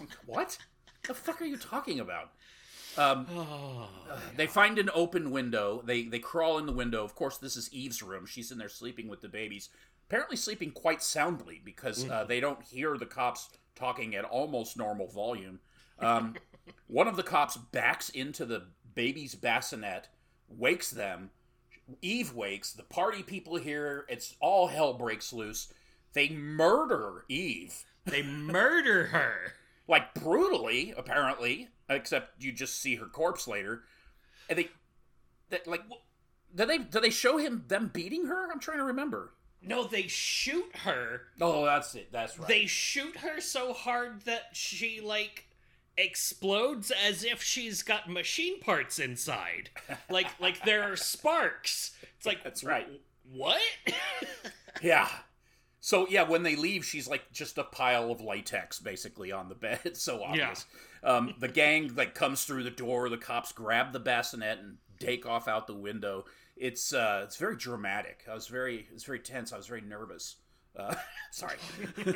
Like, 0.00 0.08
what? 0.24 0.56
The 1.06 1.14
fuck 1.14 1.40
are 1.40 1.46
you 1.46 1.56
talking 1.56 2.00
about? 2.00 2.30
Um, 2.96 3.26
oh, 3.32 3.88
they 4.36 4.46
find 4.46 4.78
an 4.78 4.90
open 4.94 5.30
window. 5.30 5.82
They 5.84 6.04
they 6.04 6.18
crawl 6.18 6.58
in 6.58 6.66
the 6.66 6.72
window. 6.72 7.04
Of 7.04 7.14
course, 7.14 7.38
this 7.38 7.56
is 7.56 7.72
Eve's 7.72 8.02
room. 8.02 8.26
She's 8.26 8.50
in 8.50 8.58
there 8.58 8.68
sleeping 8.68 9.08
with 9.08 9.20
the 9.20 9.28
babies. 9.28 9.70
Apparently, 10.08 10.36
sleeping 10.36 10.70
quite 10.70 11.02
soundly 11.02 11.60
because 11.64 12.08
uh, 12.08 12.24
they 12.24 12.38
don't 12.38 12.62
hear 12.62 12.98
the 12.98 13.06
cops 13.06 13.48
talking 13.74 14.14
at 14.14 14.24
almost 14.24 14.76
normal 14.76 15.08
volume. 15.08 15.60
Um, 15.98 16.34
one 16.88 17.08
of 17.08 17.16
the 17.16 17.22
cops 17.22 17.56
backs 17.56 18.10
into 18.10 18.44
the 18.44 18.64
baby's 18.94 19.34
bassinet, 19.34 20.08
wakes 20.48 20.90
them. 20.90 21.30
Eve 22.00 22.34
wakes. 22.34 22.72
The 22.72 22.82
party 22.82 23.22
people 23.22 23.56
hear. 23.56 24.04
It's 24.08 24.34
all 24.40 24.68
hell 24.68 24.94
breaks 24.94 25.32
loose. 25.32 25.72
They 26.12 26.28
murder 26.28 27.24
Eve 27.28 27.84
they 28.04 28.22
murder 28.22 29.06
her. 29.06 29.54
like 29.88 30.14
brutally, 30.14 30.94
apparently. 30.96 31.68
Except 31.88 32.42
you 32.42 32.50
just 32.50 32.80
see 32.80 32.94
her 32.94 33.04
corpse 33.04 33.46
later, 33.46 33.82
and 34.48 34.58
they, 34.58 34.70
that 35.50 35.66
like, 35.66 35.82
did 36.54 36.68
they 36.68 36.78
did 36.78 37.02
they 37.02 37.10
show 37.10 37.36
him 37.36 37.64
them 37.68 37.90
beating 37.92 38.24
her? 38.26 38.50
I'm 38.50 38.58
trying 38.58 38.78
to 38.78 38.84
remember. 38.84 39.34
No, 39.66 39.84
they 39.84 40.06
shoot 40.06 40.76
her. 40.84 41.22
Oh, 41.40 41.64
that's 41.64 41.94
it. 41.94 42.08
That's 42.12 42.38
right. 42.38 42.48
They 42.48 42.66
shoot 42.66 43.18
her 43.18 43.40
so 43.40 43.72
hard 43.72 44.22
that 44.22 44.48
she 44.52 45.00
like 45.00 45.46
explodes 45.96 46.90
as 46.90 47.24
if 47.24 47.42
she's 47.42 47.82
got 47.82 48.10
machine 48.10 48.60
parts 48.60 48.98
inside. 48.98 49.70
like 50.10 50.28
like 50.40 50.64
there 50.64 50.82
are 50.90 50.96
sparks. 50.96 51.96
It's 52.16 52.26
like 52.26 52.42
That's 52.44 52.64
right. 52.64 52.88
What? 53.30 53.60
yeah. 54.82 55.08
So 55.84 56.06
yeah, 56.08 56.22
when 56.22 56.44
they 56.44 56.56
leave, 56.56 56.82
she's 56.82 57.06
like 57.06 57.30
just 57.30 57.58
a 57.58 57.62
pile 57.62 58.10
of 58.10 58.22
latex 58.22 58.78
basically 58.78 59.30
on 59.30 59.50
the 59.50 59.54
bed. 59.54 59.80
It's 59.84 60.00
so 60.00 60.24
obvious. 60.24 60.64
Um, 61.02 61.34
the 61.38 61.46
gang 61.46 61.94
like 61.94 62.14
comes 62.14 62.46
through 62.46 62.62
the 62.62 62.70
door. 62.70 63.10
The 63.10 63.18
cops 63.18 63.52
grab 63.52 63.92
the 63.92 64.00
bassinet 64.00 64.60
and 64.60 64.78
take 64.98 65.26
off 65.26 65.46
out 65.46 65.66
the 65.66 65.74
window. 65.74 66.24
It's 66.56 66.94
uh, 66.94 67.24
it's 67.24 67.36
very 67.36 67.56
dramatic. 67.56 68.24
I 68.26 68.32
was 68.32 68.46
very 68.46 68.88
it's 68.94 69.04
very 69.04 69.18
tense. 69.18 69.52
I 69.52 69.58
was 69.58 69.66
very 69.66 69.82
nervous. 69.82 70.36
Uh, 70.74 70.94
sorry. 71.30 71.58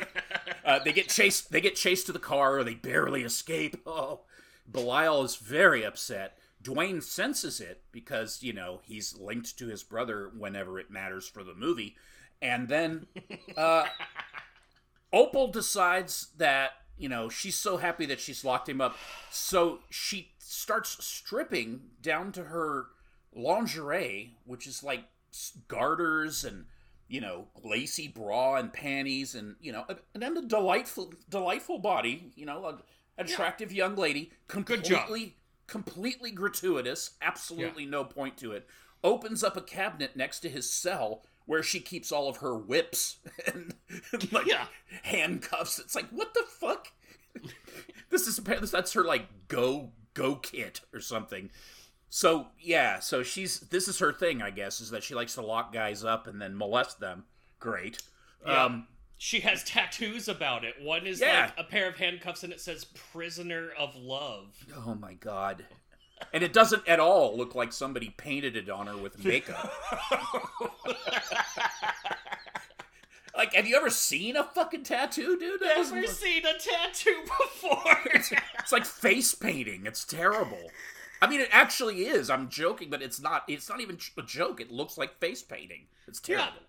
uh, 0.65 0.79
they 0.79 0.91
get 0.91 1.09
chased. 1.09 1.51
They 1.51 1.61
get 1.61 1.75
chased 1.75 2.07
to 2.07 2.11
the 2.11 2.17
car. 2.17 2.57
Or 2.57 2.63
they 2.63 2.73
barely 2.73 3.21
escape. 3.21 3.79
Oh, 3.85 4.21
Belial 4.67 5.23
is 5.23 5.35
very 5.35 5.85
upset. 5.85 6.39
Duane 6.59 7.01
senses 7.01 7.61
it 7.61 7.83
because 7.91 8.41
you 8.41 8.51
know 8.51 8.81
he's 8.83 9.15
linked 9.15 9.59
to 9.59 9.67
his 9.67 9.83
brother 9.83 10.31
whenever 10.35 10.79
it 10.79 10.89
matters 10.89 11.27
for 11.27 11.43
the 11.43 11.53
movie, 11.53 11.95
and 12.41 12.67
then 12.67 13.07
uh, 13.57 13.85
Opal 15.11 15.47
decides 15.47 16.27
that 16.37 16.71
you 16.97 17.09
know 17.09 17.29
she's 17.29 17.55
so 17.55 17.77
happy 17.77 18.05
that 18.05 18.19
she's 18.19 18.43
locked 18.43 18.69
him 18.69 18.81
up, 18.81 18.95
so 19.31 19.79
she 19.89 20.31
starts 20.37 21.03
stripping 21.05 21.81
down 22.01 22.31
to 22.33 22.45
her 22.45 22.87
lingerie, 23.33 24.37
which 24.45 24.67
is 24.67 24.83
like 24.83 25.05
garters 25.67 26.43
and 26.43 26.65
you 27.07 27.21
know 27.21 27.47
lacy 27.63 28.07
bra 28.07 28.55
and 28.55 28.73
panties 28.73 29.35
and 29.35 29.55
you 29.59 29.71
know 29.71 29.85
and 30.13 30.21
then 30.21 30.33
the 30.33 30.41
delightful 30.41 31.13
delightful 31.29 31.79
body, 31.79 32.31
you 32.35 32.45
know, 32.45 32.65
an 32.67 32.77
attractive 33.17 33.71
young 33.71 33.95
lady, 33.95 34.31
completely 34.47 35.35
completely 35.67 36.31
gratuitous, 36.31 37.11
absolutely 37.21 37.85
no 37.85 38.03
point 38.03 38.37
to 38.37 38.51
it. 38.51 38.67
Opens 39.03 39.43
up 39.43 39.55
a 39.55 39.61
cabinet 39.61 40.15
next 40.15 40.39
to 40.41 40.49
his 40.49 40.69
cell 40.69 41.23
where 41.49 41.63
she 41.63 41.79
keeps 41.79 42.11
all 42.11 42.29
of 42.29 42.37
her 42.37 42.55
whips 42.55 43.17
and, 43.47 43.73
and, 44.13 44.31
like 44.31 44.45
Yeah. 44.45 44.65
handcuffs. 45.01 45.79
It's 45.79 45.95
like 45.95 46.07
what 46.09 46.35
the 46.35 46.43
fuck? 46.47 46.89
this 48.11 48.27
is 48.27 48.37
that's 48.71 48.93
her 48.93 49.03
like 49.03 49.25
go 49.47 49.89
go 50.13 50.35
kit 50.35 50.81
or 50.93 50.99
something. 50.99 51.49
So 52.07 52.47
yeah, 52.59 52.99
so 52.99 53.23
she's 53.23 53.61
this 53.61 53.87
is 53.87 53.97
her 53.97 54.13
thing, 54.13 54.43
I 54.43 54.51
guess, 54.51 54.79
is 54.79 54.91
that 54.91 55.01
she 55.03 55.15
likes 55.15 55.33
to 55.35 55.41
lock 55.41 55.73
guys 55.73 56.03
up 56.03 56.27
and 56.27 56.39
then 56.39 56.55
molest 56.55 56.99
them. 56.99 57.23
Great. 57.59 57.97
Yeah. 58.45 58.65
Um, 58.65 58.87
She 59.17 59.39
has 59.39 59.63
tattoos 59.63 60.27
about 60.27 60.63
it. 60.63 60.75
One 60.81 61.07
is 61.07 61.19
Yeah. 61.19 61.45
like 61.57 61.65
a 61.65 61.69
pair 61.69 61.89
of 61.89 61.95
handcuffs 61.97 62.43
and 62.43 62.53
it 62.53 62.61
says 62.61 62.85
prisoner 62.85 63.69
of 63.77 63.95
love. 63.95 64.55
oh 64.85 64.93
my 64.93 65.15
god. 65.15 65.65
And 66.33 66.43
it 66.43 66.53
doesn't 66.53 66.87
at 66.87 66.99
all 66.99 67.35
look 67.37 67.55
like 67.55 67.73
somebody 67.73 68.13
painted 68.17 68.55
it 68.55 68.69
on 68.69 68.87
her 68.87 68.97
with 68.97 69.23
makeup. 69.25 69.71
like, 73.35 73.53
have 73.53 73.67
you 73.67 73.75
ever 73.75 73.89
seen 73.89 74.35
a 74.35 74.43
fucking 74.43 74.83
tattoo, 74.83 75.37
dude? 75.39 75.59
That 75.61 75.77
Never 75.91 76.07
seen 76.07 76.43
a 76.45 76.57
tattoo 76.57 77.21
before. 77.23 78.37
It's 78.59 78.71
like 78.71 78.85
face 78.85 79.33
painting. 79.33 79.87
It's 79.87 80.05
terrible. 80.05 80.69
I 81.23 81.27
mean, 81.27 81.39
it 81.39 81.49
actually 81.51 82.05
is. 82.05 82.29
I'm 82.29 82.49
joking, 82.49 82.91
but 82.91 83.01
it's 83.01 83.19
not. 83.19 83.43
It's 83.47 83.67
not 83.67 83.81
even 83.81 83.97
a 84.15 84.21
joke. 84.21 84.61
It 84.61 84.69
looks 84.71 84.95
like 84.95 85.19
face 85.19 85.41
painting. 85.41 85.87
It's 86.07 86.21
yeah. 86.27 86.37
terrible. 86.37 86.61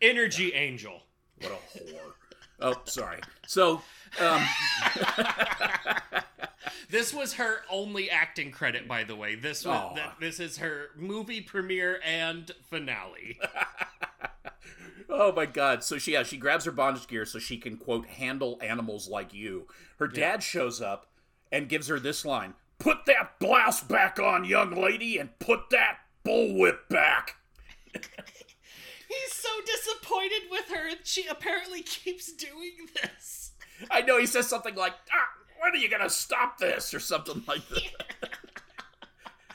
Energy 0.00 0.52
angel. 0.54 1.02
What 1.40 1.50
a 1.50 1.78
whore. 1.78 2.12
Oh, 2.60 2.80
sorry. 2.84 3.20
So, 3.46 3.82
um, 4.20 4.42
This 6.90 7.12
was 7.12 7.34
her 7.34 7.62
only 7.70 8.10
acting 8.10 8.50
credit, 8.50 8.88
by 8.88 9.04
the 9.04 9.14
way. 9.14 9.34
This 9.34 9.64
was 9.64 9.94
th- 9.94 10.08
this 10.20 10.40
is 10.40 10.56
her 10.58 10.88
movie 10.96 11.42
premiere 11.42 12.00
and 12.02 12.50
finale. 12.70 13.38
oh 15.10 15.32
my 15.32 15.44
god. 15.44 15.84
So 15.84 15.98
she, 15.98 16.12
yeah, 16.12 16.22
she 16.22 16.38
grabs 16.38 16.64
her 16.64 16.72
bondage 16.72 17.06
gear 17.06 17.26
so 17.26 17.38
she 17.38 17.58
can 17.58 17.76
quote 17.76 18.06
handle 18.06 18.58
animals 18.62 19.06
like 19.06 19.34
you. 19.34 19.66
Her 19.98 20.08
dad 20.08 20.42
shows 20.42 20.80
up 20.80 21.08
and 21.52 21.68
gives 21.68 21.88
her 21.88 22.00
this 22.00 22.24
line: 22.24 22.54
"Put 22.78 23.04
that 23.04 23.38
blouse 23.38 23.82
back 23.82 24.18
on, 24.18 24.44
young 24.44 24.70
lady, 24.70 25.18
and 25.18 25.38
put 25.38 25.68
that 25.70 25.98
bullwhip 26.24 26.88
back." 26.88 27.36
He's 29.08 29.32
so 29.32 29.48
disappointed 29.64 30.42
with 30.50 30.68
her. 30.68 30.90
She 31.04 31.26
apparently 31.26 31.82
keeps 31.82 32.32
doing 32.32 32.88
this. 33.02 33.52
I 33.90 34.02
know 34.02 34.18
he 34.18 34.26
says 34.26 34.48
something 34.48 34.74
like, 34.74 34.94
ah, 35.12 35.28
"When 35.60 35.72
are 35.72 35.76
you 35.76 35.88
gonna 35.88 36.10
stop 36.10 36.58
this?" 36.58 36.92
or 36.92 37.00
something 37.00 37.42
like 37.46 37.66
that. 37.68 38.30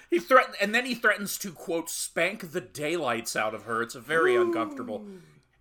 he 0.09 0.19
threatens, 0.19 0.55
and 0.59 0.73
then 0.73 0.85
he 0.85 0.95
threatens 0.95 1.37
to 1.39 1.51
quote 1.51 1.89
spank 1.89 2.51
the 2.51 2.61
daylights 2.61 3.35
out 3.35 3.53
of 3.53 3.63
her. 3.63 3.81
It's 3.81 3.95
a 3.95 4.01
very 4.01 4.35
uncomfortable. 4.35 5.05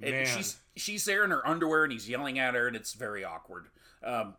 And 0.01 0.11
Man. 0.11 0.27
she's 0.27 0.57
she's 0.77 1.05
there 1.05 1.25
in 1.25 1.31
her 1.31 1.47
underwear, 1.47 1.85
and 1.85 1.93
he's 1.93 2.09
yelling 2.09 2.39
at 2.39 2.55
her, 2.55 2.67
and 2.67 2.77
it's 2.77 2.95
very 2.95 3.25
awkward. 3.25 3.67
Um, 4.03 4.35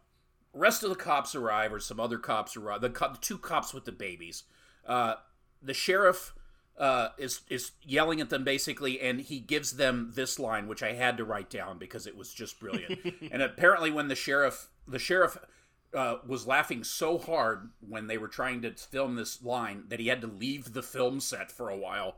rest 0.54 0.84
of 0.84 0.89
the 0.89 0.95
cops 0.95 1.36
arrive, 1.36 1.72
or 1.72 1.80
some 1.80 1.99
other 1.99 2.18
cops 2.18 2.58
arrive. 2.58 2.82
The, 2.82 2.89
co- 2.89 3.12
the 3.14 3.20
two 3.20 3.38
cops 3.38 3.74
with 3.74 3.86
the 3.86 3.91
babies. 3.91 4.43
Uh, 4.86 5.16
the 5.62 5.74
sheriff 5.74 6.34
uh, 6.78 7.10
is 7.18 7.42
is 7.50 7.72
yelling 7.84 8.20
at 8.20 8.30
them 8.30 8.44
basically, 8.44 9.00
and 9.00 9.22
he 9.22 9.40
gives 9.40 9.74
them 9.74 10.12
this 10.16 10.40
line, 10.40 10.68
which 10.68 10.84
I 10.84 10.94
had 10.94 11.18
to 11.18 11.26
write 11.26 11.50
down 11.50 11.78
because 11.78 12.08
it 12.08 12.18
was 12.18 12.34
just 12.34 12.60
brilliant. 12.60 13.00
and 13.32 13.42
apparently, 13.42 13.92
when 13.92 14.08
the 14.08 14.16
sheriff 14.16 14.70
the 14.88 15.00
sheriff 15.00 15.38
uh, 15.94 16.18
was 16.26 16.48
laughing 16.48 16.84
so 16.84 17.18
hard 17.18 17.70
when 17.88 18.08
they 18.08 18.18
were 18.18 18.28
trying 18.28 18.62
to 18.64 18.72
film 18.72 19.16
this 19.16 19.44
line 19.44 19.84
that 19.90 20.00
he 20.00 20.08
had 20.08 20.22
to 20.22 20.28
leave 20.28 20.74
the 20.74 20.84
film 20.84 21.20
set 21.20 21.52
for 21.52 21.70
a 21.70 21.78
while. 21.78 22.16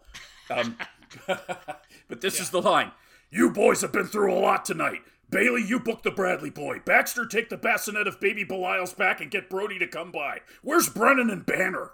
Um, 0.49 0.77
but 1.27 2.21
this 2.21 2.39
is 2.39 2.49
the 2.49 2.61
line: 2.61 2.91
"You 3.29 3.51
boys 3.51 3.81
have 3.81 3.91
been 3.91 4.07
through 4.07 4.33
a 4.33 4.39
lot 4.39 4.65
tonight." 4.65 5.01
Bailey, 5.29 5.65
you 5.65 5.79
book 5.79 6.03
the 6.03 6.11
Bradley 6.11 6.51
boy. 6.51 6.81
Baxter, 6.85 7.25
take 7.25 7.49
the 7.49 7.57
bassinet 7.57 8.07
of 8.07 8.19
baby 8.21 8.43
Belial's 8.43 8.93
back 8.93 9.19
and 9.19 9.31
get 9.31 9.49
Brody 9.49 9.79
to 9.79 9.87
come 9.87 10.11
by. 10.11 10.41
Where's 10.61 10.87
Brennan 10.87 11.31
and 11.31 11.43
Banner? 11.45 11.93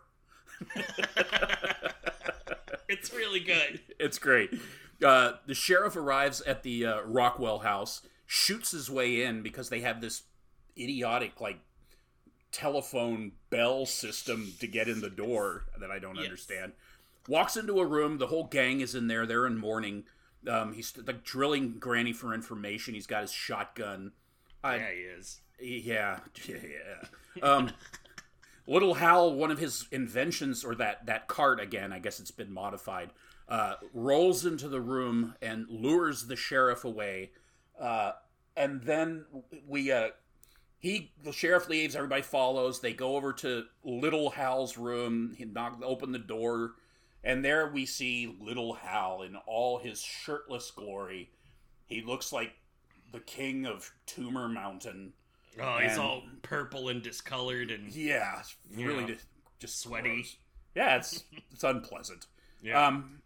It's 2.91 3.13
really 3.13 3.39
good. 3.39 3.79
It's 3.99 4.17
great. 4.19 4.51
Uh, 5.03 5.33
the 5.47 5.53
sheriff 5.55 5.95
arrives 5.95 6.41
at 6.41 6.63
the 6.63 6.85
uh, 6.85 7.01
Rockwell 7.01 7.59
house, 7.59 8.01
shoots 8.27 8.71
his 8.71 8.89
way 8.89 9.23
in 9.23 9.41
because 9.41 9.69
they 9.69 9.81
have 9.81 10.01
this 10.01 10.23
idiotic 10.77 11.39
like 11.41 11.59
telephone 12.51 13.31
bell 13.49 13.85
system 13.85 14.53
to 14.59 14.67
get 14.67 14.87
in 14.87 15.01
the 15.01 15.09
door 15.09 15.65
that 15.79 15.89
I 15.91 15.99
don't 15.99 16.15
Yes. 16.15 16.25
understand. 16.25 16.73
Walks 17.27 17.55
into 17.55 17.79
a 17.79 17.85
room. 17.85 18.17
The 18.17 18.27
whole 18.27 18.45
gang 18.45 18.81
is 18.81 18.95
in 18.95 19.07
there. 19.07 19.25
They're 19.25 19.45
in 19.47 19.57
mourning. 19.57 20.03
Um, 20.47 20.73
he's 20.73 20.93
like 21.05 21.23
drilling 21.23 21.77
Granny 21.79 22.13
for 22.13 22.33
information. 22.33 22.93
He's 22.93 23.07
got 23.07 23.21
his 23.21 23.31
shotgun. 23.31 24.11
I, 24.63 24.75
Yeah, 24.77 24.91
he 24.91 24.99
is. 25.01 25.41
yeah, 25.59 26.19
yeah. 26.47 27.41
Um, 27.43 27.71
Little 28.67 28.95
Hal, 28.95 29.33
one 29.33 29.51
of 29.51 29.59
his 29.59 29.87
inventions, 29.91 30.63
or 30.63 30.75
that 30.75 31.05
that 31.07 31.27
cart 31.27 31.59
again, 31.59 31.91
I 31.91 31.99
guess 31.99 32.19
it's 32.19 32.31
been 32.31 32.51
modified, 32.51 33.11
uh, 33.47 33.75
rolls 33.93 34.45
into 34.45 34.67
the 34.67 34.81
room 34.81 35.35
and 35.41 35.65
lures 35.69 36.27
the 36.27 36.35
sheriff 36.35 36.85
away. 36.85 37.31
Uh, 37.79 38.11
and 38.55 38.81
then 38.83 39.25
we, 39.67 39.91
uh, 39.91 40.09
he, 40.79 41.11
the 41.23 41.31
sheriff 41.31 41.69
leaves. 41.69 41.95
Everybody 41.95 42.21
follows. 42.21 42.79
They 42.79 42.93
go 42.93 43.15
over 43.15 43.33
to 43.33 43.65
Little 43.83 44.29
Hal's 44.29 44.77
room. 44.77 45.33
He 45.37 45.45
knock, 45.45 45.81
open 45.83 46.11
the 46.11 46.19
door, 46.19 46.73
and 47.23 47.43
there 47.43 47.71
we 47.71 47.85
see 47.85 48.35
Little 48.39 48.73
Hal 48.73 49.23
in 49.23 49.35
all 49.47 49.79
his 49.79 50.01
shirtless 50.01 50.71
glory. 50.71 51.29
He 51.87 52.01
looks 52.01 52.31
like 52.31 52.53
the 53.11 53.19
king 53.19 53.65
of 53.65 53.91
Tumor 54.05 54.47
Mountain. 54.47 55.13
Oh, 55.59 55.77
he's 55.79 55.91
And- 55.93 56.01
all 56.01 56.23
purple 56.41 56.89
and 56.89 57.01
discolored 57.03 57.71
and 57.71 57.89
Yeah, 57.93 58.43
really 58.73 59.01
Yeah. 59.01 59.07
just, 59.07 59.25
just 59.59 59.79
Sweaty. 59.81 60.15
gross. 60.15 60.37
Yeah, 60.75 60.95
it's 60.97 61.23
it's 61.51 61.63
unpleasant. 61.63 62.27
yeah. 62.61 62.87
Um, 62.87 63.21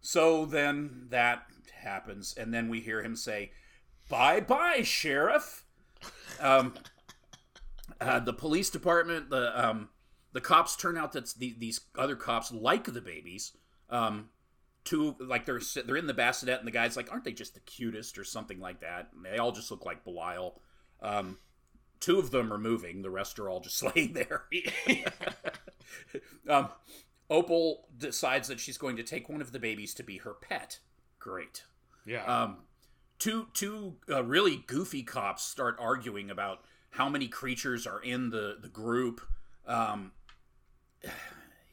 so 0.00 0.44
then 0.46 1.06
that 1.10 1.46
happens, 1.72 2.34
and 2.36 2.52
then 2.52 2.68
we 2.68 2.80
hear 2.80 3.02
him 3.02 3.14
say, 3.14 3.52
"Bye 4.08 4.40
bye, 4.40 4.82
sheriff." 4.82 5.64
Um, 6.40 6.74
uh, 8.00 8.18
the 8.20 8.32
police 8.32 8.70
department, 8.70 9.30
the 9.30 9.68
um, 9.68 9.90
the 10.32 10.40
cops 10.40 10.76
turn 10.76 10.96
out 10.98 11.12
that 11.12 11.28
the, 11.38 11.54
these 11.58 11.80
other 11.96 12.16
cops 12.16 12.50
like 12.52 12.84
the 12.84 13.00
babies. 13.00 13.56
Um, 13.90 14.30
two 14.84 15.14
like 15.20 15.46
they're 15.46 15.60
they're 15.84 15.96
in 15.96 16.06
the 16.06 16.14
bassinet, 16.14 16.58
and 16.58 16.66
the 16.66 16.72
guy's 16.72 16.96
like, 16.96 17.10
"Aren't 17.12 17.24
they 17.24 17.32
just 17.32 17.54
the 17.54 17.60
cutest?" 17.60 18.18
or 18.18 18.24
something 18.24 18.58
like 18.60 18.80
that. 18.80 19.10
And 19.14 19.24
they 19.24 19.38
all 19.38 19.52
just 19.52 19.70
look 19.70 19.84
like 19.86 20.04
Belial. 20.04 20.60
Um, 21.00 21.38
two 22.00 22.18
of 22.18 22.30
them 22.30 22.52
are 22.52 22.58
moving; 22.58 23.02
the 23.02 23.10
rest 23.10 23.38
are 23.38 23.48
all 23.48 23.60
just 23.60 23.82
laying 23.96 24.12
there. 24.14 24.44
um, 26.48 26.68
Opal 27.30 27.86
decides 27.96 28.48
that 28.48 28.60
she's 28.60 28.78
going 28.78 28.96
to 28.96 29.02
take 29.02 29.28
one 29.28 29.40
of 29.40 29.52
the 29.52 29.58
babies 29.58 29.94
to 29.94 30.02
be 30.02 30.18
her 30.18 30.34
pet. 30.34 30.78
Great. 31.18 31.64
yeah. 32.06 32.24
Um, 32.24 32.58
two 33.18 33.48
two 33.52 33.96
uh, 34.10 34.24
really 34.24 34.64
goofy 34.66 35.02
cops 35.02 35.42
start 35.44 35.76
arguing 35.78 36.30
about 36.30 36.60
how 36.90 37.08
many 37.08 37.28
creatures 37.28 37.86
are 37.86 38.00
in 38.00 38.30
the 38.30 38.56
the 38.60 38.68
group. 38.68 39.20
Um, 39.66 40.12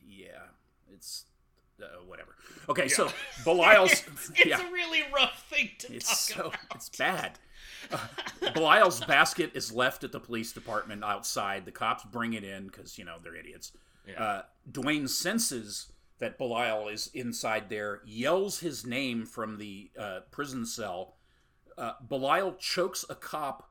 yeah, 0.05 0.49
it's 0.91 1.25
uh, 1.81 1.85
whatever. 2.05 2.35
Okay, 2.67 2.87
so 2.87 3.09
Belial's 3.45 3.91
it's 3.91 4.29
it's 4.31 4.45
yeah, 4.45 4.67
a 4.67 4.71
really 4.71 5.01
rough 5.13 5.45
thing 5.49 5.69
to 5.79 5.93
it's 5.93 6.27
talk 6.27 6.37
so 6.37 6.47
about. 6.47 6.75
it's 6.75 6.89
bad. 6.89 7.39
Belial's 8.53 9.03
basket 9.03 9.51
is 9.53 9.71
left 9.71 10.03
at 10.03 10.11
the 10.11 10.19
police 10.19 10.51
department 10.51 11.03
outside. 11.03 11.65
The 11.65 11.71
cops 11.71 12.03
bring 12.03 12.33
it 12.33 12.43
in 12.43 12.67
because 12.67 12.97
you 12.97 13.05
know 13.05 13.15
they're 13.23 13.35
idiots. 13.35 13.71
Yeah. 14.07 14.23
Uh, 14.23 14.41
Duane 14.71 15.07
senses 15.07 15.91
that 16.19 16.37
Belial 16.37 16.87
is 16.87 17.09
inside 17.13 17.69
there, 17.69 18.01
yells 18.05 18.59
his 18.59 18.85
name 18.85 19.25
from 19.25 19.57
the 19.57 19.91
uh, 19.99 20.19
prison 20.31 20.65
cell. 20.65 21.15
Uh, 21.77 21.93
Belial 22.07 22.53
chokes 22.53 23.03
a 23.09 23.15
cop 23.15 23.69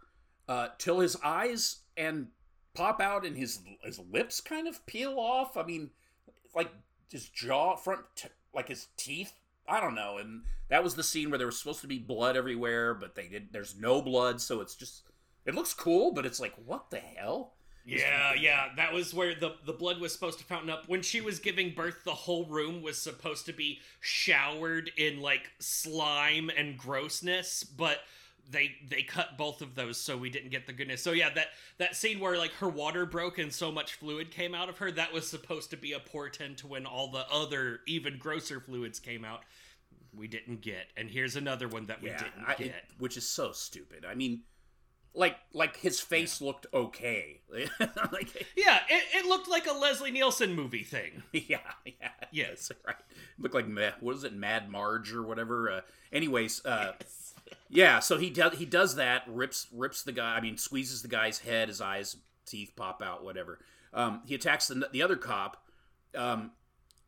uh, 0.48 0.68
till 0.78 1.00
his 1.00 1.16
eyes 1.24 1.78
and 1.96 2.28
pop 2.74 3.00
out 3.00 3.24
and 3.24 3.36
his 3.36 3.60
his 3.82 3.98
lips 3.98 4.40
kind 4.40 4.68
of 4.68 4.84
peel 4.86 5.18
off. 5.18 5.56
I 5.56 5.62
mean, 5.62 5.90
like 6.54 6.70
his 7.10 7.28
jaw 7.28 7.76
front, 7.76 8.02
t- 8.16 8.28
like 8.54 8.68
his 8.68 8.88
teeth. 8.96 9.32
I 9.68 9.80
don't 9.80 9.94
know. 9.94 10.18
And 10.18 10.42
that 10.68 10.84
was 10.84 10.94
the 10.94 11.02
scene 11.02 11.30
where 11.30 11.38
there 11.38 11.46
was 11.46 11.58
supposed 11.58 11.80
to 11.82 11.86
be 11.86 11.98
blood 11.98 12.36
everywhere, 12.36 12.94
but 12.94 13.14
they 13.14 13.28
did. 13.28 13.48
There's 13.52 13.78
no 13.78 14.02
blood, 14.02 14.40
so 14.40 14.60
it's 14.60 14.74
just. 14.74 15.02
It 15.46 15.54
looks 15.54 15.74
cool, 15.74 16.12
but 16.12 16.24
it's 16.24 16.40
like, 16.40 16.54
what 16.64 16.90
the 16.90 16.98
hell? 16.98 17.52
Yeah, 17.84 18.32
yeah, 18.40 18.68
that 18.76 18.92
was 18.92 19.12
where 19.12 19.34
the 19.34 19.56
the 19.64 19.72
blood 19.72 20.00
was 20.00 20.12
supposed 20.12 20.38
to 20.38 20.44
fountain 20.44 20.70
up. 20.70 20.88
When 20.88 21.02
she 21.02 21.20
was 21.20 21.38
giving 21.38 21.74
birth, 21.74 22.04
the 22.04 22.12
whole 22.12 22.46
room 22.46 22.82
was 22.82 23.00
supposed 23.00 23.46
to 23.46 23.52
be 23.52 23.80
showered 24.00 24.90
in 24.96 25.20
like 25.20 25.50
slime 25.58 26.50
and 26.56 26.78
grossness, 26.78 27.64
but 27.64 27.98
they 28.50 28.72
they 28.88 29.02
cut 29.02 29.36
both 29.38 29.62
of 29.62 29.74
those 29.74 29.98
so 29.98 30.16
we 30.16 30.30
didn't 30.30 30.50
get 30.50 30.66
the 30.66 30.72
goodness. 30.72 31.02
So 31.02 31.12
yeah, 31.12 31.30
that 31.34 31.48
that 31.78 31.96
scene 31.96 32.20
where 32.20 32.36
like 32.38 32.52
her 32.54 32.68
water 32.68 33.06
broke 33.06 33.38
and 33.38 33.52
so 33.52 33.72
much 33.72 33.94
fluid 33.94 34.30
came 34.30 34.54
out 34.54 34.68
of 34.68 34.78
her, 34.78 34.90
that 34.92 35.12
was 35.12 35.26
supposed 35.26 35.70
to 35.70 35.76
be 35.76 35.92
a 35.92 36.00
portent 36.00 36.58
to 36.58 36.66
when 36.66 36.86
all 36.86 37.08
the 37.10 37.26
other 37.30 37.80
even 37.86 38.18
grosser 38.18 38.60
fluids 38.60 39.00
came 39.00 39.24
out. 39.24 39.40
We 40.16 40.28
didn't 40.28 40.60
get. 40.60 40.86
And 40.96 41.10
here's 41.10 41.34
another 41.36 41.66
one 41.68 41.86
that 41.86 42.00
we 42.02 42.10
yeah, 42.10 42.18
didn't 42.18 42.44
I- 42.46 42.54
get. 42.54 42.66
it- 42.68 42.84
which 42.98 43.16
is 43.16 43.28
so 43.28 43.52
stupid. 43.52 44.04
I 44.08 44.14
mean, 44.14 44.42
like 45.14 45.36
like 45.52 45.76
his 45.76 45.98
face 46.00 46.40
looked 46.40 46.66
okay. 46.74 47.40
like 47.50 48.46
Yeah, 48.56 48.80
it, 48.88 49.04
it 49.14 49.26
looked 49.26 49.48
like 49.48 49.66
a 49.66 49.72
Leslie 49.72 50.10
Nielsen 50.10 50.54
movie 50.54 50.84
thing. 50.84 51.22
yeah, 51.32 51.58
yeah, 51.84 52.08
Yes. 52.30 52.70
right. 52.86 52.96
Looked 53.38 53.54
like 53.54 53.66
what 54.00 54.14
is 54.16 54.24
it, 54.24 54.34
Mad 54.34 54.68
Marge 54.70 55.12
or 55.12 55.22
whatever. 55.22 55.70
Uh, 55.70 55.80
anyways, 56.12 56.64
uh, 56.64 56.92
yeah. 57.68 58.00
So 58.00 58.18
he 58.18 58.30
does 58.30 58.58
he 58.58 58.64
does 58.64 58.96
that, 58.96 59.22
rips 59.26 59.68
rips 59.72 60.02
the 60.02 60.12
guy. 60.12 60.36
I 60.36 60.40
mean, 60.40 60.56
squeezes 60.56 61.02
the 61.02 61.08
guy's 61.08 61.40
head, 61.40 61.68
his 61.68 61.80
eyes, 61.80 62.16
teeth 62.46 62.72
pop 62.76 63.02
out, 63.02 63.24
whatever. 63.24 63.58
Um, 63.92 64.22
he 64.26 64.34
attacks 64.34 64.68
the 64.68 64.88
the 64.92 65.02
other 65.02 65.16
cop. 65.16 65.62
Um, 66.14 66.52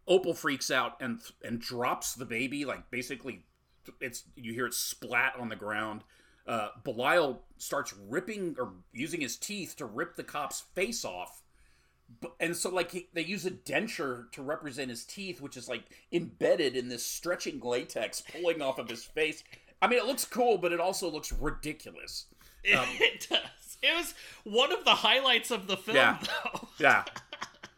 Opal 0.08 0.34
freaks 0.34 0.70
out 0.70 1.00
and 1.00 1.20
and 1.44 1.60
drops 1.60 2.14
the 2.14 2.24
baby, 2.24 2.64
like 2.64 2.90
basically, 2.90 3.44
it's 4.00 4.24
you 4.36 4.52
hear 4.52 4.66
it 4.66 4.74
splat 4.74 5.34
on 5.38 5.48
the 5.48 5.56
ground. 5.56 6.02
Uh, 6.46 6.68
Belial 6.84 7.42
starts 7.58 7.92
ripping 8.08 8.54
or 8.58 8.74
using 8.92 9.20
his 9.20 9.36
teeth 9.36 9.74
to 9.76 9.84
rip 9.84 10.14
the 10.14 10.22
cop's 10.22 10.60
face 10.74 11.04
off. 11.04 11.42
And 12.38 12.56
so 12.56 12.70
like 12.70 12.92
he, 12.92 13.08
they 13.14 13.24
use 13.24 13.44
a 13.46 13.50
denture 13.50 14.30
to 14.30 14.42
represent 14.42 14.90
his 14.90 15.04
teeth 15.04 15.40
which 15.40 15.56
is 15.56 15.68
like 15.68 15.82
embedded 16.12 16.76
in 16.76 16.86
this 16.88 17.04
stretching 17.04 17.58
latex 17.58 18.20
pulling 18.20 18.62
off 18.62 18.78
of 18.78 18.88
his 18.88 19.02
face 19.04 19.42
i 19.82 19.86
mean 19.86 19.98
it 19.98 20.06
looks 20.06 20.24
cool 20.24 20.58
but 20.58 20.72
it 20.72 20.80
also 20.80 21.10
looks 21.10 21.32
ridiculous. 21.32 22.26
Um, 22.76 22.84
it 22.98 23.28
does. 23.30 23.78
It 23.80 23.94
was 23.96 24.12
one 24.42 24.72
of 24.72 24.84
the 24.84 24.90
highlights 24.90 25.52
of 25.52 25.68
the 25.68 25.76
film, 25.76 25.96
Yeah. 25.98 26.18
though. 26.20 26.68
yeah. 26.80 27.04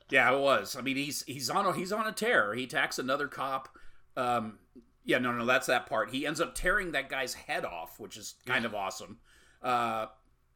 Yeah 0.09 0.33
it 0.35 0.41
was. 0.41 0.77
I 0.77 0.81
mean 0.81 0.97
he's 0.97 1.23
he's 1.27 1.51
on 1.51 1.67
a 1.67 1.75
he's 1.75 1.93
on 1.93 2.07
a 2.07 2.13
tear. 2.13 2.55
He 2.55 2.65
attacks 2.65 2.99
another 2.99 3.29
cop. 3.29 3.69
Um 4.17 4.59
yeah 5.05 5.19
no 5.19 5.33
no 5.33 5.45
that's 5.45 5.67
that 5.67 5.87
part. 5.87 6.09
He 6.11 6.27
ends 6.27 6.41
up 6.41 6.55
tearing 6.55 6.93
that 6.93 7.11
guy's 7.11 7.35
head 7.35 7.67
off 7.67 8.01
which 8.01 8.17
is 8.17 8.37
kind 8.47 8.65
of 8.65 8.75
awesome. 8.75 9.19
Uh 9.63 10.07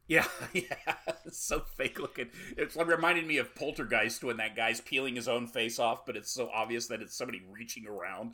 yeah, 0.07 0.25
yeah, 0.53 0.61
it's 1.25 1.39
so 1.39 1.61
fake 1.77 1.99
looking. 1.99 2.29
It's 2.57 2.75
like 2.75 2.87
reminded 2.87 3.25
me 3.25 3.37
of 3.37 3.55
Poltergeist 3.55 4.23
when 4.23 4.37
that 4.37 4.55
guy's 4.55 4.81
peeling 4.81 5.15
his 5.15 5.27
own 5.27 5.47
face 5.47 5.79
off, 5.79 6.05
but 6.05 6.17
it's 6.17 6.31
so 6.31 6.49
obvious 6.53 6.87
that 6.87 7.01
it's 7.01 7.15
somebody 7.15 7.41
reaching 7.49 7.87
around. 7.87 8.33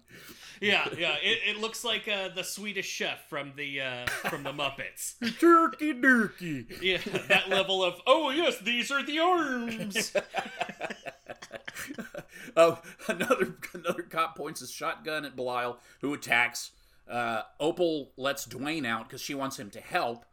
Yeah, 0.62 0.88
yeah. 0.98 1.16
It, 1.22 1.56
it 1.56 1.62
looks 1.62 1.84
like 1.84 2.08
uh, 2.08 2.30
the 2.30 2.44
Swedish 2.44 2.88
chef 2.88 3.28
from 3.30 3.54
the 3.56 3.82
uh, 3.82 4.06
from 4.08 4.44
the 4.44 4.52
Muppets. 4.52 5.16
Turkey 5.40 5.94
durkey. 5.94 6.82
Yeah, 6.82 7.00
that 7.28 7.50
level 7.50 7.84
of 7.84 8.02
oh 8.08 8.32
yes, 8.32 8.58
these 8.60 8.92
are 8.92 9.06
the 9.06 9.20
arms. 9.20 10.14
Oh, 12.56 12.80
another 13.08 13.56
another 13.74 14.02
cop 14.04 14.36
points 14.36 14.60
his 14.60 14.72
shotgun 14.72 15.24
at 15.24 15.36
Belial, 15.36 15.78
who 16.02 16.14
attacks. 16.14 16.72
Uh, 17.08 17.44
Opal 17.60 18.12
lets 18.18 18.46
Duane 18.46 18.86
out 18.86 19.08
because 19.08 19.22
she 19.22 19.34
wants 19.34 19.58
him 19.58 19.70
to 19.72 19.80
help. 19.80 20.26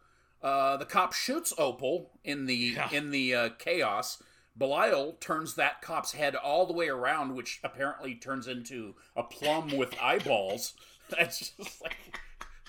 Uh, 0.43 0.76
the 0.76 0.84
cop 0.84 1.12
shoots 1.12 1.53
Opal 1.59 2.11
in 2.24 2.47
the 2.47 2.55
Yeah. 2.55 2.89
in 2.93 3.11
the 3.11 3.34
uh, 3.34 3.49
chaos. 3.59 4.22
Belial 4.59 5.12
turns 5.20 5.55
that 5.57 5.82
cop's 5.82 6.12
head 6.12 6.34
all 6.34 6.66
the 6.66 6.72
way 6.72 6.89
around, 6.89 7.34
which 7.34 7.61
apparently 7.62 8.14
turns 8.14 8.47
into 8.47 8.95
a 9.14 9.22
plum 9.22 9.76
with 9.76 9.95
eyeballs. 10.03 10.74
That's 11.11 11.51
just 11.51 11.82
like 11.82 11.97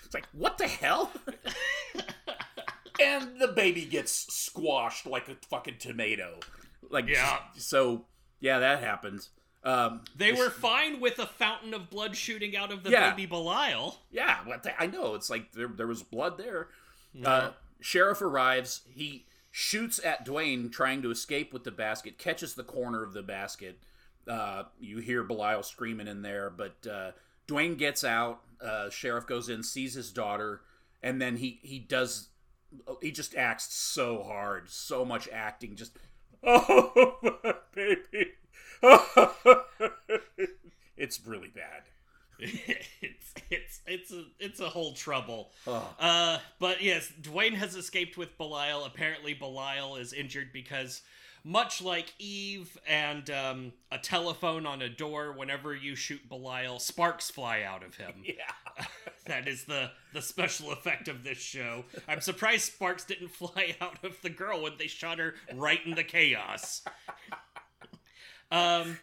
it's 0.03 0.13
like 0.13 0.27
what 0.33 0.57
the 0.57 0.67
hell? 0.67 1.11
and 3.01 3.39
the 3.39 3.47
baby 3.49 3.85
gets 3.85 4.11
squashed 4.33 5.05
like 5.05 5.27
a 5.29 5.35
fucking 5.49 5.75
tomato. 5.79 6.39
Like 6.89 7.07
Yeah. 7.07 7.39
So 7.57 8.05
yeah, 8.39 8.59
that 8.59 8.81
happens. 8.83 9.29
Um, 9.63 10.01
They 10.15 10.31
were 10.31 10.49
fine 10.49 10.99
with 10.99 11.19
a 11.19 11.25
fountain 11.25 11.73
of 11.73 11.89
blood 11.89 12.15
shooting 12.15 12.55
out 12.55 12.71
of 12.71 12.83
the 12.83 12.89
Yeah. 12.91 13.09
baby 13.11 13.25
Belial. 13.25 13.97
Yeah, 14.11 14.39
I 14.79 14.87
know. 14.87 15.15
It's 15.15 15.29
like 15.29 15.51
there, 15.51 15.67
there 15.67 15.87
was 15.87 16.03
blood 16.03 16.37
there. 16.37 16.69
Uh, 17.23 17.51
sheriff 17.79 18.21
arrives. 18.21 18.81
He 18.93 19.25
shoots 19.51 19.99
at 20.03 20.25
Duane, 20.25 20.69
trying 20.69 21.01
to 21.01 21.11
escape 21.11 21.53
with 21.53 21.63
the 21.63 21.71
basket. 21.71 22.17
Catches 22.17 22.53
the 22.53 22.63
corner 22.63 23.03
of 23.03 23.13
the 23.13 23.23
basket. 23.23 23.79
Uh, 24.27 24.63
you 24.79 24.97
hear 24.99 25.23
Belial 25.23 25.63
screaming 25.63 26.07
in 26.07 26.21
there, 26.21 26.49
but 26.49 26.75
uh, 26.89 27.11
Duane 27.47 27.75
gets 27.75 28.03
out. 28.03 28.41
Uh, 28.61 28.89
sheriff 28.89 29.25
goes 29.25 29.49
in, 29.49 29.63
sees 29.63 29.93
his 29.93 30.11
daughter, 30.11 30.61
and 31.01 31.21
then 31.21 31.37
he 31.37 31.59
he 31.63 31.79
does. 31.79 32.29
He 33.01 33.11
just 33.11 33.35
acts 33.35 33.73
so 33.73 34.23
hard, 34.23 34.69
so 34.69 35.05
much 35.05 35.29
acting. 35.29 35.75
Just 35.75 35.97
oh 36.43 37.17
my 37.43 37.53
baby. 37.73 38.33
it's 40.97 41.25
really 41.25 41.49
bad. 41.49 41.83
it's 43.01 43.33
it's 43.49 43.81
it's 43.87 44.11
a 44.11 44.23
it's 44.39 44.59
a 44.59 44.69
whole 44.69 44.93
trouble. 44.93 45.51
Oh. 45.65 45.95
Uh, 45.99 46.37
but 46.59 46.81
yes, 46.81 47.11
Duane 47.21 47.53
has 47.53 47.75
escaped 47.75 48.17
with 48.17 48.37
Belial. 48.37 48.85
Apparently, 48.85 49.33
Belial 49.33 49.95
is 49.95 50.13
injured 50.13 50.49
because, 50.53 51.01
much 51.43 51.81
like 51.81 52.13
Eve 52.19 52.77
and 52.87 53.29
um, 53.31 53.73
a 53.91 53.97
telephone 53.97 54.65
on 54.67 54.81
a 54.83 54.89
door, 54.89 55.31
whenever 55.31 55.75
you 55.75 55.95
shoot 55.95 56.29
Belial, 56.29 56.79
sparks 56.79 57.31
fly 57.31 57.63
out 57.63 57.83
of 57.83 57.95
him. 57.95 58.13
Yeah. 58.23 58.85
that 59.25 59.47
is 59.47 59.63
the 59.63 59.89
the 60.13 60.21
special 60.21 60.71
effect 60.71 61.07
of 61.07 61.23
this 61.23 61.39
show. 61.39 61.85
I'm 62.07 62.21
surprised 62.21 62.73
sparks 62.73 63.03
didn't 63.03 63.29
fly 63.29 63.75
out 63.81 64.03
of 64.03 64.21
the 64.21 64.29
girl 64.29 64.61
when 64.61 64.73
they 64.77 64.87
shot 64.87 65.17
her 65.17 65.33
right 65.55 65.79
in 65.85 65.95
the 65.95 66.03
chaos. 66.03 66.83
Um, 68.51 68.99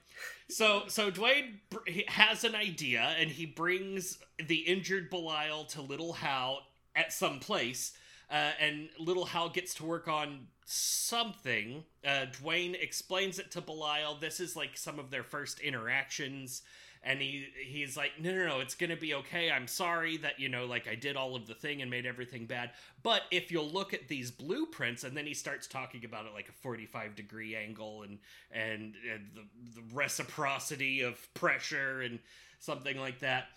so 0.51 0.85
so 0.89 1.11
Duane 1.11 1.61
has 2.09 2.45
an 2.45 2.55
idea, 2.55 3.15
and 3.19 3.31
he 3.31 3.47
brings 3.47 4.19
the 4.45 4.57
injured 4.57 5.11
Belial 5.11 5.65
to 5.67 5.83
Little 5.83 6.13
Hal 6.13 6.63
at 6.95 7.13
some 7.13 7.41
place, 7.41 7.93
uh, 8.31 8.53
and 8.61 8.89
Little 8.99 9.25
Hal 9.25 9.49
gets 9.49 9.75
to 9.75 9.85
work 9.85 10.09
on 10.09 10.47
something. 10.65 11.85
Uh, 12.07 12.27
Duane 12.27 12.75
explains 12.75 13.39
it 13.39 13.51
to 13.53 13.61
Belial. 13.61 14.17
This 14.17 14.41
is 14.41 14.57
like 14.57 14.77
some 14.77 14.99
of 14.99 15.11
their 15.11 15.25
first 15.25 15.61
interactions. 15.61 16.63
And 17.07 17.21
he 17.21 17.47
he's 17.67 17.97
like, 17.97 18.13
no, 18.19 18.35
no, 18.35 18.47
no, 18.47 18.61
it's 18.61 18.75
gonna 18.75 18.97
be 18.97 19.15
okay. 19.15 19.51
I'm 19.51 19.67
sorry 19.67 20.17
that 20.19 20.41
you 20.41 20.49
know, 20.49 20.65
like 20.65 20.89
I 20.89 20.95
did 20.95 21.17
all 21.17 21.37
of 21.37 21.47
the 21.47 21.55
thing 21.55 21.83
and 21.83 21.91
made 21.91 22.07
everything 22.07 22.47
bad. 22.47 22.71
But 23.03 23.23
if 23.31 23.53
you'll 23.53 23.71
look 23.71 23.93
at 23.93 24.09
these 24.09 24.31
blueprints, 24.31 25.05
and 25.05 25.15
then 25.17 25.27
he 25.27 25.35
starts 25.35 25.67
talking 25.67 26.05
about 26.05 26.25
it 26.25 26.33
like 26.33 26.49
a 26.49 26.53
45 26.53 27.15
degree 27.15 27.55
angle 27.55 28.03
and 28.03 28.19
and, 28.51 28.95
and 29.13 29.27
the, 29.35 29.81
the 29.81 29.83
reciprocity 29.95 31.03
of 31.03 31.33
pressure 31.35 32.01
and 32.01 32.19
something 32.59 32.99
like 32.99 33.21
that. 33.21 33.49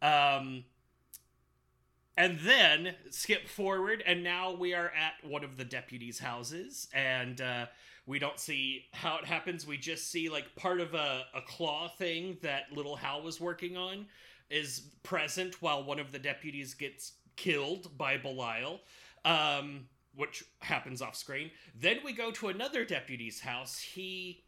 Um, 0.00 0.64
and 2.16 2.38
then 2.40 2.94
skip 3.10 3.48
forward, 3.48 4.02
and 4.06 4.22
now 4.22 4.52
we 4.52 4.72
are 4.72 4.92
at 4.96 5.28
one 5.28 5.42
of 5.42 5.56
the 5.56 5.64
deputies' 5.64 6.20
houses, 6.20 6.88
and 6.94 7.40
uh, 7.40 7.66
we 8.06 8.18
don't 8.18 8.38
see 8.38 8.84
how 8.92 9.18
it 9.18 9.24
happens. 9.24 9.66
We 9.66 9.78
just 9.78 10.10
see 10.10 10.28
like 10.28 10.54
part 10.56 10.80
of 10.80 10.94
a, 10.94 11.24
a 11.34 11.40
claw 11.42 11.88
thing 11.88 12.36
that 12.42 12.72
little 12.72 12.96
Hal 12.96 13.22
was 13.22 13.40
working 13.40 13.76
on 13.76 14.06
is 14.50 14.90
present 15.02 15.62
while 15.62 15.84
one 15.84 15.98
of 15.98 16.12
the 16.12 16.18
deputies 16.18 16.74
gets 16.74 17.12
killed 17.36 17.96
by 17.96 18.16
Belial, 18.18 18.80
um, 19.24 19.86
which 20.14 20.44
happens 20.60 21.00
off 21.00 21.16
screen. 21.16 21.50
Then 21.78 21.98
we 22.04 22.12
go 22.12 22.30
to 22.32 22.48
another 22.48 22.84
deputy's 22.84 23.40
house. 23.40 23.78
He 23.78 24.44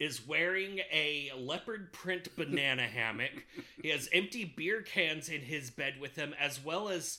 is 0.00 0.26
wearing 0.26 0.80
a 0.90 1.30
leopard 1.38 1.92
print 1.92 2.34
banana 2.36 2.82
hammock. 2.82 3.44
He 3.80 3.90
has 3.90 4.08
empty 4.12 4.44
beer 4.44 4.82
cans 4.82 5.28
in 5.28 5.42
his 5.42 5.70
bed 5.70 5.94
with 6.00 6.16
him, 6.16 6.34
as 6.40 6.64
well 6.64 6.88
as 6.88 7.18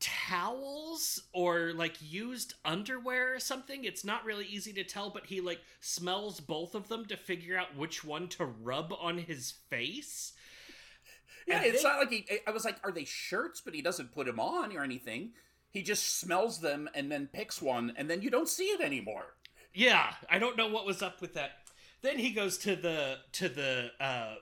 towels 0.00 1.22
or 1.32 1.72
like 1.74 1.94
used 2.00 2.54
underwear 2.64 3.34
or 3.34 3.40
something. 3.40 3.84
It's 3.84 4.04
not 4.04 4.24
really 4.24 4.46
easy 4.46 4.72
to 4.74 4.84
tell, 4.84 5.10
but 5.10 5.26
he 5.26 5.40
like 5.40 5.60
smells 5.80 6.40
both 6.40 6.74
of 6.74 6.88
them 6.88 7.06
to 7.06 7.16
figure 7.16 7.56
out 7.58 7.76
which 7.76 8.04
one 8.04 8.28
to 8.28 8.44
rub 8.44 8.92
on 8.98 9.18
his 9.18 9.52
face. 9.70 10.32
Yeah, 11.46 11.58
And 11.58 11.66
it's 11.66 11.82
then- 11.82 11.92
not 11.92 11.98
like 12.00 12.10
he. 12.10 12.26
I 12.46 12.50
was 12.50 12.64
like, 12.64 12.76
are 12.84 12.92
they 12.92 13.04
shirts? 13.04 13.60
But 13.64 13.74
he 13.74 13.82
doesn't 13.82 14.12
put 14.12 14.26
them 14.26 14.40
on 14.40 14.76
or 14.76 14.82
anything. 14.82 15.32
He 15.70 15.82
just 15.82 16.18
smells 16.18 16.60
them 16.60 16.88
and 16.94 17.10
then 17.12 17.28
picks 17.32 17.60
one, 17.60 17.92
and 17.96 18.08
then 18.08 18.22
you 18.22 18.30
don't 18.30 18.48
see 18.48 18.64
it 18.66 18.80
anymore. 18.80 19.34
Yeah, 19.74 20.14
I 20.30 20.38
don't 20.38 20.56
know 20.56 20.68
what 20.68 20.86
was 20.86 21.02
up 21.02 21.20
with 21.20 21.34
that. 21.34 21.50
Then 22.02 22.18
he 22.18 22.30
goes 22.30 22.56
to 22.58 22.76
the 22.76 23.18
to 23.32 23.48
the 23.48 23.90
uh 24.00 24.36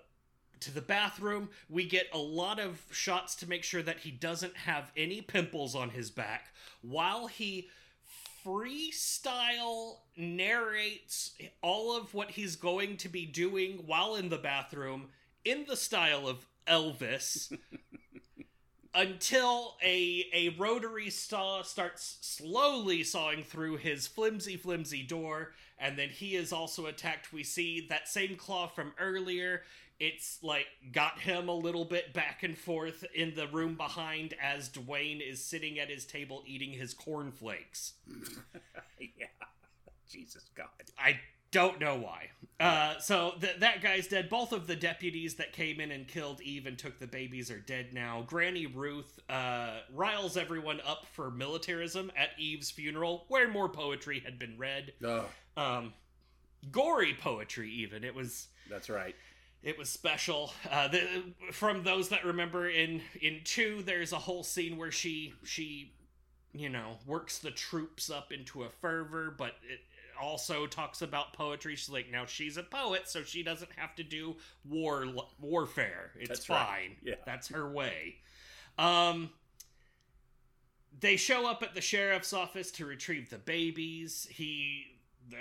to 0.65 0.75
the 0.75 0.81
bathroom. 0.81 1.49
We 1.69 1.87
get 1.87 2.07
a 2.12 2.19
lot 2.19 2.59
of 2.59 2.83
shots 2.91 3.35
to 3.37 3.49
make 3.49 3.65
sure 3.65 3.83
that 3.83 4.01
he 4.01 4.11
doesn't 4.11 4.57
have 4.57 4.91
any 4.97 5.21
pimples 5.21 5.75
on 5.75 5.91
his 5.91 6.11
back. 6.11 6.49
While 6.83 7.27
he 7.27 7.69
freestyle 8.45 9.97
narrates 10.17 11.33
all 11.62 11.97
of 11.97 12.12
what 12.12 12.33
he's 12.33 12.57
going 12.57 12.97
to 12.99 13.09
be 13.09 13.25
doing 13.25 13.85
while 13.87 14.17
in 14.17 14.29
the 14.29 14.39
bathroom 14.39 15.09
in 15.45 15.65
the 15.67 15.77
style 15.77 16.29
of 16.29 16.47
Elvis 16.67 17.57
until 18.95 19.77
a 19.83 20.27
a 20.35 20.51
rotary 20.59 21.09
saw 21.09 21.62
starts 21.62 22.19
slowly 22.21 23.03
sawing 23.03 23.43
through 23.43 23.77
his 23.77 24.07
flimsy 24.07 24.57
flimsy 24.59 25.03
door 25.03 25.53
and 25.79 25.99
then 25.99 26.09
he 26.09 26.37
is 26.37 26.53
also 26.53 26.87
attacked. 26.87 27.33
We 27.33 27.43
see 27.43 27.87
that 27.89 28.09
same 28.09 28.37
claw 28.37 28.69
from 28.69 28.93
earlier 28.99 29.62
it's 30.01 30.38
like 30.42 30.66
got 30.92 31.20
him 31.20 31.49
a 31.49 31.55
little 31.55 31.84
bit 31.84 32.12
back 32.12 32.42
and 32.42 32.57
forth 32.59 33.05
in 33.14 33.34
the 33.34 33.47
room 33.49 33.76
behind 33.76 34.34
as 34.42 34.68
Duane 34.68 35.20
is 35.20 35.42
sitting 35.45 35.78
at 35.78 35.88
his 35.88 36.05
table 36.05 36.42
eating 36.47 36.72
his 36.72 36.95
cornflakes. 36.95 37.95
yeah. 39.01 39.26
Jesus 40.11 40.45
God. 40.55 40.66
I 40.99 41.18
don't 41.51 41.80
know 41.80 41.97
why. 41.97 42.30
Uh, 42.59 42.99
so 42.99 43.34
th- 43.40 43.59
that 43.61 43.80
guy's 43.82 44.07
dead. 44.09 44.28
Both 44.28 44.53
of 44.53 44.66
the 44.66 44.76
deputies 44.76 45.34
that 45.36 45.53
came 45.53 45.80
in 45.80 45.90
and 45.92 46.07
killed 46.07 46.40
Eve 46.40 46.66
and 46.66 46.76
took 46.78 46.99
the 46.99 47.07
babies 47.07 47.51
are 47.51 47.61
dead 47.61 47.92
now. 47.92 48.24
Granny 48.26 48.66
Ruth 48.66 49.18
uh, 49.28 49.78
riles 49.92 50.36
everyone 50.36 50.80
up 50.86 51.07
for 51.12 51.30
militarism 51.30 52.11
at 52.16 52.30
Eve's 52.38 52.70
funeral, 52.70 53.24
where 53.28 53.49
more 53.49 53.68
poetry 53.68 54.20
had 54.20 54.38
been 54.38 54.57
read. 54.59 54.92
Oh, 55.05 55.26
Um, 55.57 55.92
gory 56.70 57.14
poetry, 57.20 57.70
even. 57.70 58.03
It 58.05 58.14
was 58.14 58.49
that's 58.68 58.88
right. 58.88 59.14
It 59.65 59.79
was 59.79 59.89
special. 59.89 60.53
Uh, 60.71 60.89
the, 60.89 61.03
from 61.53 61.83
those 61.83 62.11
that 62.11 62.25
remember, 62.25 62.69
in 62.69 63.01
in 63.21 63.41
two, 63.45 63.83
there's 63.85 64.12
a 64.12 64.19
whole 64.19 64.45
scene 64.45 64.77
where 64.77 64.93
she 64.93 65.35
she, 65.43 65.95
you 66.53 66.69
know, 66.69 66.99
works 67.07 67.39
the 67.39 67.51
troops 67.51 68.11
up 68.11 68.31
into 68.31 68.62
a 68.62 68.69
fervor, 68.69 69.35
but 69.37 69.55
it 69.69 69.81
also 70.21 70.67
talks 70.67 71.03
about 71.03 71.33
poetry. 71.33 71.75
She's 71.77 71.91
like, 71.91 72.11
now 72.12 72.27
she's 72.27 72.57
a 72.57 72.62
poet, 72.62 73.09
so 73.09 73.23
she 73.23 73.43
doesn't 73.43 73.73
have 73.77 73.95
to 73.97 74.05
do 74.05 74.37
war 74.69 75.07
warfare. 75.41 76.12
It's 76.21 76.29
That's 76.29 76.47
fine. 76.47 76.59
right. 76.59 76.97
Yeah. 77.03 77.15
that's 77.27 77.49
her 77.49 77.69
way. 77.69 78.17
Um. 78.79 79.31
They 81.01 81.17
show 81.17 81.51
up 81.51 81.65
at 81.65 81.75
the 81.75 81.81
sheriff's 81.81 82.33
office 82.33 82.71
to 82.73 82.87
retrieve 82.87 83.29
the 83.29 83.39
babies. 83.39 84.29
He 84.31 84.93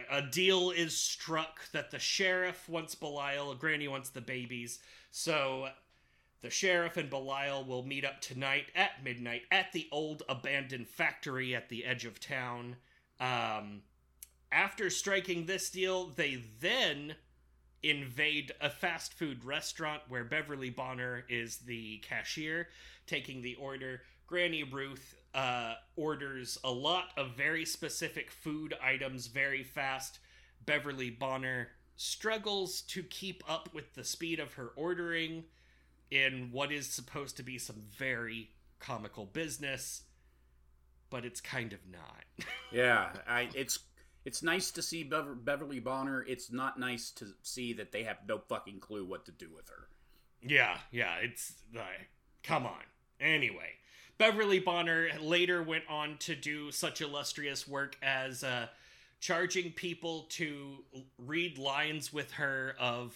a 0.10 0.22
deal 0.22 0.72
is 0.72 0.98
struck 0.98 1.70
that 1.72 1.92
the 1.92 2.00
sheriff 2.00 2.68
wants 2.70 2.96
Belial, 2.96 3.54
Granny 3.56 3.88
wants 3.88 4.10
the 4.10 4.22
babies. 4.22 4.80
So 5.12 5.70
the 6.42 6.50
sheriff 6.50 6.98
and 6.98 7.10
Belial 7.10 7.64
will 7.64 7.84
meet 7.84 8.06
up 8.06 8.22
tonight 8.22 8.66
at 8.76 9.04
midnight 9.04 9.44
at 9.52 9.72
the 9.72 9.88
old 9.92 10.24
abandoned 10.28 10.88
factory 10.88 11.56
at 11.56 11.70
the 11.70 11.86
edge 11.86 12.06
of 12.06 12.20
town. 12.20 12.76
Um, 13.20 13.82
after 14.52 14.90
striking 14.90 15.46
this 15.46 15.70
deal, 15.70 16.08
they 16.08 16.44
then 16.60 17.16
invade 17.82 18.54
a 18.62 18.70
fast 18.70 19.14
food 19.14 19.44
restaurant 19.44 20.02
where 20.08 20.24
Beverly 20.24 20.70
Bonner 20.70 21.26
is 21.28 21.58
the 21.58 21.98
cashier, 22.00 22.70
taking 23.08 23.42
the 23.42 23.56
order. 23.56 24.02
Granny 24.28 24.64
Ruth 24.64 25.16
uh, 25.34 25.76
orders 25.96 26.58
a 26.64 26.72
lot 26.72 27.06
of 27.18 27.36
very 27.36 27.66
specific 27.66 28.32
food 28.32 28.76
items 28.84 29.28
very 29.28 29.64
fast. 29.64 30.20
Beverly 30.66 31.10
Bonner 31.10 31.70
struggles 31.96 32.82
to 32.82 33.04
keep 33.04 33.44
up 33.50 33.70
with 33.74 33.94
the 33.94 34.04
speed 34.04 34.40
of 34.40 34.54
her 34.54 34.72
ordering 34.76 35.44
in 36.12 36.50
what 36.52 36.72
is 36.72 36.88
supposed 36.88 37.38
to 37.38 37.44
be 37.44 37.58
some 37.58 37.82
very 37.98 38.52
comical 38.80 39.26
business, 39.26 40.04
but 41.10 41.26
it's 41.26 41.42
kind 41.42 41.74
of 41.74 41.80
not. 41.92 42.24
Yeah, 42.72 43.10
I, 43.28 43.50
it's 43.54 43.78
it's 44.26 44.42
nice 44.42 44.72
to 44.72 44.82
see 44.82 45.04
Bever- 45.04 45.36
Beverly 45.36 45.80
Bonner. 45.80 46.26
It's 46.28 46.52
not 46.52 46.80
nice 46.80 47.12
to 47.12 47.28
see 47.44 47.72
that 47.74 47.92
they 47.92 48.02
have 48.02 48.18
no 48.28 48.40
fucking 48.40 48.80
clue 48.80 49.06
what 49.06 49.26
to 49.28 49.32
do 49.32 49.48
with 49.56 49.70
her. 49.70 49.90
Yeah, 50.42 50.78
yeah, 50.92 51.18
it's 51.22 51.54
like, 51.76 52.10
come 52.42 52.66
on. 52.66 52.82
Anyway, 53.20 53.74
Beverly 54.18 54.60
Bonner 54.60 55.10
later 55.20 55.62
went 55.64 55.84
on 55.90 56.18
to 56.20 56.36
do 56.36 56.72
such 56.72 57.02
illustrious 57.02 57.68
work 57.68 57.98
as 58.02 58.44
uh, 58.44 58.68
charging 59.20 59.72
people 59.72 60.28
to 60.30 60.84
read 61.18 61.58
lines 61.58 62.14
with 62.14 62.32
her 62.34 62.76
of 62.80 63.16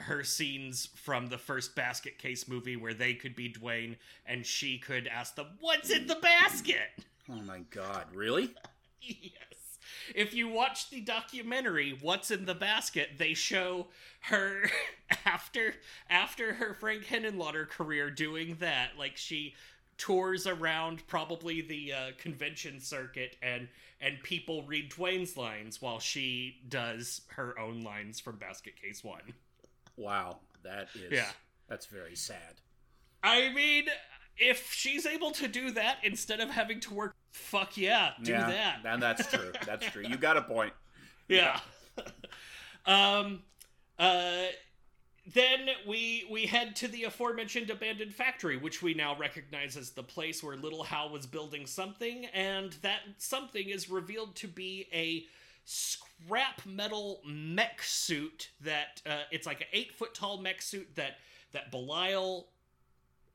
her 0.00 0.24
scenes 0.24 0.88
from 0.96 1.28
the 1.28 1.38
first 1.38 1.74
basket 1.74 2.18
case 2.18 2.48
movie 2.48 2.76
where 2.76 2.94
they 2.94 3.14
could 3.14 3.36
be 3.36 3.48
Duane 3.48 3.96
and 4.26 4.44
she 4.44 4.78
could 4.78 5.06
ask 5.06 5.36
them, 5.36 5.46
What's 5.60 5.90
in 5.90 6.06
the 6.06 6.16
basket? 6.16 6.90
Oh 7.30 7.40
my 7.42 7.60
god, 7.70 8.06
really? 8.12 8.54
yes. 9.00 9.78
If 10.14 10.34
you 10.34 10.48
watch 10.48 10.90
the 10.90 11.00
documentary 11.00 11.96
What's 12.00 12.30
in 12.30 12.44
the 12.44 12.54
Basket, 12.54 13.10
they 13.16 13.34
show 13.34 13.86
her 14.20 14.70
after 15.24 15.74
after 16.10 16.54
her 16.54 16.74
Frank 16.74 17.04
Henenlotter 17.06 17.68
career 17.68 18.10
doing 18.10 18.56
that. 18.60 18.90
Like 18.98 19.16
she 19.16 19.54
tours 19.98 20.46
around 20.46 21.06
probably 21.06 21.60
the 21.60 21.92
uh, 21.92 22.10
convention 22.18 22.80
circuit 22.80 23.36
and 23.42 23.68
and 24.00 24.22
people 24.22 24.64
read 24.64 24.90
Duane's 24.90 25.36
lines 25.36 25.80
while 25.80 25.98
she 25.98 26.56
does 26.68 27.22
her 27.28 27.58
own 27.58 27.82
lines 27.82 28.20
from 28.20 28.36
Basket 28.36 28.74
Case 28.80 29.02
1. 29.02 29.20
Wow, 29.96 30.38
that 30.62 30.88
is 30.94 31.12
Yeah. 31.12 31.28
That's 31.68 31.86
very 31.86 32.14
sad. 32.14 32.60
I 33.22 33.50
mean, 33.54 33.86
if 34.36 34.72
she's 34.72 35.06
able 35.06 35.30
to 35.32 35.48
do 35.48 35.70
that 35.70 35.98
instead 36.02 36.40
of 36.40 36.50
having 36.50 36.80
to 36.80 36.92
work 36.92 37.14
fuck 37.32 37.76
yeah, 37.76 38.12
do 38.22 38.32
yeah, 38.32 38.46
that. 38.46 38.80
And 38.84 39.02
that's 39.02 39.26
true. 39.26 39.52
That's 39.66 39.86
true. 39.86 40.04
You 40.06 40.16
got 40.16 40.36
a 40.36 40.42
point. 40.42 40.72
Yeah. 41.26 41.58
um 42.84 43.44
uh 43.98 44.42
then 45.32 45.68
we 45.86 46.26
we 46.30 46.46
head 46.46 46.76
to 46.76 46.88
the 46.88 47.04
aforementioned 47.04 47.70
abandoned 47.70 48.14
factory, 48.14 48.56
which 48.56 48.82
we 48.82 48.92
now 48.92 49.16
recognize 49.16 49.76
as 49.76 49.90
the 49.90 50.02
place 50.02 50.42
where 50.42 50.56
Little 50.56 50.82
Hal 50.82 51.10
was 51.10 51.26
building 51.26 51.66
something, 51.66 52.26
and 52.34 52.72
that 52.82 53.00
something 53.18 53.68
is 53.68 53.88
revealed 53.88 54.34
to 54.36 54.48
be 54.48 54.86
a 54.92 55.24
scrap 55.64 56.64
metal 56.66 57.22
mech 57.26 57.82
suit 57.82 58.50
that 58.60 59.00
uh, 59.06 59.22
it's 59.30 59.46
like 59.46 59.62
an 59.62 59.66
eight 59.72 59.94
foot 59.94 60.14
tall 60.14 60.38
mech 60.38 60.60
suit 60.60 60.88
that 60.96 61.16
that 61.52 61.70
Belial 61.70 62.48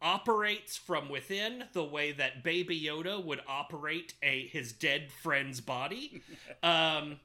operates 0.01 0.77
from 0.77 1.09
within 1.09 1.63
the 1.73 1.83
way 1.83 2.11
that 2.11 2.43
Baby 2.43 2.79
Yoda 2.79 3.23
would 3.23 3.41
operate 3.47 4.13
a 4.21 4.47
his 4.47 4.71
dead 4.71 5.11
friend's 5.23 5.59
body. 5.59 6.21
um, 6.63 7.19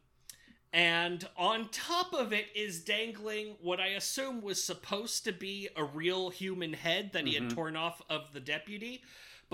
and 0.74 1.26
on 1.36 1.68
top 1.68 2.12
of 2.12 2.32
it 2.32 2.46
is 2.52 2.80
dangling 2.80 3.54
what 3.62 3.78
I 3.78 3.86
assume 3.88 4.42
was 4.42 4.60
supposed 4.62 5.22
to 5.24 5.32
be 5.32 5.68
a 5.76 5.84
real 5.84 6.30
human 6.30 6.72
head 6.72 7.12
that 7.12 7.26
he 7.28 7.34
had 7.34 7.44
Mhm. 7.44 7.54
torn 7.54 7.76
off 7.76 8.02
of 8.10 8.32
the 8.32 8.40
deputy. 8.40 9.00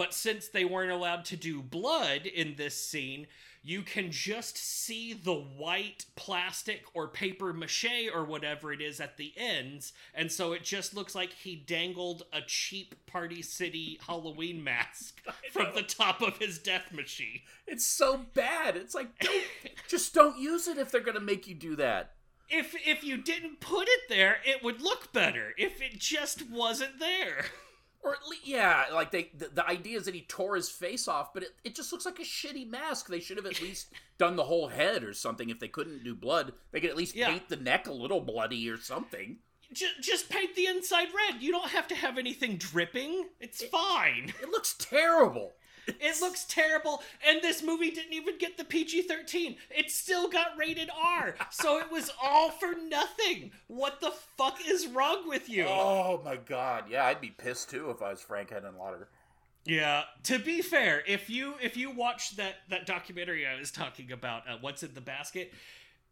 But 0.01 0.15
since 0.15 0.49
they 0.49 0.65
weren't 0.65 0.91
allowed 0.91 1.27
to 1.27 1.37
do 1.37 1.61
blood 1.61 2.25
in 2.25 2.55
this 2.57 2.75
scene, 2.75 3.27
you 3.63 3.83
can 3.83 4.11
just 4.11 4.57
see 4.57 5.13
the 5.13 5.35
white 5.35 6.07
plastic 6.17 6.85
or 6.95 7.07
paper 7.07 7.53
mache 7.53 8.09
or 8.15 8.25
whatever 8.25 8.73
it 8.73 8.81
is 8.81 8.99
at 8.99 9.19
the 9.19 9.35
ends. 9.37 9.93
And 10.15 10.33
so 10.33 10.55
it 10.55 10.65
just 10.65 10.97
looks 10.97 11.15
like 11.15 11.35
he 11.35 11.55
dangled 11.55 12.23
a 12.33 12.41
cheap 12.41 12.95
Party 13.05 13.43
City 13.43 14.01
Halloween 14.07 14.65
mask 14.65 15.21
from 15.53 15.75
the 15.75 15.83
top 15.83 16.23
of 16.23 16.39
his 16.39 16.59
death 16.59 16.95
machine. 16.95 17.41
It's 17.67 17.85
so 17.85 18.23
bad. 18.33 18.79
It's 18.79 18.95
like 18.95 19.19
don't, 19.19 19.45
just 19.87 20.15
don't 20.15 20.39
use 20.39 20.67
it 20.67 20.79
if 20.79 20.91
they're 20.91 21.03
gonna 21.03 21.21
make 21.21 21.47
you 21.47 21.55
do 21.55 21.77
that. 21.77 22.13
If 22.49 22.75
if 22.87 23.05
you 23.05 23.19
didn't 23.19 23.61
put 23.61 23.87
it 23.87 24.09
there, 24.09 24.39
it 24.47 24.65
would 24.65 24.81
look 24.81 25.13
better. 25.13 25.53
If 25.59 25.83
it 25.83 25.99
just 25.99 26.49
wasn't 26.49 27.01
there. 27.01 27.45
Or 28.03 28.13
at 28.15 28.27
least, 28.29 28.47
yeah, 28.47 28.85
like 28.95 29.11
they 29.11 29.31
the, 29.37 29.49
the 29.53 29.67
idea 29.69 29.99
is 29.99 30.07
that 30.07 30.15
he 30.15 30.23
tore 30.23 30.57
his 30.57 30.71
face 30.71 31.07
off, 31.07 31.35
but 31.35 31.43
it, 31.43 31.51
it 31.65 31.75
just 31.75 31.93
looks 31.93 32.07
like 32.07 32.19
a 32.19 32.23
shitty 32.23 32.67
mask. 32.69 33.09
They 33.09 33.21
should 33.21 33.37
have 33.37 33.45
at 33.47 33.61
least 33.61 33.89
done 34.19 34.37
the 34.37 34.45
whole 34.45 34.69
head 34.69 35.05
or 35.05 35.13
something. 35.13 35.51
If 35.51 35.59
they 35.61 35.69
couldn't 35.69 36.03
do 36.03 36.15
blood, 36.15 36.53
they 36.73 36.81
could 36.81 36.91
at 36.91 36.97
least 36.97 37.15
Yeah. 37.15 37.29
paint 37.31 37.49
the 37.51 37.57
neck 37.57 37.87
a 37.89 37.93
little 37.93 38.21
bloody 38.23 38.71
or 38.71 38.79
something. 38.79 39.37
Just, 39.73 40.01
just 40.03 40.29
paint 40.31 40.57
the 40.57 40.67
inside 40.67 41.09
red. 41.15 41.43
You 41.43 41.53
don't 41.53 41.69
have 41.71 41.87
to 41.89 41.95
have 41.95 42.19
anything 42.19 42.57
dripping. 42.57 43.27
It's 43.39 43.63
fine. 43.65 44.33
It 44.43 44.49
looks 44.51 44.75
terrible. 44.79 45.53
It 46.01 46.21
looks 46.21 46.45
terrible, 46.45 47.03
and 47.27 47.41
this 47.43 47.63
movie 47.63 47.91
didn't 47.91 48.13
even 48.13 48.39
get 48.39 48.57
the 48.57 48.65
PG 48.65 49.03
13. 49.03 49.57
It 49.71 49.91
still 49.91 50.29
got 50.29 50.57
rated 50.59 50.91
R, 50.95 51.35
so 51.51 51.79
it 51.79 51.91
was 51.91 52.11
all 52.23 52.51
for 52.51 52.75
nothing. 52.75 53.53
What 53.67 54.01
the 54.01 54.13
fuck 54.37 54.59
is 54.67 54.87
wrong 54.87 55.29
with 55.29 55.49
you? 55.49 55.67
Oh 55.67 56.21
my 56.25 56.37
god, 56.37 56.85
yeah, 56.91 57.05
I'd 57.07 57.21
be 57.21 57.31
pissed 57.31 57.71
too 57.71 57.91
if 57.91 58.03
I 58.03 58.11
was 58.11 58.21
Frank 58.21 58.51
Henenlotter. 58.51 59.07
Yeah. 59.65 60.05
To 60.25 60.39
be 60.39 60.63
fair, 60.63 61.03
if 61.07 61.29
you 61.29 61.55
if 61.61 61.77
you 61.77 61.91
watch 61.91 62.37
that 62.37 62.57
that 62.71 62.87
documentary 62.87 63.47
I 63.47 63.59
was 63.59 63.71
talking 63.71 64.13
about, 64.13 64.49
uh, 64.49 64.57
what's 64.61 64.83
in 64.83 64.95
the 64.95 65.01
basket, 65.01 65.53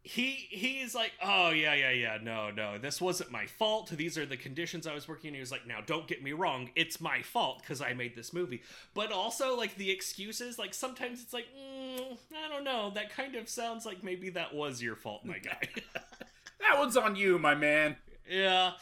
he 0.01 0.47
he's 0.49 0.95
like, 0.95 1.11
oh 1.21 1.49
yeah 1.49 1.73
yeah 1.73 1.91
yeah 1.91 2.17
no 2.21 2.49
no 2.51 2.77
this 2.77 3.01
wasn't 3.01 3.31
my 3.31 3.45
fault. 3.45 3.89
These 3.89 4.17
are 4.17 4.25
the 4.25 4.37
conditions 4.37 4.87
I 4.87 4.93
was 4.93 5.07
working. 5.07 5.29
in. 5.29 5.33
He 5.35 5.39
was 5.39 5.51
like, 5.51 5.67
now 5.67 5.79
don't 5.85 6.07
get 6.07 6.23
me 6.23 6.31
wrong, 6.31 6.69
it's 6.75 7.01
my 7.01 7.21
fault 7.21 7.59
because 7.61 7.81
I 7.81 7.93
made 7.93 8.15
this 8.15 8.31
movie. 8.33 8.61
But 8.93 9.11
also 9.11 9.57
like 9.57 9.75
the 9.75 9.91
excuses, 9.91 10.57
like 10.57 10.73
sometimes 10.73 11.21
it's 11.21 11.33
like, 11.33 11.47
mm, 11.55 12.17
I 12.33 12.49
don't 12.49 12.63
know. 12.63 12.91
That 12.95 13.09
kind 13.11 13.35
of 13.35 13.49
sounds 13.49 13.85
like 13.85 14.03
maybe 14.03 14.29
that 14.31 14.53
was 14.55 14.81
your 14.81 14.95
fault, 14.95 15.25
my 15.25 15.39
guy. 15.39 15.59
That 16.61 16.77
one's 16.77 16.97
on 16.97 17.15
you, 17.15 17.39
my 17.39 17.55
man. 17.55 17.95
Yeah. 18.29 18.73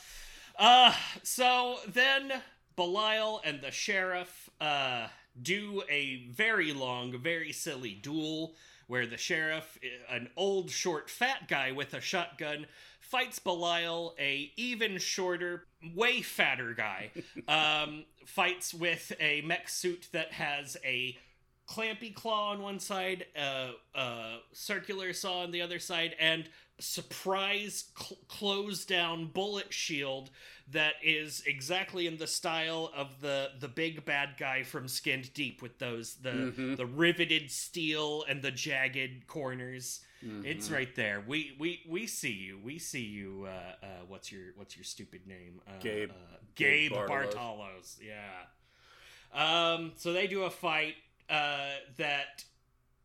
Uh 0.58 0.94
so 1.24 1.78
then 1.88 2.34
Belial 2.76 3.42
and 3.44 3.62
the 3.62 3.72
sheriff 3.72 4.50
uh 4.60 5.08
do 5.40 5.84
a 5.90 6.28
very 6.32 6.74
long, 6.74 7.18
very 7.20 7.52
silly 7.52 7.94
duel 7.94 8.56
where 8.88 9.06
the 9.06 9.18
sheriff, 9.18 9.78
eh, 9.84 10.16
an 10.16 10.30
old 10.36 10.72
short 10.72 11.10
fat 11.10 11.48
guy 11.48 11.72
with 11.72 11.94
a 11.94 12.02
shotgun, 12.02 12.66
fights 13.00 13.40
Belial, 13.40 14.16
a 14.20 14.52
even 14.58 14.98
shorter, 14.98 15.66
way 15.96 16.22
fatter 16.22 16.74
guy. 16.74 17.12
um, 17.48 18.06
fights 18.26 18.74
with 18.74 19.14
a 19.20 19.42
mech 19.42 19.70
suit 19.70 20.08
that 20.12 20.34
has 20.34 20.78
a 20.84 21.18
clampy 21.68 22.14
claw 22.14 22.52
on 22.52 22.62
one 22.62 22.80
side, 22.80 23.26
a, 23.36 23.72
a 23.94 24.38
circular 24.54 25.14
saw 25.14 25.42
on 25.42 25.52
the 25.52 25.62
other 25.62 25.80
side, 25.80 26.16
and 26.20 26.50
surprise 26.80 27.86
cl- 27.98 28.20
close 28.28 28.86
down 28.86 29.26
bullet 29.28 29.74
shield 29.74 30.30
that 30.72 30.94
is 31.04 31.42
exactly 31.48 32.08
in 32.08 32.18
the 32.18 32.28
style 32.28 32.92
of 32.96 33.20
the 33.22 33.50
the 33.60 33.68
big 33.68 34.04
bad 34.06 34.30
guy 34.38 34.64
from 34.64 34.88
Skinned 34.88 35.34
Deep 35.34 35.62
with 35.62 35.80
those 35.80 36.16
the 36.16 36.32
Mm-hmm. 36.32 36.76
the 36.76 36.86
riveted 36.86 37.50
steel 37.52 38.24
and 38.30 38.42
the 38.42 38.52
jagged 38.52 39.28
corners. 39.28 40.02
Mm-hmm. 40.26 40.46
It's 40.46 40.70
right 40.70 40.94
there. 40.96 41.24
We 41.26 41.56
we 41.60 41.82
we 41.88 42.06
see 42.08 42.32
you. 42.32 42.60
We 42.64 42.80
see 42.80 43.04
you. 43.04 43.48
Uh, 43.48 43.86
uh, 43.86 43.88
what's 44.08 44.32
your 44.32 44.46
what's 44.56 44.76
your 44.76 44.84
stupid 44.84 45.26
name? 45.28 45.62
Uh, 45.68 45.72
Gabe. 45.80 46.10
Uh, 46.12 46.14
Gabe, 46.56 46.92
Gabe 46.92 46.98
Bartalos. 46.98 47.34
Bartalos. 47.36 47.98
Yeah. 48.06 49.74
Um. 49.74 49.94
So 49.96 50.14
they 50.14 50.28
do 50.28 50.44
a 50.44 50.50
fight. 50.50 50.96
Uh. 51.30 51.70
That 51.98 52.44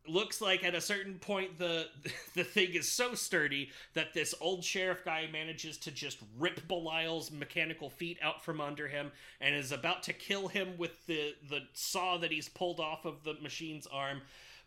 looks 0.06 0.40
like 0.40 0.64
at 0.64 0.74
a 0.74 0.80
certain 0.80 1.14
point 1.18 1.58
the 1.58 1.86
the 2.34 2.44
thing 2.44 2.74
is 2.74 2.88
so 2.88 3.14
sturdy 3.14 3.70
that 3.94 4.12
this 4.14 4.34
old 4.40 4.64
sheriff 4.64 5.04
guy 5.04 5.28
manages 5.32 5.78
to 5.78 5.90
just 5.90 6.18
rip 6.38 6.66
Belial's 6.68 7.30
mechanical 7.30 7.88
feet 7.88 8.18
out 8.22 8.44
from 8.44 8.60
under 8.60 8.88
him 8.88 9.12
and 9.40 9.54
is 9.54 9.72
about 9.72 10.02
to 10.04 10.12
kill 10.12 10.48
him 10.48 10.76
with 10.76 11.06
the 11.06 11.34
the 11.48 11.60
saw 11.72 12.18
that 12.18 12.32
he's 12.32 12.48
pulled 12.48 12.80
off 12.80 13.04
of 13.04 13.22
the 13.24 13.34
machine's 13.40 13.86
arm 13.86 14.22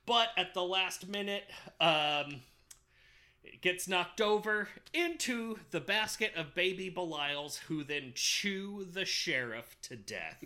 but 0.05 0.29
at 0.37 0.53
the 0.53 0.63
last 0.63 1.07
minute 1.07 1.43
um 1.79 2.41
it 3.43 3.61
gets 3.61 3.87
knocked 3.87 4.21
over 4.21 4.69
into 4.93 5.59
the 5.71 5.79
basket 5.79 6.31
of 6.35 6.55
baby 6.55 6.89
Belial's 6.89 7.57
who 7.67 7.83
then 7.83 8.11
chew 8.15 8.85
the 8.91 9.05
sheriff 9.05 9.75
to 9.83 9.95
death 9.95 10.43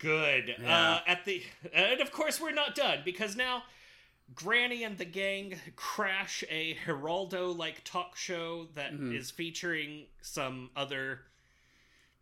Good. 0.00 0.56
Yeah. 0.60 0.92
Uh, 0.92 1.00
at 1.06 1.24
the 1.24 1.42
and 1.72 2.00
of 2.00 2.10
course 2.10 2.40
we're 2.40 2.50
not 2.52 2.74
done 2.74 3.00
because 3.04 3.36
now 3.36 3.62
Granny 4.34 4.82
and 4.84 4.96
the 4.98 5.04
gang 5.04 5.54
crash 5.76 6.42
a 6.50 6.76
Geraldo 6.86 7.56
like 7.56 7.82
talk 7.84 8.16
show 8.16 8.66
that 8.74 8.92
is 8.94 9.30
Mhm. 9.30 9.34
featuring 9.34 10.06
some 10.22 10.70
other 10.74 11.20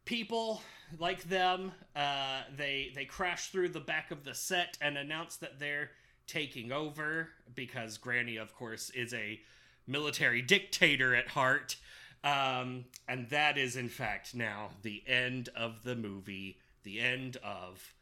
people 0.05 0.63
like 0.99 1.25
them. 1.25 1.73
Uh, 1.95 2.43
they 2.57 2.93
they 2.95 3.05
crash 3.05 3.49
through 3.49 3.69
the 3.71 3.81
back 3.81 4.11
of 4.11 4.25
the 4.25 4.35
set 4.35 4.77
and 4.81 4.97
announce 4.99 5.37
that 5.37 5.59
they're 5.59 5.91
taking 6.27 6.73
over 6.73 7.31
because 7.55 7.97
Granny, 7.99 8.37
of 8.37 8.55
course, 8.55 8.91
is 8.91 9.15
a 9.15 9.41
military 9.87 10.43
dictator 10.43 11.15
at 11.15 11.29
heart. 11.29 11.77
Um, 12.25 12.87
and 13.07 13.31
that 13.31 13.57
is, 13.57 13.77
in 13.77 13.89
fact, 13.89 14.35
now 14.35 14.71
the 14.83 15.07
end 15.07 15.49
of 15.55 15.85
the 15.85 15.95
movie, 15.95 16.59
the 16.89 17.01
end 17.01 17.37
of 17.45 17.95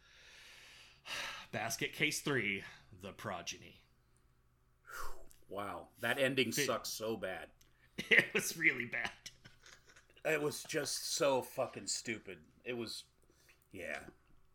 Basket 1.50 1.92
Case 1.92 2.20
3 2.20 2.62
The 3.02 3.10
Progeny. 3.10 3.80
Wow, 5.48 5.88
that 6.00 6.20
ending 6.20 6.52
sucks 6.52 6.88
so 6.88 7.16
bad. 7.16 7.48
It 8.10 8.26
was 8.34 8.58
really 8.58 8.84
bad. 8.84 9.10
It 10.26 10.42
was 10.42 10.62
just 10.64 11.14
so 11.16 11.40
fucking 11.40 11.86
stupid. 11.86 12.36
It 12.62 12.76
was, 12.76 13.04
yeah. 13.72 14.00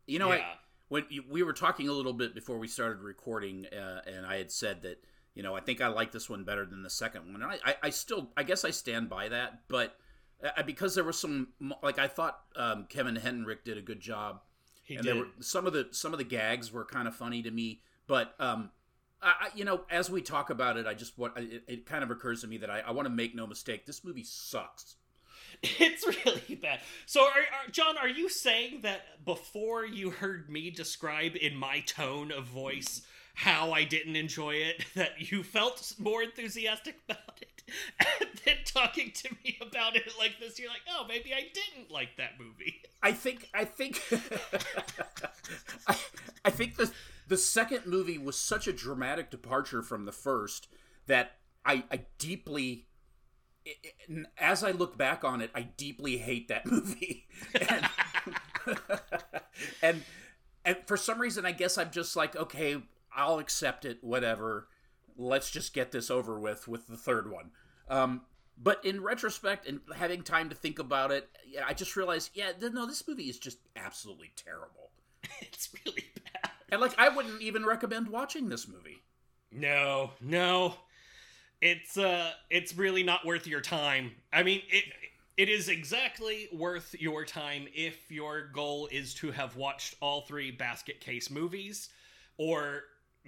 You 0.06 0.20
know, 0.20 0.32
Yeah. 0.32 0.38
I, 0.38 0.54
when 0.88 1.06
you, 1.10 1.24
we 1.28 1.42
were 1.42 1.52
talking 1.52 1.88
a 1.88 1.92
little 1.92 2.12
bit 2.12 2.34
before 2.36 2.58
we 2.58 2.68
started 2.68 3.00
recording, 3.02 3.66
uh, 3.66 4.02
and 4.06 4.24
I 4.24 4.36
had 4.36 4.52
said 4.52 4.82
that 4.82 5.02
you 5.34 5.42
know 5.42 5.56
I 5.56 5.60
think 5.60 5.80
I 5.80 5.88
like 5.88 6.12
this 6.12 6.30
one 6.30 6.44
better 6.44 6.64
than 6.64 6.82
the 6.84 6.90
second 6.90 7.32
one, 7.32 7.42
and 7.42 7.52
I, 7.52 7.58
I, 7.64 7.76
I 7.84 7.90
still, 7.90 8.30
I 8.36 8.44
guess 8.44 8.64
I 8.64 8.70
stand 8.70 9.08
by 9.08 9.28
that, 9.30 9.62
but 9.66 9.96
uh, 10.44 10.62
because 10.62 10.94
there 10.94 11.04
was 11.04 11.18
some, 11.18 11.48
like 11.82 11.98
I 11.98 12.08
thought 12.08 12.40
um, 12.56 12.86
Kevin 12.88 13.16
Henrik 13.16 13.64
did 13.64 13.78
a 13.78 13.82
good 13.82 14.00
job, 14.00 14.40
He 14.84 14.94
and 14.96 15.04
did. 15.04 15.14
there 15.16 15.22
were 15.22 15.28
some 15.40 15.66
of 15.66 15.72
the 15.72 15.88
some 15.92 16.12
of 16.12 16.18
the 16.18 16.24
gags 16.24 16.72
were 16.72 16.84
kind 16.84 17.06
of 17.08 17.14
funny 17.14 17.42
to 17.42 17.50
me, 17.50 17.80
but 18.06 18.34
um, 18.38 18.70
I, 19.22 19.28
I- 19.40 19.48
you 19.54 19.64
know, 19.64 19.82
as 19.90 20.10
we 20.10 20.20
talk 20.22 20.50
about 20.50 20.76
it, 20.76 20.86
I 20.86 20.94
just 20.94 21.16
want 21.18 21.36
it, 21.38 21.62
it 21.68 21.86
kind 21.86 22.02
of 22.04 22.10
occurs 22.10 22.40
to 22.42 22.46
me 22.46 22.56
that 22.58 22.70
I, 22.70 22.80
I 22.80 22.90
want 22.92 23.06
to 23.06 23.12
make 23.14 23.34
no 23.34 23.46
mistake, 23.46 23.86
this 23.86 24.04
movie 24.04 24.24
sucks. 24.24 24.96
It's 25.78 26.04
really 26.24 26.56
bad. 26.60 26.80
So, 27.06 27.22
are, 27.22 27.28
are, 27.28 27.70
John, 27.70 27.96
are 27.96 28.08
you 28.08 28.28
saying 28.28 28.80
that 28.82 29.24
before 29.24 29.84
you 29.84 30.10
heard 30.10 30.50
me 30.50 30.70
describe 30.70 31.36
in 31.36 31.54
my 31.56 31.80
tone 31.80 32.32
of 32.32 32.44
voice 32.46 33.02
how 33.34 33.72
I 33.72 33.84
didn't 33.84 34.16
enjoy 34.16 34.54
it, 34.54 34.84
that 34.94 35.30
you 35.32 35.42
felt 35.42 35.94
more 35.98 36.22
enthusiastic 36.22 36.96
about 37.08 37.40
it? 37.40 37.48
And 38.00 38.28
then 38.44 38.56
talking 38.66 39.12
to 39.14 39.30
me 39.44 39.56
about 39.62 39.96
it 39.96 40.02
like 40.18 40.32
this, 40.40 40.58
you're 40.58 40.68
like, 40.68 40.82
oh, 40.90 41.06
maybe 41.08 41.32
I 41.32 41.42
didn't 41.54 41.90
like 41.90 42.16
that 42.18 42.32
movie. 42.38 42.82
I 43.02 43.12
think 43.12 43.48
I 43.54 43.64
think 43.64 44.02
I, 45.86 45.96
I 46.44 46.50
think 46.50 46.76
the 46.76 46.90
the 47.28 47.36
second 47.38 47.86
movie 47.86 48.18
was 48.18 48.36
such 48.38 48.66
a 48.66 48.72
dramatic 48.72 49.30
departure 49.30 49.82
from 49.82 50.04
the 50.04 50.12
first 50.12 50.68
that 51.06 51.32
I 51.64 51.84
I 51.90 52.00
deeply 52.18 52.86
i- 53.66 53.70
i- 54.10 54.24
as 54.38 54.64
I 54.64 54.72
look 54.72 54.98
back 54.98 55.24
on 55.24 55.40
it, 55.42 55.50
I 55.54 55.62
deeply 55.62 56.18
hate 56.18 56.48
that 56.48 56.66
movie. 56.70 57.26
And, 57.70 57.88
and 59.82 60.02
and 60.64 60.76
for 60.86 60.96
some 60.96 61.20
reason 61.20 61.44
I 61.46 61.52
guess 61.52 61.78
I'm 61.78 61.90
just 61.90 62.16
like, 62.16 62.36
okay, 62.36 62.76
I'll 63.14 63.38
accept 63.38 63.84
it, 63.84 63.98
whatever. 64.02 64.68
Let's 65.16 65.50
just 65.50 65.74
get 65.74 65.92
this 65.92 66.10
over 66.10 66.38
with 66.38 66.68
with 66.68 66.86
the 66.86 66.96
third 66.96 67.30
one. 67.30 67.50
Um, 67.88 68.22
but 68.56 68.84
in 68.84 69.02
retrospect 69.02 69.66
and 69.66 69.80
having 69.96 70.22
time 70.22 70.48
to 70.50 70.54
think 70.54 70.78
about 70.78 71.10
it, 71.10 71.28
yeah, 71.46 71.64
I 71.66 71.74
just 71.74 71.96
realized, 71.96 72.30
yeah, 72.34 72.52
no, 72.60 72.86
this 72.86 73.06
movie 73.08 73.28
is 73.28 73.38
just 73.38 73.58
absolutely 73.76 74.32
terrible. 74.36 74.90
it's 75.40 75.68
really 75.84 76.04
bad. 76.32 76.50
And 76.70 76.80
like, 76.80 76.98
I 76.98 77.08
wouldn't 77.08 77.42
even 77.42 77.66
recommend 77.66 78.08
watching 78.08 78.48
this 78.48 78.68
movie. 78.68 79.02
No, 79.50 80.12
no. 80.20 80.74
It's 81.60 81.96
uh 81.96 82.32
it's 82.50 82.74
really 82.76 83.04
not 83.04 83.24
worth 83.24 83.46
your 83.46 83.60
time. 83.60 84.12
I 84.32 84.42
mean, 84.42 84.62
it 84.68 84.84
it 85.36 85.48
is 85.48 85.68
exactly 85.68 86.48
worth 86.52 86.94
your 86.98 87.24
time 87.24 87.66
if 87.74 88.10
your 88.10 88.48
goal 88.48 88.88
is 88.90 89.14
to 89.14 89.30
have 89.30 89.56
watched 89.56 89.94
all 90.00 90.22
three 90.22 90.50
basket 90.50 91.00
case 91.00 91.30
movies 91.30 91.88
or 92.36 92.82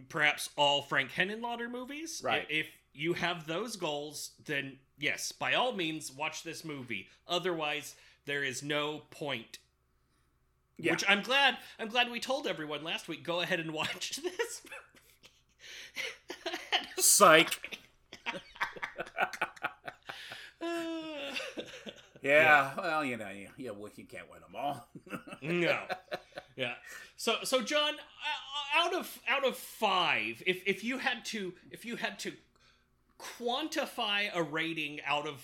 perhaps 0.08 0.50
all 0.56 0.82
Frank 0.82 1.10
Henenlotter 1.12 1.70
movies. 1.70 2.20
Right. 2.24 2.46
If 2.48 2.66
you 2.92 3.14
have 3.14 3.46
those 3.46 3.76
goals, 3.76 4.30
then 4.44 4.78
yes, 4.98 5.32
by 5.32 5.54
all 5.54 5.72
means 5.72 6.12
watch 6.12 6.42
this 6.42 6.64
movie. 6.64 7.08
Otherwise, 7.26 7.94
there 8.26 8.42
is 8.42 8.62
no 8.62 9.02
point. 9.10 9.58
Yeah. 10.78 10.92
Which 10.92 11.04
I'm 11.08 11.22
glad 11.22 11.58
I'm 11.78 11.88
glad 11.88 12.10
we 12.10 12.18
told 12.20 12.46
everyone 12.46 12.82
last 12.82 13.06
week 13.08 13.22
go 13.22 13.40
ahead 13.40 13.60
and 13.60 13.72
watch 13.72 14.16
this 14.22 14.62
movie. 14.64 16.58
Psych. 16.96 17.78
Yeah, 22.24 22.72
well, 22.78 23.04
you 23.04 23.18
know, 23.18 23.28
yeah, 23.28 23.48
yeah 23.58 23.70
well, 23.72 23.90
you 23.94 24.04
can't 24.04 24.24
win 24.30 24.40
them 24.40 24.56
all. 24.56 24.88
no 25.42 25.78
yeah 26.56 26.74
so 27.16 27.36
so 27.42 27.60
john 27.60 27.94
uh, 27.94 28.84
out 28.84 28.94
of 28.94 29.18
out 29.28 29.46
of 29.46 29.56
five 29.56 30.42
if 30.46 30.62
if 30.66 30.84
you 30.84 30.98
had 30.98 31.24
to 31.24 31.52
if 31.70 31.84
you 31.84 31.96
had 31.96 32.18
to 32.18 32.32
quantify 33.18 34.28
a 34.34 34.42
rating 34.42 35.00
out 35.06 35.26
of 35.26 35.42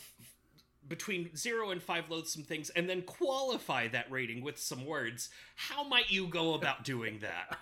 between 0.89 1.35
zero 1.37 1.71
and 1.71 1.83
five 1.83 2.11
loathsome 2.11 2.43
things 2.43 2.69
and 2.71 2.89
then 2.89 3.03
qualify 3.03 3.87
that 3.87 4.11
rating 4.11 4.43
with 4.43 4.59
some 4.59 4.85
words 4.85 5.31
how 5.55 5.85
might 5.85 6.11
you 6.11 6.27
go 6.27 6.55
about 6.55 6.85
doing 6.85 7.21
that 7.21 7.59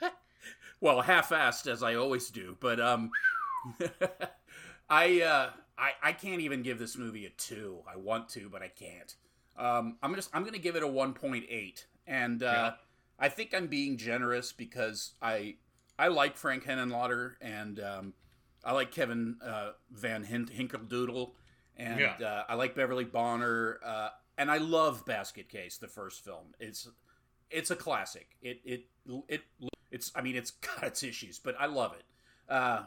well, 0.80 1.02
half-assed 1.02 1.66
as 1.66 1.82
I 1.82 1.94
always 1.94 2.30
do, 2.30 2.56
but 2.60 2.80
um, 2.80 3.10
I 4.90 5.22
uh, 5.22 5.50
I 5.76 5.92
I 6.02 6.12
can't 6.12 6.40
even 6.40 6.62
give 6.62 6.78
this 6.78 6.96
movie 6.96 7.26
a 7.26 7.30
two. 7.30 7.80
I 7.92 7.96
want 7.96 8.28
to, 8.30 8.48
but 8.48 8.62
I 8.62 8.68
can't. 8.68 9.14
Um, 9.58 9.96
I'm 10.02 10.14
just 10.14 10.30
I'm 10.32 10.44
gonna 10.44 10.58
give 10.58 10.76
it 10.76 10.82
a 10.82 10.86
one 10.88 11.12
point 11.12 11.44
eight, 11.48 11.86
and 12.06 12.42
uh, 12.42 12.46
Yeah. 12.46 12.70
I 13.18 13.28
think 13.28 13.52
I'm 13.54 13.66
being 13.66 13.96
generous 13.96 14.52
because 14.52 15.14
I 15.20 15.56
I 15.98 16.08
like 16.08 16.36
Frank 16.36 16.64
Henenlotter 16.64 17.34
and 17.40 17.80
um, 17.80 18.14
I 18.64 18.72
like 18.72 18.92
Kevin 18.92 19.36
uh, 19.44 19.70
Van 19.90 20.22
Hin- 20.22 20.46
Hinkeldoodle, 20.46 21.32
and 21.76 21.98
Yeah. 22.00 22.14
uh, 22.26 22.44
I 22.48 22.54
like 22.54 22.74
Beverly 22.76 23.04
Bonner, 23.04 23.80
uh, 23.84 24.10
and 24.36 24.50
I 24.50 24.58
love 24.58 25.04
Basket 25.04 25.48
Case, 25.48 25.76
the 25.78 25.88
first 25.88 26.24
film. 26.24 26.54
It's 26.60 26.88
it's 27.50 27.70
a 27.72 27.76
classic. 27.76 28.36
It 28.40 28.60
it 28.64 28.86
it 29.26 29.40
it's 29.90 30.12
I 30.14 30.22
mean 30.22 30.36
it's 30.36 30.50
got 30.52 30.84
its 30.84 31.02
issues, 31.02 31.38
but 31.40 31.56
I 31.58 31.66
love 31.66 31.94
it. 31.94 32.04
Uh, 32.48 32.84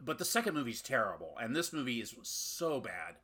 but 0.00 0.18
the 0.18 0.24
second 0.24 0.54
movie's 0.54 0.80
terrible, 0.82 1.36
and 1.40 1.54
this 1.54 1.72
movie 1.72 2.00
is 2.00 2.14
so 2.22 2.80
bad. 2.80 3.16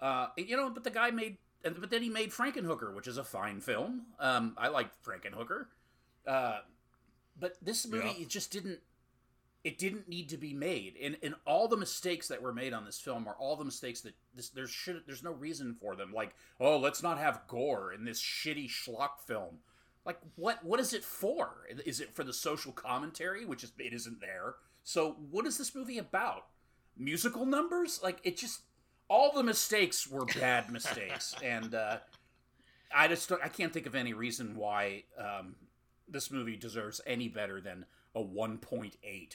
Uh, 0.00 0.28
you 0.36 0.56
know, 0.56 0.68
but 0.70 0.84
the 0.84 0.90
guy 0.90 1.10
made, 1.10 1.38
and 1.64 1.80
but 1.80 1.90
then 1.90 2.02
he 2.02 2.08
made 2.08 2.30
Frankenhooker, 2.30 2.94
which 2.94 3.06
is 3.08 3.18
a 3.18 3.24
fine 3.24 3.60
film. 3.60 4.06
Um, 4.18 4.54
I 4.56 4.68
like 4.68 4.88
Frankenhooker, 5.02 5.66
uh, 6.26 6.60
but 7.38 7.56
this 7.62 7.86
movie 7.86 8.06
Yeah. 8.16 8.22
it 8.22 8.28
just 8.28 8.50
didn't. 8.50 8.80
it 9.64 9.76
didn't 9.76 10.08
need 10.08 10.28
to 10.30 10.36
be 10.36 10.54
made. 10.54 10.96
And 11.02 11.16
and 11.22 11.34
all 11.44 11.66
the 11.68 11.76
mistakes 11.76 12.28
that 12.28 12.40
were 12.40 12.52
made 12.54 12.72
on 12.72 12.84
this 12.84 13.00
film 13.00 13.26
are 13.26 13.34
all 13.34 13.56
the 13.56 13.64
mistakes 13.64 14.00
that 14.02 14.14
this 14.34 14.48
there's 14.50 14.70
should 14.70 15.02
there's 15.06 15.22
no 15.24 15.32
reason 15.32 15.74
for 15.80 15.96
them. 15.96 16.12
Like, 16.12 16.34
oh, 16.60 16.78
let's 16.78 17.02
not 17.02 17.18
have 17.18 17.42
gore 17.48 17.92
in 17.92 18.04
this 18.04 18.22
shitty 18.22 18.70
schlock 18.70 19.18
film. 19.26 19.58
Like 20.06 20.18
what 20.36 20.64
what 20.64 20.80
is 20.80 20.94
it 20.94 21.04
for? 21.04 21.66
Is 21.84 22.00
it 22.00 22.14
for 22.14 22.22
the 22.24 22.32
social 22.32 22.72
commentary, 22.72 23.44
which 23.44 23.64
is 23.64 23.72
it 23.78 23.92
isn't 23.92 24.20
there? 24.20 24.54
So 24.84 25.16
what 25.30 25.44
is 25.44 25.58
this 25.58 25.74
movie 25.74 25.98
about? 25.98 26.46
Musical 26.96 27.44
numbers? 27.44 28.00
Like 28.02 28.20
it 28.22 28.36
just 28.36 28.62
all 29.08 29.32
the 29.32 29.42
mistakes 29.42 30.06
were 30.06 30.24
bad 30.24 30.70
mistakes, 30.70 31.34
and 31.42 31.74
uh, 31.74 31.98
I 32.94 33.08
just 33.08 33.30
I 33.32 33.48
can't 33.48 33.72
think 33.72 33.86
of 33.86 33.94
any 33.94 34.12
reason 34.12 34.56
why 34.56 35.04
um, 35.18 35.56
this 36.08 36.30
movie 36.30 36.56
deserves 36.56 37.00
any 37.06 37.28
better 37.28 37.60
than 37.60 37.84
a 38.14 38.20
1.8, 38.20 38.92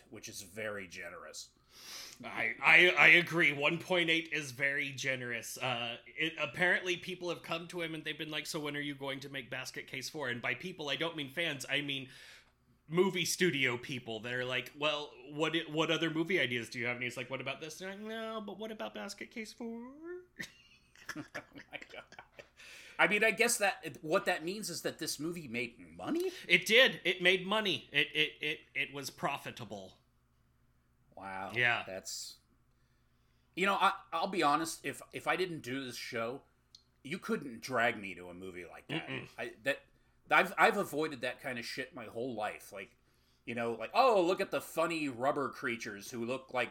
which 0.10 0.28
is 0.28 0.42
very 0.42 0.88
generous. 0.88 1.50
I, 2.24 2.52
I, 2.64 2.94
I 2.98 3.08
agree. 3.08 3.52
1.8 3.52 4.32
is 4.32 4.52
very 4.52 4.92
generous. 4.92 5.58
Uh, 5.58 5.96
it, 6.18 6.34
apparently, 6.40 6.98
people 6.98 7.30
have 7.30 7.42
come 7.42 7.68
to 7.68 7.82
him 7.82 7.96
and 7.96 8.04
they've 8.04 8.18
been 8.18 8.32
like, 8.32 8.46
"So 8.46 8.60
when 8.60 8.78
are 8.78 8.82
you 8.82 8.96
going 8.96 9.20
to 9.22 9.30
make 9.30 9.50
Basket 9.50 9.88
Case 9.88 10.10
4? 10.10 10.30
And 10.30 10.42
by 10.42 10.54
people, 10.54 10.90
I 10.90 10.96
don't 10.96 11.16
mean 11.16 11.32
fans. 11.32 11.66
I 11.70 11.82
mean 11.82 12.08
movie 12.94 13.26
studio 13.26 13.78
people 13.78 14.20
that 14.22 14.34
are 14.34 14.46
like, 14.46 14.72
"Well, 14.78 15.12
what 15.32 15.56
what 15.72 15.92
other 15.92 16.10
movie 16.10 16.40
ideas 16.40 16.70
do 16.70 16.80
you 16.80 16.86
have?" 16.86 16.96
And 16.96 17.04
he's 17.04 17.18
like, 17.18 17.30
"What 17.30 17.42
about 17.42 17.60
this?" 17.60 17.82
And 17.82 17.92
I'm 17.92 18.04
like, 18.04 18.12
"No, 18.12 18.42
but 18.46 18.60
what 18.60 18.72
about 18.72 18.94
Basket 18.94 19.32
Case 19.32 19.52
4? 19.54 19.68
oh 21.18 21.24
my 21.56 21.80
god. 21.92 22.04
I 23.00 23.08
mean, 23.08 23.24
I 23.24 23.32
guess 23.32 23.58
that 23.58 23.98
what 24.02 24.26
that 24.26 24.46
means 24.46 24.70
is 24.70 24.82
that 24.84 25.00
this 25.00 25.20
movie 25.20 25.48
made 25.48 25.76
money. 25.98 26.32
It 26.48 26.66
did. 26.66 27.00
It 27.04 27.22
made 27.22 27.46
money. 27.46 27.90
It 27.92 28.08
it 28.14 28.32
it 28.40 28.60
it 28.76 28.94
was 28.94 29.10
profitable. 29.10 29.94
Wow. 31.18 31.52
Yeah. 31.56 31.84
That's. 31.88 32.36
You 33.56 33.68
know, 33.68 33.76
I, 33.80 33.94
I'll 34.12 34.28
be 34.28 34.44
honest. 34.44 34.86
If 34.86 35.02
if 35.12 35.28
I 35.28 35.36
didn't 35.36 35.62
do 35.62 35.84
this 35.84 35.96
show, 35.96 36.42
you 37.04 37.18
couldn't 37.18 37.62
drag 37.62 38.00
me 38.00 38.16
to 38.16 38.30
a 38.30 38.34
movie 38.34 38.66
like 38.72 38.88
that. 38.88 39.10
I 39.38 39.52
that 39.64 39.82
I've 40.32 40.54
I've 40.58 40.78
avoided 40.78 41.22
that 41.22 41.42
kind 41.42 41.60
of 41.60 41.66
shit 41.66 41.96
my 41.96 42.06
whole 42.06 42.36
life. 42.36 42.72
Like, 42.74 42.92
you 43.46 43.56
know, 43.56 43.76
like 43.80 43.92
oh 43.94 44.22
look 44.22 44.42
at 44.42 44.52
the 44.52 44.62
funny 44.62 45.10
rubber 45.10 45.50
creatures 45.50 46.10
who 46.10 46.26
look 46.26 46.54
like 46.54 46.70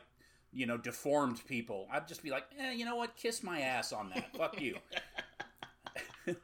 you 0.52 0.66
know 0.66 0.76
deformed 0.76 1.46
people. 1.46 1.88
I'd 1.92 2.08
just 2.08 2.22
be 2.22 2.30
like, 2.30 2.44
eh, 2.58 2.72
you 2.72 2.84
know 2.84 2.96
what? 2.96 3.16
Kiss 3.16 3.42
my 3.42 3.60
ass 3.60 3.92
on 3.92 4.10
that. 4.14 4.36
Fuck 4.36 4.60
you. 4.60 4.76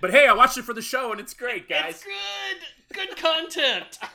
But 0.00 0.10
hey, 0.10 0.26
I 0.26 0.32
watched 0.32 0.56
it 0.56 0.64
for 0.64 0.72
the 0.72 0.82
show 0.82 1.12
and 1.12 1.20
it's 1.20 1.34
great, 1.34 1.68
guys. 1.68 2.02
It's 2.02 2.04
good. 2.04 3.06
Good 3.08 3.16
content. 3.16 3.98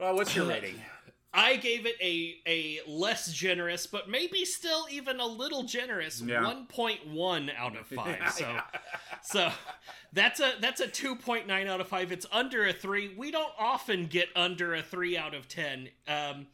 Well, 0.00 0.14
what's 0.14 0.36
your 0.36 0.46
rating? 0.46 0.76
I 1.32 1.56
gave 1.56 1.84
it 1.86 1.96
a 2.00 2.36
a 2.46 2.80
less 2.90 3.32
generous, 3.32 3.86
but 3.86 4.08
maybe 4.08 4.44
still 4.44 4.86
even 4.90 5.20
a 5.20 5.26
little 5.26 5.62
generous, 5.64 6.20
Yeah. 6.22 6.42
one 6.44 6.66
point 6.66 7.06
one 7.06 7.50
out 7.50 7.76
of 7.76 7.86
five. 7.96 8.32
So, 8.32 8.48
Yeah. 8.48 8.62
so 9.22 9.52
that's 10.12 10.40
a 10.40 10.54
that's 10.60 10.80
a 10.80 10.88
two 10.88 11.16
point 11.16 11.46
nine 11.46 11.66
out 11.66 11.80
of 11.80 11.88
five. 11.88 12.12
It's 12.12 12.26
under 12.32 12.66
a 12.66 12.72
three. 12.72 13.14
We 13.16 13.30
don't 13.30 13.52
often 13.58 14.06
get 14.06 14.28
under 14.34 14.74
a 14.74 14.82
three 14.82 15.16
out 15.18 15.34
of 15.34 15.48
ten. 15.48 15.90
Um, 16.06 16.46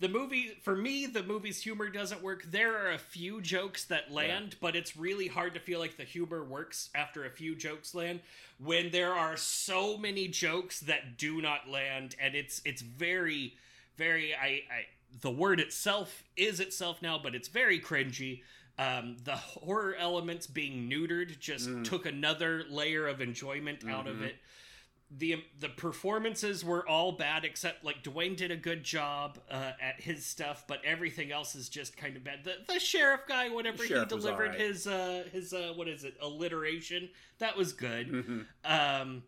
the 0.00 0.08
movie 0.08 0.56
for 0.62 0.74
me, 0.74 1.06
the 1.06 1.22
movie's 1.22 1.62
humor 1.62 1.88
doesn't 1.88 2.22
work. 2.22 2.44
There 2.50 2.76
are 2.76 2.92
a 2.92 2.98
few 2.98 3.40
jokes 3.40 3.84
that 3.84 4.10
land, 4.10 4.56
but 4.60 4.74
it's 4.74 4.96
really 4.96 5.28
hard 5.28 5.54
to 5.54 5.60
feel 5.60 5.78
like 5.80 5.96
the 5.96 6.04
humor 6.04 6.42
works 6.42 6.88
after 6.94 7.24
a 7.24 7.30
few 7.30 7.54
jokes 7.54 7.94
land 7.94 8.20
when 8.58 8.90
there 8.90 9.12
are 9.12 9.36
so 9.36 9.96
many 9.98 10.28
jokes 10.28 10.80
that 10.80 11.16
do 11.18 11.40
not 11.42 11.68
land, 11.68 12.16
and 12.18 12.34
it's 12.34 12.60
it's 12.64 12.82
very 12.82 13.54
very 13.96 14.34
I, 14.34 14.46
I 14.46 14.86
the 15.20 15.30
word 15.30 15.60
itself 15.60 16.24
is 16.36 16.60
itself 16.60 17.00
now 17.02 17.18
but 17.22 17.34
it's 17.34 17.48
very 17.48 17.78
cringy 17.80 18.42
um, 18.76 19.16
the 19.22 19.36
horror 19.36 19.94
elements 19.94 20.48
being 20.48 20.90
neutered 20.90 21.38
just 21.38 21.70
took 21.84 22.06
another 22.06 22.64
layer 22.68 23.06
of 23.06 23.20
enjoyment 23.20 23.84
out 23.88 24.06
of 24.08 24.16
Mhm. 24.16 24.22
it 24.26 24.36
the 25.16 25.44
the 25.60 25.68
performances 25.68 26.64
were 26.64 26.88
all 26.88 27.12
bad 27.12 27.44
except 27.44 27.84
like 27.84 28.02
Duane 28.02 28.34
did 28.34 28.50
a 28.50 28.56
good 28.56 28.82
job 28.82 29.38
uh, 29.50 29.72
at 29.80 30.00
his 30.00 30.26
stuff 30.26 30.64
but 30.66 30.80
everything 30.84 31.30
else 31.30 31.54
is 31.54 31.68
just 31.68 31.96
kind 31.96 32.16
of 32.16 32.24
bad 32.24 32.42
the, 32.42 32.54
the 32.66 32.80
sheriff 32.80 33.20
guy 33.28 33.48
whenever 33.48 33.84
sheriff 33.86 34.10
he 34.10 34.16
delivered 34.16 34.46
alright. 34.46 34.60
his 34.60 34.86
uh 34.88 35.22
his 35.30 35.52
uh 35.52 35.72
what 35.76 35.86
is 35.86 36.02
it 36.02 36.16
alliteration 36.20 37.08
that 37.38 37.56
was 37.56 37.72
good 37.72 38.08
Mhm. 38.10 38.46
um, 38.64 39.22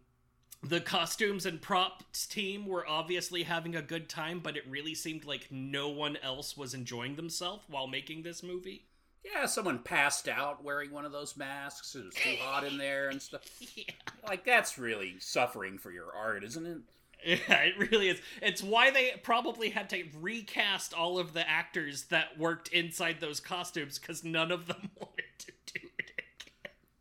the 0.68 0.80
costumes 0.80 1.46
and 1.46 1.60
props 1.60 2.26
team 2.26 2.66
were 2.66 2.86
obviously 2.86 3.44
having 3.44 3.76
a 3.76 3.82
good 3.82 4.08
time, 4.08 4.40
but 4.40 4.56
it 4.56 4.64
really 4.68 4.94
seemed 4.94 5.24
like 5.24 5.48
no 5.50 5.88
one 5.88 6.18
else 6.22 6.56
was 6.56 6.74
enjoying 6.74 7.16
themselves 7.16 7.64
while 7.68 7.86
making 7.86 8.22
this 8.22 8.42
movie. 8.42 8.84
Yeah, 9.24 9.46
someone 9.46 9.80
passed 9.80 10.28
out 10.28 10.62
wearing 10.62 10.92
one 10.92 11.04
of 11.04 11.12
those 11.12 11.36
masks. 11.36 11.94
It 11.94 12.04
was 12.04 12.14
too 12.14 12.36
hot 12.40 12.64
in 12.64 12.78
there 12.78 13.08
and 13.08 13.20
stuff. 13.20 13.42
Yeah. 13.76 13.84
Like 14.26 14.44
that's 14.44 14.78
really 14.78 15.16
suffering 15.20 15.78
for 15.78 15.90
your 15.90 16.12
art, 16.14 16.42
isn't 16.44 16.66
it? 16.66 16.78
Yeah, 17.24 17.62
it 17.62 17.90
really 17.90 18.08
is. 18.08 18.20
It's 18.42 18.62
why 18.62 18.90
they 18.90 19.14
probably 19.22 19.70
had 19.70 19.88
to 19.90 20.04
recast 20.20 20.94
all 20.94 21.18
of 21.18 21.32
the 21.32 21.48
actors 21.48 22.04
that 22.04 22.38
worked 22.38 22.68
inside 22.68 23.16
those 23.20 23.40
costumes 23.40 23.98
because 23.98 24.22
none 24.22 24.52
of 24.52 24.66
them 24.66 24.90
wanted 25.00 25.24
to 25.38 25.52
do. 25.74 25.85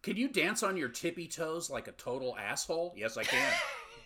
Can 0.05 0.15
you 0.17 0.29
dance 0.29 0.63
on 0.63 0.77
your 0.77 0.87
tippy 0.89 1.27
toes 1.27 1.69
like 1.69 1.87
a 1.89 1.91
total 1.93 2.37
asshole? 2.37 2.93
Yes, 2.95 3.17
I 3.17 3.23
can. 3.23 3.53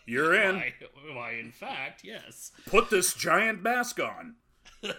You're 0.08 0.34
in. 0.34 0.56
Why, 0.56 0.74
why, 1.14 1.32
in 1.34 1.52
fact, 1.52 2.04
yes. 2.04 2.52
Put 2.66 2.89
this 2.89 3.14
giant 3.14 3.62
mask 3.62 4.00
on. 4.00 4.36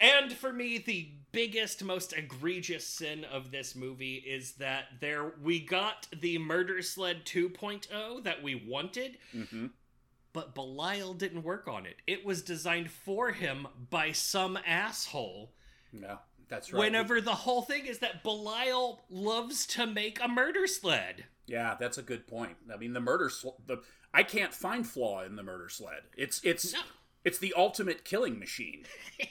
And 0.00 0.32
for 0.32 0.52
me, 0.52 0.78
the 0.78 1.12
biggest, 1.30 1.82
most 1.84 2.12
egregious 2.12 2.84
sin 2.86 3.24
of 3.24 3.52
this 3.52 3.76
movie 3.76 4.16
is 4.16 4.54
that 4.54 4.86
there 5.00 5.32
we 5.40 5.60
got 5.60 6.08
the 6.20 6.36
Murder 6.38 6.82
Sled 6.82 7.24
2.0 7.24 8.24
that 8.24 8.42
we 8.42 8.56
wanted, 8.56 9.18
Mm-hmm. 9.34 9.66
but 10.32 10.54
Belial 10.54 11.14
didn't 11.14 11.44
work 11.44 11.68
on 11.68 11.86
it. 11.86 11.96
It 12.08 12.24
was 12.26 12.42
designed 12.42 12.90
for 12.90 13.30
him 13.30 13.68
by 13.88 14.10
some 14.10 14.58
asshole. 14.66 15.52
No, 15.92 16.18
that's 16.48 16.72
right. 16.72 16.80
Whenever 16.80 17.20
the 17.20 17.34
whole 17.34 17.62
thing 17.62 17.86
is 17.86 17.98
that 18.00 18.22
Belial 18.22 19.04
loves 19.10 19.66
to 19.68 19.86
make 19.86 20.18
a 20.22 20.28
murder 20.28 20.66
sled. 20.66 21.24
Yeah, 21.46 21.76
that's 21.78 21.98
a 21.98 22.02
good 22.02 22.26
point. 22.26 22.56
I 22.72 22.76
mean, 22.76 22.92
the 22.92 23.00
murder 23.00 23.28
sl- 23.28 23.56
the 23.66 23.82
I 24.12 24.22
can't 24.22 24.54
find 24.54 24.86
flaw 24.86 25.22
in 25.24 25.36
the 25.36 25.42
murder 25.42 25.68
sled. 25.68 26.02
It's 26.16 26.40
it's 26.44 26.72
No. 26.72 26.80
it's 27.24 27.38
the 27.38 27.54
ultimate 27.56 28.04
killing 28.04 28.38
machine. 28.38 28.84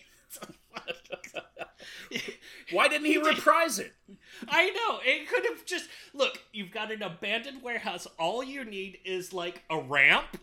Why 2.71 2.87
didn't 2.87 3.05
he 3.07 3.17
reprise 3.17 3.79
it? 3.79 3.93
I 4.47 4.69
know. 4.69 4.99
It 5.03 5.27
could 5.27 5.45
have 5.45 5.65
just 5.65 5.89
look. 6.13 6.39
You've 6.51 6.71
got 6.71 6.91
an 6.91 7.01
abandoned 7.03 7.61
warehouse. 7.61 8.07
All 8.19 8.43
you 8.43 8.63
need 8.65 8.99
is 9.05 9.33
like 9.33 9.63
a 9.69 9.79
ramp, 9.79 10.37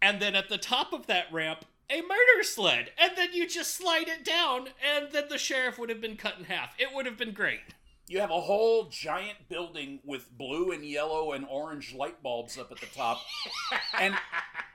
and 0.00 0.20
then 0.20 0.34
at 0.34 0.48
the 0.48 0.58
top 0.58 0.92
of 0.92 1.06
that 1.06 1.26
ramp, 1.32 1.64
a 1.90 2.00
murder 2.00 2.42
sled, 2.42 2.90
and 2.98 3.12
then 3.16 3.32
you 3.32 3.46
just 3.46 3.74
slide 3.76 4.08
it 4.08 4.24
down, 4.24 4.68
and 4.82 5.12
then 5.12 5.24
the 5.28 5.38
sheriff 5.38 5.78
would 5.78 5.88
have 5.88 6.00
been 6.00 6.16
cut 6.16 6.38
in 6.38 6.44
half. 6.44 6.74
It 6.78 6.88
would 6.94 7.06
have 7.06 7.18
been 7.18 7.32
great. 7.32 7.60
You 8.08 8.20
have 8.20 8.30
a 8.30 8.40
whole 8.40 8.88
giant 8.88 9.48
building 9.48 10.00
with 10.04 10.36
blue 10.36 10.72
and 10.72 10.84
yellow 10.84 11.32
and 11.32 11.46
orange 11.48 11.94
light 11.94 12.22
bulbs 12.22 12.58
up 12.58 12.72
at 12.72 12.80
the 12.80 12.86
top, 12.86 13.20
and 13.98 14.14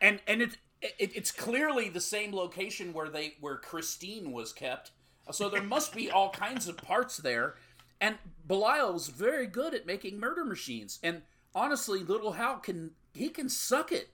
and 0.01 0.21
and 0.27 0.41
it's 0.41 0.57
it, 0.81 1.11
it's 1.15 1.31
clearly 1.31 1.89
the 1.89 2.01
same 2.01 2.33
location 2.33 2.93
where 2.93 3.09
they 3.09 3.35
where 3.39 3.57
Christine 3.57 4.31
was 4.31 4.53
kept. 4.53 4.91
So 5.31 5.49
there 5.49 5.63
must 5.63 5.93
be 5.93 6.09
all 6.09 6.29
kinds 6.29 6.67
of 6.67 6.77
parts 6.77 7.17
there. 7.17 7.55
And 7.99 8.17
Belial 8.45 8.93
was 8.93 9.07
very 9.07 9.47
good 9.47 9.73
at 9.73 9.85
making 9.85 10.19
murder 10.19 10.45
machines. 10.45 10.99
And 11.01 11.23
honestly, 11.53 12.03
little 12.03 12.33
Hal 12.33 12.57
can 12.57 12.91
he 13.13 13.29
can 13.29 13.49
suck 13.49 13.91
it. 13.91 14.09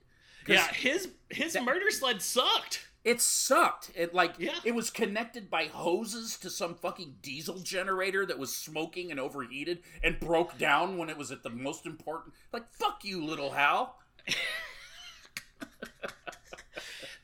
Yeah, 0.46 0.66
his 0.72 1.08
his 1.30 1.56
murder 1.60 1.90
sled 1.90 2.22
sucked. 2.22 2.88
It 3.04 3.20
sucked. 3.20 3.90
It 3.94 4.14
like 4.14 4.34
Yeah. 4.38 4.58
it 4.64 4.74
was 4.74 4.90
connected 4.90 5.50
by 5.50 5.66
hoses 5.66 6.38
to 6.38 6.48
some 6.50 6.74
fucking 6.74 7.16
diesel 7.22 7.58
generator 7.58 8.24
that 8.24 8.38
was 8.38 8.56
smoking 8.56 9.10
and 9.10 9.20
overheated 9.20 9.82
and 10.02 10.18
broke 10.18 10.56
down 10.58 10.96
when 10.96 11.10
it 11.10 11.18
was 11.18 11.30
at 11.30 11.42
the 11.42 11.50
most 11.50 11.84
important. 11.86 12.34
Like 12.52 12.72
fuck 12.72 13.04
you, 13.04 13.22
little 13.24 13.50
Hal. 13.52 13.98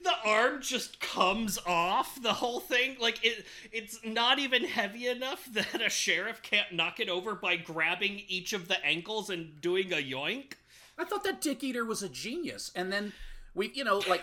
the 0.03 0.13
arm 0.25 0.61
just 0.63 1.01
comes 1.01 1.59
off 1.67 2.21
the 2.23 2.33
whole 2.35 2.61
thing 2.61 2.97
like 3.01 3.25
it 3.25 3.45
it's 3.73 3.99
not 4.05 4.39
even 4.39 4.65
heavy 4.65 5.07
enough 5.07 5.47
that 5.53 5.81
a 5.85 5.91
sheriff 5.91 6.43
can't 6.43 6.73
knock 6.73 7.01
it 7.01 7.09
over 7.09 7.35
by 7.35 7.57
grabbing 7.57 8.23
each 8.29 8.53
of 8.53 8.69
the 8.69 8.83
ankles 8.85 9.31
and 9.31 9.61
doing 9.61 9.93
a 9.93 9.97
yoink 9.97 10.53
I 11.01 11.05
thought 11.05 11.25
that 11.25 11.41
Dick 11.41 11.65
Eater 11.65 11.85
was 11.85 12.03
a 12.03 12.09
genius. 12.09 12.71
And 12.77 12.93
then 12.93 13.13
we, 13.55 13.71
you 13.75 13.85
know, 13.85 14.03
like 14.09 14.23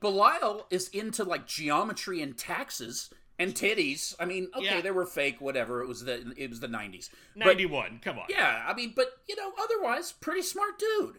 Belial 0.00 0.66
is 0.70 0.88
into 0.88 1.24
like 1.24 1.46
geometry 1.46 2.22
and 2.22 2.36
taxes 2.36 3.10
and 3.38 3.52
titties. 3.54 4.14
I 4.18 4.24
mean, 4.24 4.48
okay, 4.56 4.64
Yeah. 4.64 4.80
they 4.80 4.90
were 4.90 5.06
fake, 5.06 5.40
whatever. 5.40 5.82
It 5.82 5.86
was 5.88 6.04
the 6.04 6.32
it 6.36 6.48
was 6.50 6.60
the 6.60 6.68
nineties. 6.68 7.10
91 7.34 8.00
come 8.02 8.18
on 8.18 8.24
yeah, 8.28 8.64
I 8.66 8.74
mean, 8.74 8.92
but 8.96 9.08
you 9.28 9.36
know, 9.36 9.52
otherwise, 9.62 10.12
pretty 10.12 10.42
smart 10.42 10.78
dude. 10.78 11.16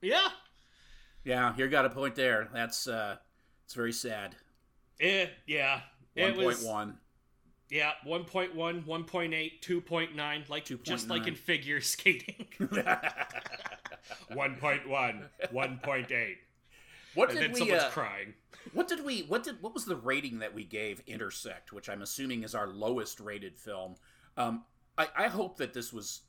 yeah 0.00 0.28
Yeah, 1.24 1.54
you 1.56 1.68
got 1.68 1.84
a 1.86 1.90
point 1.90 2.14
there. 2.16 2.48
That's 2.52 2.86
uh 2.88 3.16
It's 3.64 3.74
very 3.74 3.92
sad. 3.92 4.34
Eh, 5.00 5.26
yeah. 5.46 5.80
It 6.14 6.36
One 6.36 6.44
was 6.46 6.56
point 6.62 6.72
one. 6.74 6.98
Yeah, 7.72 7.92
1.1, 8.06 8.54
1.8, 8.54 9.60
2.9, 9.62 10.48
like 10.50 10.66
just 10.84 11.08
like 11.08 11.26
in 11.26 11.34
figure 11.34 11.80
skating. 11.94 12.44
1.1, 12.60 13.08
1.8. 14.30 16.36
What 17.14 17.30
And 17.30 17.38
did 17.38 17.44
then 17.44 17.52
we? 17.52 17.58
someone's 17.58 17.82
Uh, 17.84 17.90
crying. 17.90 18.34
what 18.74 18.88
did 18.88 19.02
we? 19.02 19.22
What 19.22 19.42
did? 19.42 19.62
What 19.62 19.72
was 19.72 19.86
the 19.86 19.96
rating 19.96 20.40
that 20.40 20.52
we 20.54 20.64
gave 20.64 21.00
Intersect, 21.06 21.72
which 21.72 21.88
I'm 21.88 22.02
assuming 22.02 22.42
is 22.42 22.54
our 22.54 22.66
lowest 22.68 23.20
rated 23.20 23.56
film? 23.58 23.94
Um, 24.36 24.64
I, 24.98 25.08
I 25.16 25.28
hope 25.28 25.56
that 25.56 25.72
this 25.72 25.94
was 25.94 26.20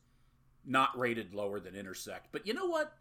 not 0.65 0.97
rated 0.97 1.33
lower 1.33 1.59
than 1.59 1.75
Intersect. 1.75 2.27
But 2.31 2.47
you 2.47 2.53
know 2.53 2.67
what? 2.67 2.93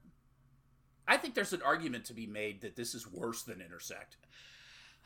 I 1.06 1.16
think 1.16 1.34
there's 1.34 1.52
an 1.52 1.62
argument 1.62 2.04
to 2.06 2.12
be 2.12 2.26
made 2.26 2.60
that 2.62 2.74
this 2.74 2.92
is 2.94 3.06
worse 3.10 3.42
than 3.44 3.60
Intersect. 3.60 4.16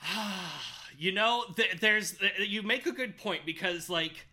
you 0.99 1.13
know, 1.13 1.45
th- 1.57 1.81
there's 1.81 2.13
th- 2.13 2.33
you 2.49 2.63
make 2.63 2.87
a 2.87 2.93
good 2.93 3.17
point 3.17 3.45
because 3.47 3.89
like 3.91 4.27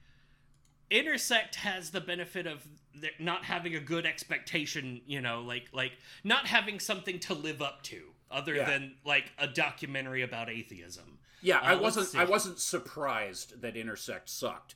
Intersect 0.89 1.55
has 1.55 1.89
the 1.91 2.01
benefit 2.01 2.45
of 2.45 2.65
th- 2.99 3.13
not 3.19 3.45
having 3.45 3.75
a 3.75 3.79
good 3.79 4.05
expectation, 4.05 5.01
you 5.07 5.21
know, 5.21 5.41
like 5.41 5.65
like 5.73 5.93
not 6.23 6.45
having 6.47 6.79
something 6.79 7.19
to 7.19 7.33
live 7.33 7.61
up 7.61 7.81
to 7.83 8.01
other 8.29 8.55
Yeah. 8.55 8.69
than 8.69 8.95
like 9.05 9.31
a 9.37 9.47
documentary 9.47 10.21
about 10.21 10.49
atheism. 10.49 11.19
Yeah, 11.41 11.59
I 11.59 11.73
Uh, 11.73 11.79
let's 11.81 11.97
wasn't. 11.97 12.21
I 12.21 12.25
wasn't 12.29 12.59
surprised 12.59 13.61
that 13.61 13.75
Intersect 13.75 14.29
sucked. 14.29 14.75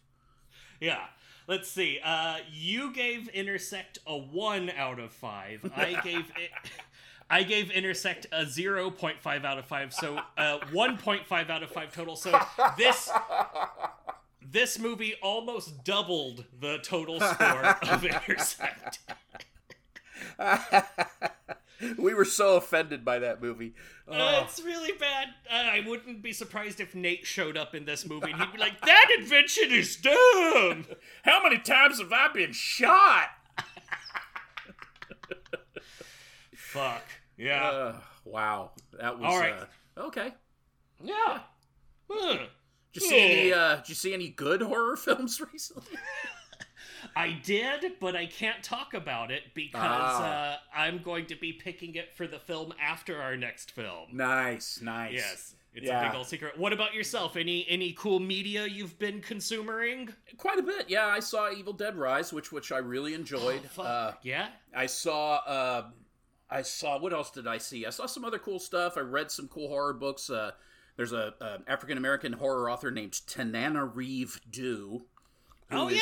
Yeah. 0.79 1.05
Let's 1.47 1.69
see. 1.71 1.99
Uh, 2.03 2.39
you 2.51 2.91
gave 2.91 3.29
Intersect 3.29 3.99
a 4.05 4.17
one 4.17 4.69
out 4.69 4.99
of 4.99 5.13
five. 5.13 5.71
I 5.77 6.01
gave 6.03 6.29
it. 6.37 6.51
I 7.29 7.43
gave 7.43 7.71
Intersect 7.71 8.25
a 8.31 8.45
0.5 8.45 9.45
out 9.45 9.57
of 9.57 9.65
5, 9.65 9.93
so 9.93 10.19
uh, 10.37 10.59
1.5 10.71 11.49
out 11.49 11.63
of 11.63 11.69
5 11.69 11.93
total. 11.93 12.15
So 12.15 12.39
this 12.77 13.09
this 14.49 14.79
movie 14.79 15.15
almost 15.21 15.83
doubled 15.83 16.45
the 16.59 16.77
total 16.79 17.19
score 17.19 17.65
of 17.89 18.05
Intersect. 18.05 18.99
we 21.97 22.13
were 22.13 22.25
so 22.25 22.55
offended 22.55 23.03
by 23.03 23.19
that 23.19 23.41
movie. 23.41 23.73
Uh, 24.07 24.43
it's 24.43 24.61
really 24.61 24.97
bad. 24.97 25.27
Uh, 25.51 25.53
I 25.53 25.83
wouldn't 25.85 26.21
be 26.21 26.31
surprised 26.31 26.79
if 26.79 26.95
Nate 26.95 27.25
showed 27.25 27.57
up 27.57 27.75
in 27.75 27.85
this 27.85 28.05
movie 28.05 28.31
and 28.31 28.39
he'd 28.41 28.53
be 28.53 28.57
like, 28.57 28.79
"That 28.81 29.07
invention 29.19 29.71
is 29.71 29.97
dumb." 29.97 30.85
How 31.23 31.43
many 31.43 31.57
times 31.59 31.99
have 31.99 32.13
I 32.13 32.29
been 32.33 32.53
shot? 32.53 33.29
Fuck. 36.55 37.03
Yeah. 37.37 37.63
Uh, 37.69 37.99
wow, 38.25 38.71
that 38.99 39.17
was 39.19 39.31
All 39.33 39.39
right. 39.39 39.53
uh, 39.97 40.01
okay. 40.07 40.33
yeah. 41.03 41.39
Huh. 42.09 42.37
Did 42.93 43.03
you 43.03 43.09
see 43.09 43.19
any? 43.19 43.53
Uh, 43.53 43.75
did 43.77 43.89
you 43.89 43.95
see 43.95 44.13
any 44.13 44.29
good 44.29 44.61
horror 44.61 44.95
films 44.97 45.39
recently? 45.53 45.97
I 47.15 47.39
did, 47.43 47.93
but 47.99 48.15
I 48.15 48.25
can't 48.25 48.63
talk 48.63 48.93
about 48.93 49.29
it 49.31 49.43
because 49.53 49.81
Ah. 49.83 50.53
uh, 50.53 50.57
I'm 50.75 50.99
going 50.99 51.25
to 51.27 51.35
be 51.35 51.53
picking 51.53 51.95
it 51.95 52.13
for 52.15 52.27
the 52.27 52.39
film 52.39 52.73
after 52.81 53.21
our 53.21 53.35
next 53.37 53.71
film. 53.71 54.07
nice, 54.13 54.79
nice. 54.81 55.13
Yes, 55.13 55.55
it's 55.73 55.85
Yeah. 55.85 56.01
a 56.01 56.09
big 56.09 56.17
old 56.17 56.27
secret. 56.27 56.57
What 56.57 56.73
about 56.73 56.93
yourself? 56.95 57.35
Any 57.35 57.67
any 57.69 57.93
cool 57.93 58.19
media 58.19 58.65
you've 58.65 58.97
been 58.97 59.21
consuming? 59.21 60.09
quite 60.37 60.57
a 60.57 60.63
bit. 60.63 60.89
Yeah, 60.89 61.05
I 61.07 61.19
saw 61.19 61.51
Evil 61.51 61.73
Dead 61.73 61.95
Rise, 61.95 62.33
which 62.33 62.51
which 62.51 62.71
I 62.71 62.79
really 62.79 63.13
enjoyed. 63.13 63.61
Oh, 63.77 63.83
uh, 63.83 64.13
yeah. 64.23 64.49
I 64.75 64.85
saw. 64.87 65.35
Uh, 65.45 65.83
I 66.49 66.61
saw. 66.61 66.97
What 66.99 67.13
else 67.13 67.31
did 67.31 67.47
I 67.47 67.57
see? 67.57 67.85
I 67.85 67.89
saw 67.89 68.05
some 68.05 68.23
other 68.25 68.39
cool 68.39 68.59
stuff. 68.59 68.97
I 68.97 69.01
read 69.01 69.31
some 69.31 69.47
cool 69.47 69.67
horror 69.67 69.93
books. 69.93 70.29
Uh, 70.29 70.51
there's 70.95 71.11
a, 71.13 71.33
a 71.41 71.57
African 71.67 71.97
American 71.97 72.33
horror 72.33 72.69
author 72.69 72.89
named 72.91 73.13
Tanana 73.27 73.85
Reeve 73.85 74.39
Dew. 74.49 75.03
Oh 75.71 75.89
yeah. 75.89 76.01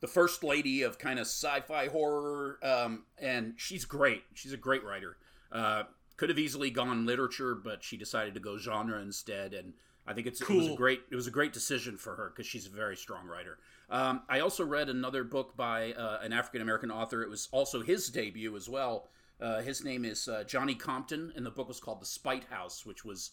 the 0.00 0.06
first 0.06 0.44
lady 0.44 0.82
of 0.82 0.98
kind 0.98 1.18
of 1.18 1.26
sci-fi 1.26 1.88
horror, 1.88 2.58
um, 2.62 3.04
and 3.18 3.54
she's 3.56 3.84
great. 3.84 4.22
She's 4.34 4.52
a 4.52 4.56
great 4.56 4.84
writer. 4.84 5.16
Uh, 5.50 5.82
could 6.16 6.28
have 6.28 6.38
easily 6.38 6.70
gone 6.70 7.06
literature, 7.06 7.54
but 7.54 7.82
she 7.82 7.96
decided 7.96 8.34
to 8.34 8.40
go 8.40 8.56
genre 8.58 9.00
instead, 9.00 9.52
and 9.54 9.72
I 10.06 10.14
think 10.14 10.26
it's 10.28 10.40
it 10.40 10.48
was 10.48 10.66
a 10.66 10.68
Cool. 10.68 10.76
great 10.76 11.00
it 11.10 11.16
was 11.16 11.26
a 11.26 11.30
great 11.32 11.52
decision 11.52 11.96
for 11.98 12.14
her 12.14 12.30
because 12.34 12.46
she's 12.46 12.66
a 12.66 12.70
very 12.70 12.96
strong 12.96 13.26
writer. 13.26 13.58
Um, 13.90 14.22
I 14.28 14.38
also 14.40 14.64
read 14.64 14.88
another 14.88 15.24
book 15.24 15.56
by 15.56 15.92
uh, 15.94 16.20
an 16.22 16.32
African 16.32 16.62
American 16.62 16.92
author. 16.92 17.22
It 17.22 17.28
was 17.28 17.48
also 17.50 17.82
his 17.82 18.08
debut 18.08 18.54
as 18.56 18.68
well. 18.68 19.08
Uh, 19.40 19.60
his 19.62 19.84
name 19.84 20.04
is 20.04 20.28
uh, 20.28 20.44
Johnny 20.44 20.74
Compton, 20.74 21.32
and 21.34 21.46
the 21.46 21.50
book 21.50 21.68
was 21.68 21.80
called 21.80 22.00
The 22.00 22.06
Spite 22.06 22.44
House, 22.44 22.84
which 22.84 23.04
was 23.04 23.30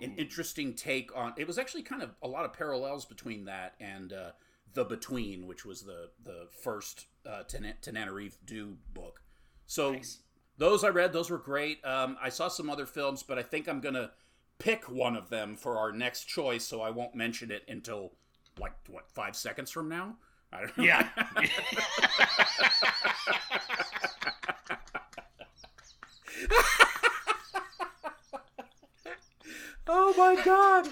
an 0.00 0.14
interesting 0.16 0.74
take 0.74 1.14
on. 1.16 1.34
It 1.36 1.46
was 1.46 1.58
actually 1.58 1.82
kind 1.82 2.02
of 2.02 2.10
a 2.22 2.28
lot 2.28 2.44
of 2.44 2.52
parallels 2.52 3.04
between 3.04 3.46
that 3.46 3.74
and 3.80 4.12
uh, 4.12 4.30
The 4.74 4.84
Between, 4.84 5.46
which 5.46 5.64
was 5.64 5.82
the 5.82 6.10
the 6.22 6.46
first 6.62 7.06
uh, 7.26 7.42
Tananarive 7.48 8.36
Due 8.46 8.76
book. 8.94 9.20
So 9.66 9.92
Nice. 9.92 10.18
those 10.56 10.84
I 10.84 10.88
read, 10.88 11.12
those 11.12 11.30
were 11.30 11.38
great. 11.38 11.84
Um, 11.84 12.16
I 12.22 12.28
saw 12.28 12.48
some 12.48 12.70
other 12.70 12.86
films, 12.86 13.24
but 13.24 13.38
I 13.38 13.42
think 13.42 13.68
I'm 13.68 13.80
gonna 13.80 14.12
pick 14.58 14.88
one 14.88 15.16
of 15.16 15.30
them 15.30 15.56
for 15.56 15.78
our 15.78 15.90
next 15.90 16.24
choice, 16.24 16.64
so 16.64 16.80
I 16.80 16.90
won't 16.90 17.14
mention 17.16 17.50
it 17.50 17.64
until 17.66 18.12
like 18.60 18.74
what 18.88 19.10
five 19.10 19.34
seconds 19.34 19.70
from 19.70 19.88
now. 19.88 20.16
I 20.52 20.60
don't 20.60 20.78
know. 20.78 20.84
Yeah. 20.84 21.08
oh 29.86 30.14
my 30.16 30.40
god. 30.44 30.88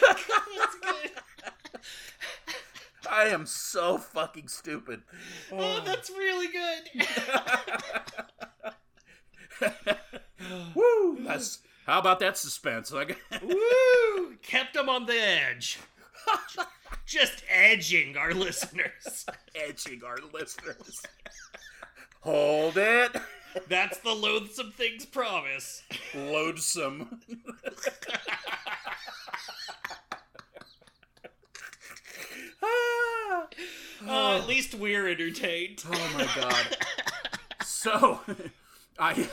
That's 0.00 0.76
good. 0.80 1.10
I 3.10 3.28
am 3.28 3.46
so 3.46 3.98
fucking 3.98 4.48
stupid. 4.48 5.02
Oh, 5.52 5.80
that's 5.84 6.10
really 6.10 6.48
good. 6.48 7.06
Woo! 10.74 11.18
That's 11.24 11.60
how 11.86 11.98
about 12.00 12.20
that 12.20 12.36
suspense? 12.36 12.92
Like, 12.92 13.18
Woo! 13.42 14.36
Kept 14.42 14.74
them 14.74 14.88
on 14.88 15.06
the 15.06 15.14
edge. 15.14 15.78
Just 17.06 17.44
edging 17.48 18.16
our 18.16 18.34
listeners. 18.34 19.26
edging 19.54 20.02
our 20.04 20.18
listeners. 20.32 21.02
Hold 22.26 22.76
it. 22.76 23.16
That's 23.68 23.98
the 23.98 24.12
loathsome 24.12 24.72
things 24.72 25.06
promise. 25.06 25.84
Loathsome. 26.12 27.20
Ah. 32.62 33.46
Uh, 34.06 34.38
at 34.38 34.46
least 34.46 34.74
we're 34.74 35.08
entertained. 35.08 35.82
Oh 35.90 36.10
my 36.14 36.28
god. 36.36 36.76
so, 37.64 38.20
I 38.98 39.28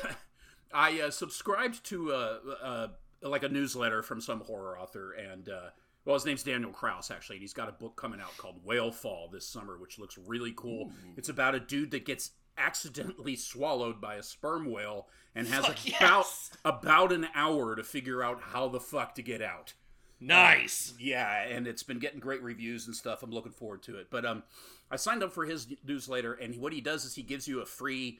I 0.74 1.02
uh, 1.02 1.12
subscribed 1.12 1.84
to 1.88 2.12
uh, 2.12 2.38
uh, 2.64 2.88
like 3.22 3.44
a 3.44 3.50
newsletter 3.50 4.02
from 4.02 4.20
some 4.20 4.40
horror 4.40 4.80
author, 4.80 5.12
and 5.12 5.50
uh, 5.50 5.70
well, 6.06 6.16
his 6.16 6.26
name's 6.26 6.44
Daniel 6.44 6.72
Kraus 6.72 7.12
actually, 7.12 7.36
and 7.36 7.42
he's 7.42 7.54
got 7.54 7.70
a 7.70 7.74
book 7.74 7.96
coming 7.98 8.20
out 8.20 8.36
called 8.38 8.64
Whale 8.64 8.92
Fall 8.92 9.30
this 9.32 9.46
summer, 9.46 9.78
which 9.78 10.00
looks 10.00 10.18
really 10.18 10.54
cool. 10.56 10.92
It's 11.18 11.30
about 11.30 11.54
a 11.54 11.60
dude 11.60 11.92
that 11.92 12.06
gets 12.06 12.32
accidentally 12.58 13.36
swallowed 13.36 14.00
by 14.00 14.16
a 14.16 14.24
sperm 14.24 14.72
whale 14.72 15.08
and 15.36 15.48
has 15.48 15.66
Fuck 15.66 15.80
about 15.88 16.02
yes. 16.02 16.52
about 16.64 17.12
an 17.12 17.28
hour 17.34 17.76
to 17.76 17.84
figure 17.84 18.24
out 18.24 18.42
how 18.42 18.68
the 18.68 18.80
fuck 18.80 19.16
to 19.16 19.22
get 19.24 19.42
out. 19.42 19.74
Nice. 20.20 20.94
Yeah, 21.00 21.44
and 21.44 21.68
it's 21.68 21.84
been 21.84 22.00
getting 22.00 22.20
great 22.20 22.42
reviews 22.42 22.88
and 22.88 22.96
stuff. 22.96 23.24
I'm 23.24 23.32
looking 23.32 23.52
forward 23.52 23.84
to 23.84 23.98
it. 23.98 24.08
But 24.10 24.26
um, 24.26 24.44
I 24.90 24.96
signed 24.96 25.22
up 25.22 25.34
for 25.34 25.46
his 25.46 25.68
newsletter, 25.86 26.34
and 26.34 26.56
what 26.58 26.72
he 26.72 26.80
does 26.80 27.04
is 27.04 27.16
he 27.16 27.24
gives 27.24 27.48
you 27.48 27.62
a 27.62 27.66
free 27.66 28.20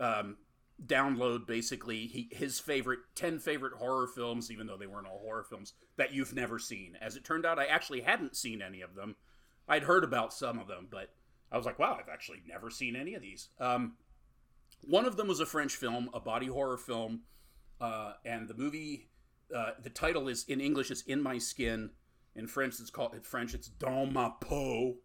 um, 0.00 0.38
download. 0.86 1.46
Basically, 1.46 2.06
he, 2.06 2.28
his 2.32 2.58
favorite 2.58 3.00
ten 3.14 3.38
favorite 3.38 3.74
horror 3.74 4.06
films, 4.06 4.50
even 4.50 4.66
though 4.66 4.78
they 4.78 4.86
weren't 4.86 5.06
all 5.06 5.18
horror 5.18 5.44
films 5.44 5.74
that 5.96 6.14
you've 6.14 6.34
never 6.34 6.58
seen. 6.58 6.96
As 7.02 7.16
it 7.16 7.24
turned 7.24 7.44
out, 7.44 7.58
I 7.58 7.66
actually 7.66 8.00
hadn't 8.00 8.36
seen 8.36 8.62
any 8.62 8.80
of 8.80 8.94
them. 8.94 9.16
I'd 9.68 9.82
heard 9.82 10.04
about 10.04 10.32
some 10.32 10.58
of 10.58 10.68
them, 10.68 10.88
but 10.90 11.10
I 11.52 11.56
was 11.56 11.66
like, 11.66 11.78
wow, 11.78 11.98
I've 12.00 12.08
actually 12.08 12.42
never 12.46 12.70
seen 12.70 12.96
any 12.96 13.14
of 13.14 13.22
these. 13.22 13.48
Um, 13.60 13.94
one 14.80 15.04
of 15.04 15.16
them 15.16 15.28
was 15.28 15.40
a 15.40 15.46
French 15.46 15.76
film, 15.76 16.10
a 16.14 16.20
body 16.20 16.46
horror 16.46 16.78
film, 16.78 17.20
uh, 17.80 18.14
and 18.24 18.48
the 18.48 18.54
movie, 18.54 19.08
uh, 19.54 19.72
the 19.82 19.90
title 19.90 20.28
is 20.28 20.44
in 20.48 20.60
English 20.60 20.90
is 20.90 21.02
"In 21.06 21.22
My 21.22 21.38
Skin." 21.38 21.90
In 22.34 22.46
French, 22.46 22.80
it's 22.80 22.88
called 22.90 23.14
in 23.14 23.20
French, 23.20 23.54
it's 23.54 23.68
"Dans 23.68 24.12
ma 24.12 24.30
peau," 24.30 24.96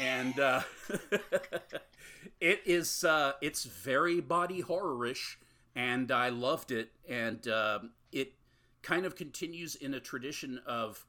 and 0.00 0.38
uh, 0.38 0.60
it 2.40 2.60
is 2.66 3.02
uh, 3.04 3.32
it's 3.40 3.64
very 3.64 4.20
body 4.20 4.60
horror-ish, 4.60 5.38
and 5.74 6.12
I 6.12 6.28
loved 6.28 6.70
it. 6.70 6.92
And 7.08 7.46
uh, 7.48 7.80
it 8.12 8.34
kind 8.82 9.06
of 9.06 9.16
continues 9.16 9.74
in 9.74 9.94
a 9.94 10.00
tradition 10.00 10.60
of 10.66 11.06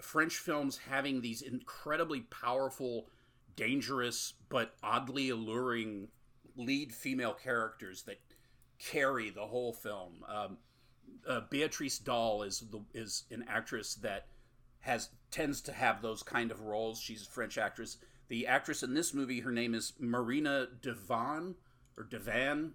French 0.00 0.36
films 0.36 0.78
having 0.88 1.20
these 1.20 1.42
incredibly 1.42 2.20
powerful, 2.20 3.08
dangerous, 3.56 4.34
but 4.48 4.74
oddly 4.82 5.30
alluring 5.30 6.08
lead 6.56 6.92
female 6.92 7.34
characters 7.34 8.02
that 8.04 8.20
carry 8.78 9.30
the 9.30 9.46
whole 9.46 9.72
film. 9.72 10.24
Um, 10.28 10.58
uh, 11.28 11.40
Beatrice 11.50 11.98
Dalle 11.98 12.42
is 12.42 12.60
the 12.70 12.82
is 12.92 13.24
an 13.30 13.44
actress 13.48 13.94
that 13.96 14.26
has 14.80 15.10
tends 15.30 15.60
to 15.62 15.72
have 15.72 16.02
those 16.02 16.22
kind 16.22 16.50
of 16.50 16.62
roles. 16.62 17.00
She's 17.00 17.26
a 17.26 17.30
French 17.30 17.58
actress. 17.58 17.98
The 18.28 18.46
actress 18.46 18.82
in 18.82 18.94
this 18.94 19.14
movie, 19.14 19.40
her 19.40 19.52
name 19.52 19.74
is 19.74 19.92
Marina 19.98 20.66
de 20.80 20.92
Van 20.92 21.54
or 21.96 22.04
de 22.04 22.18
Van, 22.18 22.72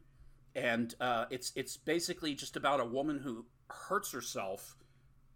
and 0.55 0.95
uh, 0.99 1.25
it's 1.29 1.51
it's 1.55 1.77
basically 1.77 2.33
just 2.33 2.55
about 2.55 2.79
a 2.79 2.85
woman 2.85 3.19
who 3.19 3.45
hurts 3.69 4.11
herself 4.11 4.75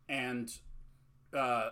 and 0.09 0.49
uh, 1.33 1.69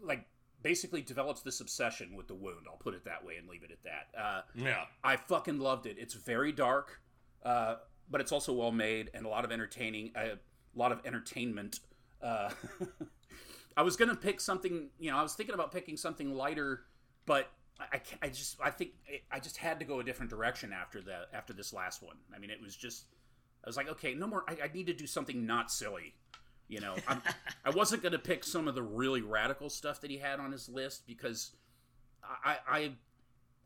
like 0.00 0.26
basically 0.62 1.02
develops 1.02 1.42
this 1.42 1.60
obsession 1.60 2.16
with 2.16 2.28
the 2.28 2.34
wound. 2.34 2.66
I'll 2.68 2.76
put 2.76 2.94
it 2.94 3.04
that 3.04 3.24
way 3.24 3.36
and 3.36 3.48
leave 3.48 3.62
it 3.62 3.70
at 3.70 3.82
that. 3.84 4.20
Uh, 4.20 4.42
Yeah. 4.54 4.84
I 5.04 5.16
fucking 5.16 5.58
loved 5.58 5.86
it. 5.86 5.96
It's 5.98 6.14
very 6.14 6.52
dark, 6.52 7.00
uh, 7.44 7.76
but 8.10 8.20
it's 8.20 8.32
also 8.32 8.52
well 8.52 8.72
made 8.72 9.10
and 9.14 9.26
a 9.26 9.28
lot 9.28 9.44
of 9.44 9.52
entertaining, 9.52 10.12
uh, 10.16 10.36
a 10.36 10.78
lot 10.78 10.92
of 10.92 11.04
entertainment. 11.04 11.80
Uh, 12.22 12.50
I 13.76 13.82
was 13.82 13.96
gonna 13.96 14.16
pick 14.16 14.40
something, 14.40 14.88
you 14.98 15.10
know, 15.10 15.18
I 15.18 15.22
was 15.22 15.34
thinking 15.34 15.54
about 15.54 15.72
picking 15.72 15.96
something 15.96 16.34
lighter, 16.34 16.84
but 17.26 17.50
I, 17.78 17.96
I, 17.96 18.00
I 18.22 18.28
just, 18.30 18.56
I 18.60 18.70
think 18.70 18.92
I 19.30 19.38
just 19.38 19.58
had 19.58 19.78
to 19.80 19.84
go 19.84 20.00
a 20.00 20.04
different 20.04 20.30
direction 20.30 20.72
after 20.72 21.02
the 21.02 21.26
after 21.34 21.52
this 21.52 21.72
last 21.74 22.02
one. 22.02 22.16
I 22.34 22.38
mean, 22.38 22.48
it 22.50 22.60
was 22.60 22.74
just, 22.74 23.04
I 23.62 23.68
was 23.68 23.76
like, 23.76 23.88
okay, 23.90 24.14
no 24.14 24.26
more. 24.26 24.44
I, 24.48 24.56
I 24.64 24.70
need 24.72 24.86
to 24.86 24.94
do 24.94 25.06
something 25.06 25.44
not 25.44 25.70
silly. 25.70 26.14
You 26.68 26.80
know, 26.80 26.96
I'm, 27.06 27.22
I 27.64 27.70
wasn't 27.70 28.02
gonna 28.02 28.18
pick 28.18 28.44
some 28.44 28.68
of 28.68 28.74
the 28.74 28.82
really 28.82 29.22
radical 29.22 29.70
stuff 29.70 30.00
that 30.00 30.10
he 30.10 30.18
had 30.18 30.40
on 30.40 30.52
his 30.52 30.68
list 30.68 31.06
because 31.06 31.52
I, 32.44 32.56
I 32.68 32.92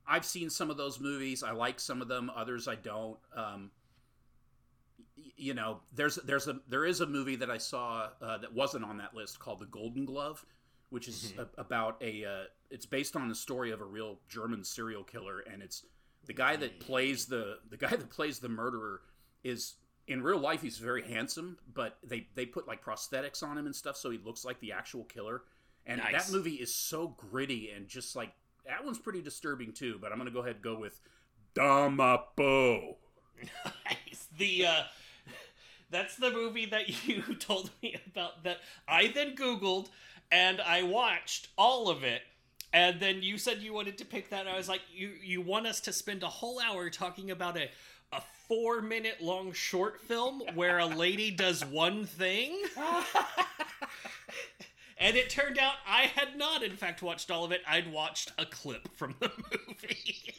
I've 0.07 0.25
seen 0.25 0.51
some 0.51 0.71
of 0.71 0.77
those 0.77 1.01
movies. 1.01 1.43
I 1.43 1.53
like 1.53 1.81
some 1.81 2.03
of 2.03 2.09
them. 2.09 2.31
Others 2.35 2.69
I 2.69 2.75
don't. 2.75 3.19
Um, 3.35 3.71
you 5.37 5.55
know, 5.55 5.81
there's 5.95 6.17
there's 6.17 6.49
a 6.49 6.61
there 6.69 6.85
is 6.85 7.01
a 7.01 7.07
movie 7.07 7.37
that 7.37 7.51
I 7.51 7.59
saw 7.59 8.09
uh, 8.21 8.39
that 8.39 8.53
wasn't 8.53 8.85
on 8.85 8.99
that 8.99 9.15
list 9.15 9.39
called 9.39 9.61
The 9.61 9.67
Golden 9.67 10.05
Glove, 10.05 10.45
which 10.91 11.09
is 11.09 11.33
a, 11.39 11.47
about 11.61 11.97
a. 12.03 12.25
Uh, 12.25 12.45
it's 12.71 12.87
based 12.87 13.17
on 13.17 13.29
the 13.29 13.35
story 13.35 13.71
of 13.71 13.81
a 13.81 13.85
real 13.85 14.19
German 14.29 14.65
serial 14.65 15.05
killer, 15.05 15.41
and 15.41 15.63
it's 15.63 15.85
the 16.27 16.33
guy 16.33 16.57
that 16.57 16.81
plays 16.81 17.27
the 17.27 17.59
the 17.71 17.77
guy 17.77 17.91
that 17.91 18.11
plays 18.11 18.39
the 18.39 18.49
murderer 18.49 19.01
is 19.43 19.75
in 20.11 20.23
real 20.23 20.39
life 20.41 20.61
he's 20.61 20.77
very 20.79 21.03
handsome, 21.03 21.57
but 21.73 21.97
they 22.03 22.27
they 22.35 22.45
put 22.45 22.67
like 22.67 22.85
prosthetics 22.85 23.43
on 23.43 23.57
him 23.57 23.65
and 23.67 23.75
stuff 23.75 23.97
so 23.97 24.11
he 24.11 24.19
looks 24.19 24.45
like 24.45 24.59
the 24.61 24.73
actual 24.73 25.05
killer. 25.05 25.43
And 25.87 25.99
Nice. 25.99 26.27
that 26.27 26.33
movie 26.37 26.57
is 26.57 26.75
so 26.75 27.15
gritty 27.17 27.71
and 27.71 27.89
just 27.89 28.15
like 28.17 28.33
that 28.67 28.85
one's 28.85 28.99
pretty 28.99 29.23
disturbing 29.23 29.73
too. 29.73 29.99
But 30.01 30.11
I'm 30.13 30.19
gonna 30.19 30.33
go 30.33 30.41
ahead 30.41 30.57
and 30.57 30.63
go 30.65 30.79
with 30.79 31.01
Dans 31.55 31.97
ma 31.97 32.17
peau. 32.37 32.99
Nice. 33.87 34.27
The 34.37 34.67
uh 34.67 34.83
that's 35.91 36.17
the 36.17 36.31
movie 36.31 36.67
that 36.67 37.07
you 37.07 37.23
told 37.39 37.71
me 37.81 37.97
about 38.07 38.43
that 38.45 38.59
I 38.89 39.09
then 39.15 39.37
googled 39.37 39.91
and 40.33 40.61
I 40.61 40.83
watched 40.83 41.49
all 41.57 41.89
of 41.89 42.03
it. 42.03 42.23
And 42.73 43.01
then 43.01 43.23
you 43.23 43.37
said 43.39 43.59
you 43.59 43.73
wanted 43.73 43.99
to 43.99 44.05
pick 44.05 44.31
that. 44.31 44.41
And 44.41 44.49
I 44.49 44.57
was 44.57 44.69
like, 44.69 44.83
you 44.93 45.13
you 45.23 45.41
want 45.41 45.67
us 45.67 45.81
to 45.83 45.93
spend 45.93 46.23
a 46.25 46.29
whole 46.29 46.61
hour 46.61 46.91
talking 46.91 47.31
about 47.31 47.57
a 47.57 47.69
a 48.13 48.21
four 48.49 48.81
minute 48.83 49.21
long 49.21 49.53
short 49.53 50.01
film 50.01 50.43
where 50.55 50.79
a 50.79 50.87
lady 50.87 51.31
does 51.31 51.65
one 51.65 52.05
thing? 52.07 52.63
and 54.99 55.17
it 55.17 55.31
turned 55.31 55.59
out 55.59 55.75
I 55.87 56.03
had 56.03 56.37
not, 56.37 56.63
in 56.63 56.77
fact, 56.77 57.03
watched 57.03 57.31
all 57.31 57.45
of 57.45 57.53
it. 57.53 57.63
I'd 57.69 57.91
watched 57.93 58.33
a 58.39 58.47
clip 58.47 58.89
from 58.97 59.15
the 59.21 59.31
movie. 59.51 60.35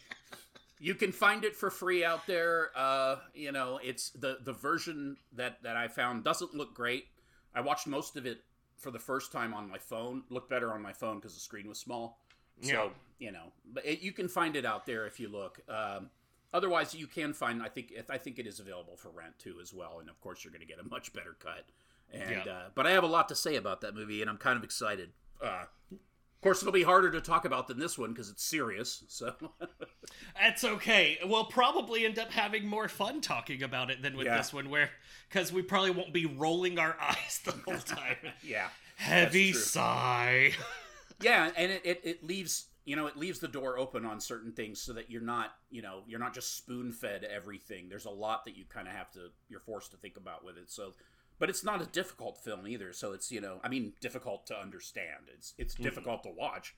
You 0.80 0.96
can 0.96 1.12
find 1.12 1.44
it 1.44 1.56
for 1.56 1.70
free 1.70 2.04
out 2.04 2.26
there. 2.28 2.72
Uh, 2.76 3.18
you 3.34 3.52
know, 3.52 3.80
it's 3.84 4.10
the 4.12 4.40
the 4.44 4.54
version 4.54 5.18
that 5.34 5.62
that 5.64 5.76
I 5.78 5.88
found 5.88 6.24
doesn't 6.24 6.54
look 6.56 6.74
great. 6.74 7.06
I 7.54 7.62
watched 7.62 7.88
most 7.88 8.16
of 8.18 8.26
it 8.26 8.42
for 8.78 8.90
the 8.92 9.00
first 9.00 9.32
time 9.32 9.54
on 9.54 9.70
my 9.70 9.78
phone. 9.78 10.24
Looked 10.30 10.50
better 10.50 10.74
on 10.74 10.82
my 10.82 10.94
phone 10.94 11.18
because 11.18 11.36
the 11.36 11.40
screen 11.40 11.68
was 11.70 11.78
small. 11.78 12.20
So 12.62 12.72
Yeah. 12.72 12.90
you 13.20 13.32
know, 13.32 13.52
but 13.74 13.86
it, 13.86 14.02
you 14.02 14.12
can 14.12 14.28
find 14.28 14.56
it 14.56 14.66
out 14.66 14.86
there 14.88 15.06
if 15.06 15.20
you 15.20 15.30
look. 15.30 15.60
Um, 15.70 16.10
otherwise, 16.54 16.94
you 16.96 17.08
can 17.08 17.34
find. 17.34 17.62
I 17.64 17.70
think 17.70 17.94
I 18.10 18.18
think 18.18 18.40
it 18.40 18.48
is 18.48 18.60
available 18.60 18.96
for 18.98 19.10
rent 19.10 19.38
too 19.40 19.58
as 19.62 19.74
well. 19.74 19.98
And 20.00 20.10
of 20.10 20.20
course, 20.22 20.44
you're 20.44 20.52
going 20.52 20.62
to 20.62 20.68
get 20.68 20.80
a 20.80 20.88
much 20.90 21.14
better 21.14 21.36
cut. 21.40 21.66
And 22.14 22.30
Yeah. 22.46 22.52
uh, 22.52 22.70
but 22.76 22.86
I 22.88 22.92
have 22.92 23.04
a 23.04 23.08
lot 23.08 23.30
to 23.30 23.36
say 23.36 23.56
about 23.56 23.82
that 23.82 23.96
movie, 23.96 24.22
and 24.22 24.30
I'm 24.30 24.38
kind 24.38 24.58
of 24.58 24.64
excited. 24.64 25.12
Uh, 25.42 25.66
of 25.92 26.44
course, 26.44 26.62
it'll 26.62 26.74
be 26.74 26.84
harder 26.84 27.12
to 27.12 27.22
talk 27.22 27.46
about 27.46 27.68
than 27.68 27.78
this 27.80 27.98
one 27.98 28.10
because 28.14 28.30
it's 28.30 28.44
serious. 28.44 29.04
So. 29.08 29.36
That's 30.40 30.64
okay. 30.64 31.20
We'll 31.24 31.46
probably 31.46 32.04
end 32.06 32.18
up 32.20 32.32
having 32.32 32.68
more 32.68 32.88
fun 32.90 33.22
talking 33.22 33.62
about 33.64 33.92
it 33.92 34.02
than 34.02 34.18
with 34.18 34.26
Yeah. 34.26 34.38
this 34.38 34.52
one, 34.52 34.70
where 34.70 34.90
because 35.30 35.54
we 35.54 35.62
probably 35.62 35.92
won't 35.92 36.14
be 36.14 36.26
rolling 36.26 36.80
our 36.80 36.98
eyes 37.02 37.40
the 37.46 37.52
whole 37.52 37.78
time. 37.86 38.18
yeah. 38.44 38.70
Heavy 38.98 39.54
sigh. 39.54 40.54
yeah 41.22 41.52
and 41.56 41.72
it, 41.72 41.82
it, 41.86 42.02
it 42.04 42.24
leaves 42.24 42.66
you 42.86 42.96
know 42.96 43.06
it 43.08 43.16
leaves 43.18 43.40
the 43.40 43.48
door 43.48 43.78
open 43.78 44.06
on 44.06 44.20
certain 44.20 44.52
things 44.52 44.82
so 44.82 44.94
that 44.94 45.10
you're 45.12 45.22
not 45.22 45.54
you 45.70 45.82
know 45.82 46.02
you're 46.08 46.20
not 46.20 46.34
just 46.34 46.58
spoon 46.58 46.92
fed 46.92 47.24
everything. 47.24 47.90
There's 47.90 48.06
a 48.06 48.10
lot 48.12 48.46
that 48.46 48.58
you 48.58 48.66
kind 48.66 48.88
of 48.88 48.94
have 48.94 49.12
to 49.12 49.30
you're 49.50 49.60
forced 49.60 49.92
to 49.92 49.98
think 49.98 50.18
about 50.18 50.44
with 50.44 50.58
it. 50.58 50.72
So 50.72 50.94
but 51.40 51.50
it's 51.50 51.64
not 51.64 51.82
a 51.82 51.86
difficult 51.86 52.38
film 52.44 52.68
either. 52.68 52.94
So 52.94 53.14
it's 53.14 53.32
you 53.32 53.42
know 53.42 53.60
i 53.64 53.70
mean 53.70 53.94
difficult 54.02 54.46
to 54.48 54.56
understand. 54.60 55.30
It's 55.34 55.54
it's 55.58 55.76
difficult 55.76 56.24
to 56.24 56.30
watch. 56.30 56.76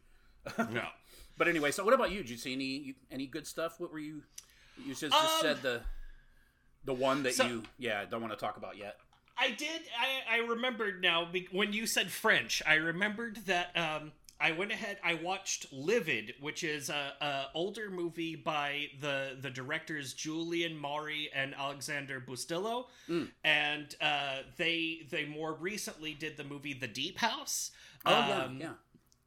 No. 0.58 0.88
but 1.38 1.48
anyway 1.48 1.72
so 1.72 1.84
what 1.86 1.94
about 1.94 2.12
you? 2.12 2.18
Did 2.18 2.30
you 2.30 2.38
see 2.38 2.54
any 2.54 2.96
any 3.12 3.28
good 3.28 3.48
stuff? 3.48 3.80
What 3.80 3.92
were 3.92 4.00
you 4.00 4.24
you 4.78 4.90
just, 4.96 5.02
just 5.02 5.14
Um, 5.16 5.42
said 5.42 5.62
the 5.62 5.82
the 6.86 6.94
one 6.94 7.24
that 7.24 7.34
so- 7.36 7.46
you 7.48 7.64
yeah 7.78 8.04
don't 8.06 8.22
want 8.22 8.34
to 8.34 8.40
talk 8.40 8.58
about 8.58 8.78
yet. 8.78 8.98
I 9.36 9.50
did. 9.50 9.82
I, 10.00 10.36
I 10.36 10.38
remembered 10.46 11.02
now 11.02 11.28
when 11.52 11.74
you 11.74 11.88
said 11.88 12.12
French. 12.12 12.62
I 12.68 12.76
remembered 12.76 13.38
that 13.48 13.76
um, 13.76 14.12
I 14.44 14.52
went 14.52 14.72
ahead. 14.74 14.98
I 15.04 15.14
watched 15.16 15.72
Livid, 15.72 16.34
which 16.42 16.64
is 16.64 16.90
a, 16.90 17.14
a 17.22 17.46
older 17.56 17.90
movie 17.90 18.36
by 18.36 18.88
the 19.00 19.38
the 19.42 19.50
directors 19.50 20.14
Julien 20.14 20.78
Maury 20.78 21.30
and 21.34 21.56
Alexandre 21.56 22.20
Bustillo, 22.20 22.86
Mm. 23.10 23.30
and 23.44 23.96
uh, 24.02 24.40
they 24.58 25.08
they 25.10 25.26
more 25.26 25.54
recently 25.54 26.14
did 26.14 26.36
the 26.38 26.44
movie 26.44 26.74
The 26.74 26.88
Deep 26.90 27.18
House. 27.20 27.72
oh 28.06 28.14
um, 28.14 28.58
yeah 28.60 28.66
yeah 28.68 28.74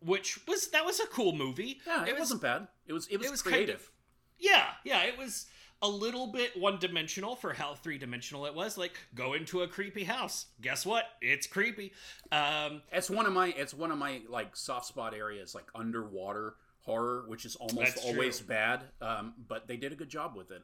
which 0.00 0.46
was 0.46 0.68
that 0.68 0.84
was 0.84 1.00
a 1.00 1.06
cool 1.06 1.32
movie. 1.34 1.80
yeah 1.86 2.04
it, 2.04 2.12
was 2.12 2.20
wasn't 2.20 2.42
bad 2.42 2.68
it 2.86 2.92
was 2.92 3.06
it 3.08 3.16
was, 3.16 3.26
it 3.26 3.30
was 3.30 3.42
kind 3.42 3.54
creative 3.54 3.76
of- 3.80 3.90
Yeah, 4.38 4.66
yeah, 4.84 5.02
it 5.04 5.16
was 5.16 5.46
a 5.82 5.88
little 5.88 6.26
bit 6.28 6.56
one 6.58 6.78
dimensional 6.78 7.36
for 7.36 7.52
how 7.52 7.74
three 7.74 7.98
dimensional 7.98 8.46
it 8.46 8.54
was. 8.54 8.78
Like, 8.78 8.92
go 9.14 9.34
into 9.34 9.62
a 9.62 9.68
creepy 9.68 10.04
house. 10.04 10.46
Guess 10.60 10.86
what? 10.86 11.04
It's 11.20 11.46
creepy. 11.46 11.92
Um, 12.32 12.82
It's 12.92 13.10
one 13.10 13.26
of 13.26 13.32
my 13.32 13.48
it's 13.48 13.74
one 13.74 13.90
of 13.90 13.98
my 13.98 14.22
like 14.28 14.56
soft 14.56 14.86
spot 14.86 15.14
areas, 15.14 15.54
like 15.54 15.66
underwater 15.74 16.54
horror, 16.80 17.24
which 17.26 17.44
is 17.44 17.56
almost 17.56 17.98
always 18.04 18.38
true. 18.38 18.46
bad. 18.48 18.84
Um, 19.00 19.34
but 19.48 19.66
they 19.68 19.76
did 19.76 19.92
a 19.92 19.96
good 19.96 20.08
job 20.08 20.34
with 20.36 20.50
it. 20.50 20.62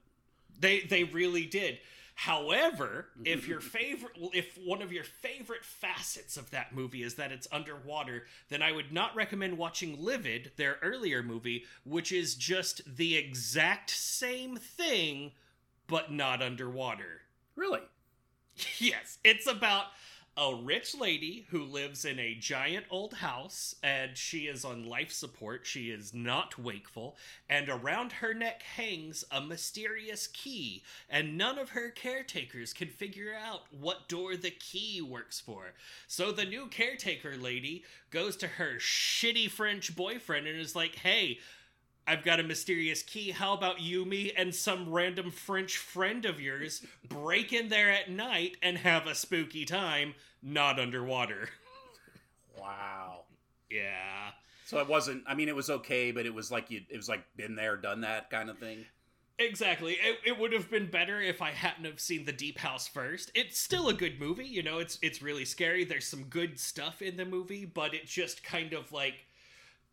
they 0.59 0.81
they 0.81 1.05
really 1.05 1.45
did. 1.47 1.79
However, 2.15 3.07
if 3.25 3.49
your 3.49 3.61
favorite, 3.77 4.13
if 4.33 4.57
one 4.59 4.83
of 4.83 4.93
your 4.93 5.05
favorite 5.05 5.65
facets 5.65 6.37
of 6.37 6.51
that 6.51 6.75
movie 6.75 7.03
is 7.03 7.15
that 7.15 7.33
it's 7.33 7.49
underwater, 7.51 8.27
then 8.49 8.63
I 8.63 8.73
would 8.73 8.93
not 8.93 9.17
recommend 9.17 9.59
watching 9.59 10.03
Livid, 10.03 10.53
their 10.57 10.79
earlier 10.83 11.23
movie, 11.23 11.65
which 11.85 12.13
is 12.13 12.35
just 12.35 12.97
the 12.97 13.17
exact 13.17 13.91
same 13.91 14.57
thing, 14.57 15.33
but 15.87 16.13
not 16.13 16.43
underwater. 16.43 17.23
Really? 17.57 17.81
Yes, 18.79 19.19
it's 19.25 19.47
about 19.47 19.87
a 20.37 20.55
rich 20.55 20.95
lady 20.95 21.47
who 21.51 21.63
lives 21.63 22.07
in 22.07 22.19
a 22.19 22.35
giant 22.35 22.87
old 22.91 23.15
house 23.15 23.75
and 23.83 24.17
she 24.17 24.47
is 24.47 24.65
on 24.65 24.85
life 24.85 25.13
support. 25.13 25.67
She 25.67 25.91
is 25.91 26.15
not 26.15 26.59
wakeful, 26.59 27.17
and 27.51 27.69
around 27.69 28.13
her 28.13 28.33
neck 28.33 28.63
hangs 28.63 29.25
a 29.31 29.43
mysterious 29.43 30.27
key, 30.27 30.83
and 31.11 31.37
none 31.37 31.59
of 31.59 31.71
her 31.71 31.91
caretakers 31.91 32.73
can 32.73 32.89
figure 32.89 33.35
out 33.35 33.63
what 33.71 34.09
door 34.09 34.37
the 34.37 34.51
key 34.51 35.03
works 35.03 35.39
for. 35.39 35.75
So 36.07 36.33
the 36.33 36.47
new 36.47 36.67
caretaker 36.67 37.37
lady 37.37 37.85
goes 38.11 38.37
to 38.37 38.47
her 38.47 38.77
shitty 38.79 39.51
French 39.51 39.95
boyfriend 39.95 40.47
and 40.47 40.59
is 40.59 40.75
like, 40.75 40.97
hey, 40.97 41.41
I've 42.07 42.25
got 42.25 42.41
a 42.41 42.43
mysterious 42.43 43.03
key. 43.03 43.31
How 43.31 43.55
about 43.55 43.81
you, 43.81 44.05
me, 44.05 44.33
and 44.37 44.55
some 44.55 44.91
random 44.91 45.31
French 45.31 45.77
friend 45.77 46.25
of 46.25 46.41
yours 46.41 46.85
break 47.09 47.53
in 47.53 47.69
there 47.69 47.91
at 47.91 48.11
night 48.11 48.57
and 48.63 48.79
have 48.79 49.07
a 49.07 49.15
spooky 49.15 49.65
time, 49.65 50.15
not 50.43 50.81
underwater? 50.81 51.49
Wow. 52.59 53.25
Yeah. 53.71 54.31
So 54.65 54.79
it 54.79 54.89
wasn't. 54.89 55.25
I 55.27 55.35
mean, 55.35 55.49
it 55.49 55.57
was 55.57 55.71
okay, 55.71 56.13
but 56.13 56.27
it 56.27 56.35
was 56.35 56.51
like 56.51 56.71
you. 56.71 56.81
It 56.89 56.97
was 56.97 57.09
like 57.09 57.25
been 57.37 57.55
there, 57.55 57.77
done 57.77 58.01
that 58.03 58.31
kind 58.31 58.51
of 58.51 58.59
thing. 58.59 58.85
Exactly. 59.39 59.95
It, 59.95 60.19
it 60.25 60.39
would 60.39 60.53
have 60.53 60.71
been 60.71 60.91
better 60.91 61.21
if 61.21 61.43
I 61.43 61.51
hadn't 61.51 61.85
have 61.85 62.01
seen 62.01 62.25
the 62.25 62.33
Deep 62.33 62.59
House 62.59 62.87
first. 62.87 63.31
It's 63.35 63.59
still 63.59 63.89
a 63.89 63.95
good 63.95 64.21
movie, 64.21 64.47
you 64.47 64.63
know. 64.63 64.79
It's 64.79 64.99
it's 65.03 65.23
really 65.23 65.45
scary. 65.45 65.85
There's 65.85 66.07
some 66.07 66.25
good 66.25 66.59
stuff 66.59 67.03
in 67.03 67.17
the 67.17 67.25
movie, 67.25 67.65
but 67.65 67.95
it 67.95 68.07
just 68.07 68.45
kind 68.45 68.73
of 68.73 68.93
like 68.93 69.27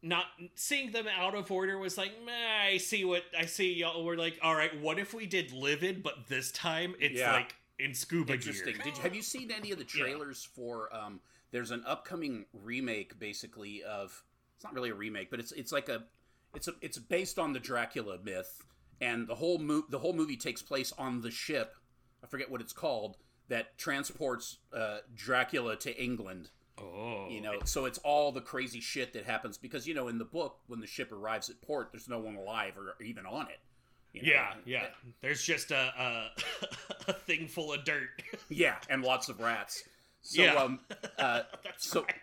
not 0.01 0.25
seeing 0.55 0.91
them 0.91 1.07
out 1.07 1.35
of 1.35 1.51
order 1.51 1.77
was 1.77 1.97
like, 1.97 2.11
meh, 2.25 2.31
I 2.73 2.77
see 2.77 3.03
what 3.05 3.23
I 3.37 3.45
see. 3.45 3.73
Y'all 3.73 4.03
were 4.03 4.15
like, 4.17 4.39
all 4.41 4.55
right, 4.55 4.79
what 4.81 4.97
if 4.99 5.13
we 5.13 5.25
did 5.25 5.51
Livid, 5.51 6.01
but 6.03 6.27
this 6.27 6.51
time 6.51 6.95
it's 6.99 7.19
Yeah. 7.19 7.33
like 7.33 7.55
in 7.79 7.93
scuba 7.93 8.33
Interesting. 8.33 8.73
gear. 8.75 8.83
Did 8.83 8.97
you, 8.97 9.03
have 9.03 9.15
you 9.15 9.21
seen 9.21 9.51
any 9.51 9.71
of 9.71 9.77
the 9.77 9.83
trailers 9.85 10.43
for? 10.43 10.93
Um, 10.95 11.19
there's 11.51 11.71
an 11.71 11.83
upcoming 11.85 12.45
remake, 12.53 13.19
basically 13.19 13.83
of. 13.83 14.23
It's 14.55 14.63
not 14.65 14.73
really 14.73 14.89
a 14.89 14.95
remake, 14.95 15.31
but 15.31 15.39
it's 15.39 15.51
it's 15.53 15.71
like 15.71 15.87
a, 15.87 16.03
it's 16.53 16.67
a 16.67 16.73
it's 16.81 16.97
based 16.97 17.39
on 17.39 17.53
the 17.53 17.59
Dracula 17.59 18.17
myth, 18.23 18.61
and 18.99 19.25
the 19.27 19.35
whole 19.35 19.57
mo- 19.57 19.85
the 19.89 19.99
whole 19.99 20.11
movie 20.13 20.35
takes 20.37 20.61
place 20.61 20.91
on 20.97 21.21
the 21.21 21.31
ship. 21.31 21.75
I 22.23 22.27
forget 22.27 22.51
what 22.51 22.59
it's 22.59 22.73
called 22.73 23.15
that 23.47 23.77
transports 23.77 24.57
uh, 24.73 24.97
Dracula 25.15 25.75
to 25.77 26.01
England. 26.01 26.49
Oh, 26.81 27.27
You 27.29 27.41
know, 27.41 27.59
so 27.65 27.85
it's 27.85 27.97
all 27.99 28.31
the 28.31 28.41
crazy 28.41 28.79
shit 28.79 29.13
that 29.13 29.25
happens 29.25 29.57
because 29.57 29.87
you 29.87 29.93
know 29.93 30.07
in 30.07 30.17
the 30.17 30.25
book 30.25 30.57
when 30.67 30.79
the 30.79 30.87
ship 30.87 31.11
arrives 31.11 31.49
at 31.49 31.61
port, 31.61 31.89
there's 31.91 32.07
no 32.09 32.19
one 32.19 32.35
alive 32.35 32.73
or 32.77 32.95
even 33.03 33.25
on 33.25 33.47
it. 33.47 33.59
you 34.13 34.21
know? 34.23 34.29
Yeah, 34.31 34.53
yeah. 34.65 34.85
There's 35.21 35.43
just 35.43 35.71
a 35.71 35.93
a, 35.99 36.31
a 37.09 37.13
thing 37.13 37.47
full 37.47 37.73
of 37.73 37.83
dirt. 37.83 38.09
yeah, 38.49 38.75
and 38.89 39.03
lots 39.03 39.29
of 39.29 39.39
rats. 39.39 39.83
So 40.21 40.41
Yeah. 40.43 40.55
um, 40.55 40.79
uh, 41.17 41.43
That's 41.63 41.89
So- 41.89 42.03
right. 42.03 42.15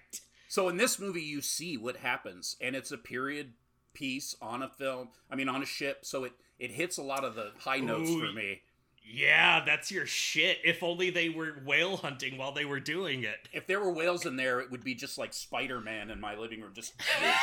So 0.49 0.69
in 0.69 0.77
this 0.77 0.99
movie, 1.01 1.23
you 1.23 1.41
see 1.43 1.77
what 1.77 1.97
happens, 1.97 2.57
and 2.61 2.77
it's 2.77 2.93
a 2.93 2.97
period 2.99 3.53
piece 3.95 4.37
on 4.41 4.63
a 4.63 4.69
film. 4.69 5.09
I 5.31 5.35
mean, 5.35 5.49
on 5.49 5.61
a 5.63 5.67
ship, 5.67 6.05
so 6.05 6.25
it 6.25 6.33
it 6.59 6.71
hits 6.71 6.97
a 6.99 7.03
lot 7.03 7.25
of 7.25 7.35
the 7.35 7.51
high 7.59 7.81
notes 7.81 8.09
Ooh, 8.11 8.21
for 8.27 8.33
me. 8.33 8.63
Yeah, 9.09 9.65
that's 9.65 9.91
your 9.91 10.05
shit. 10.07 10.59
If 10.65 10.83
only 10.83 11.11
they 11.11 11.29
were 11.29 11.57
whale 11.65 11.97
hunting 11.97 12.37
while 12.37 12.53
they 12.53 12.65
were 12.65 12.81
doing 12.81 13.23
it. 13.23 13.49
If 13.53 13.67
there 13.67 13.79
were 13.81 13.93
whales 13.93 14.27
in 14.27 14.37
there, 14.37 14.59
it 14.61 14.71
would 14.71 14.83
be 14.83 14.95
just 14.95 15.17
like 15.17 15.33
Spider 15.33 15.81
Man 15.81 16.11
in 16.11 16.21
my 16.21 16.35
living 16.37 16.61
room, 16.61 16.73
just, 16.75 16.95
just 16.99 17.39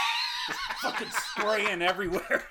fucking 0.81 1.07
spraying 1.10 1.81
everywhere, 1.81 2.44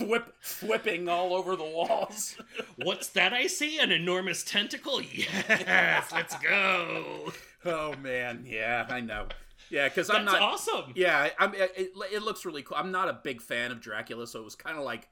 Whip, 0.00 0.34
whipping 0.62 1.08
all 1.08 1.34
over 1.34 1.56
the 1.56 1.64
walls. 1.64 2.36
What's 2.76 3.08
that 3.10 3.32
I 3.32 3.46
see? 3.46 3.78
An 3.78 3.92
enormous 3.92 4.42
tentacle? 4.42 5.00
Yes, 5.02 6.10
let's 6.12 6.36
go. 6.38 7.32
Oh 7.64 7.94
man, 8.02 8.44
yeah, 8.46 8.86
I 8.88 9.00
know. 9.00 9.26
Yeah, 9.70 9.88
because 9.88 10.10
I'm 10.10 10.24
not. 10.24 10.40
awesome. 10.40 10.92
Yeah, 10.94 11.30
I'm. 11.38 11.54
It, 11.54 11.92
it 12.12 12.22
looks 12.22 12.44
really 12.44 12.62
cool. 12.62 12.76
I'm 12.76 12.90
not 12.90 13.08
a 13.08 13.20
big 13.22 13.40
fan 13.40 13.70
of 13.70 13.80
Dracula, 13.80 14.26
so 14.26 14.40
it 14.40 14.44
was 14.44 14.54
kind 14.56 14.76
of 14.76 14.84
like, 14.84 15.08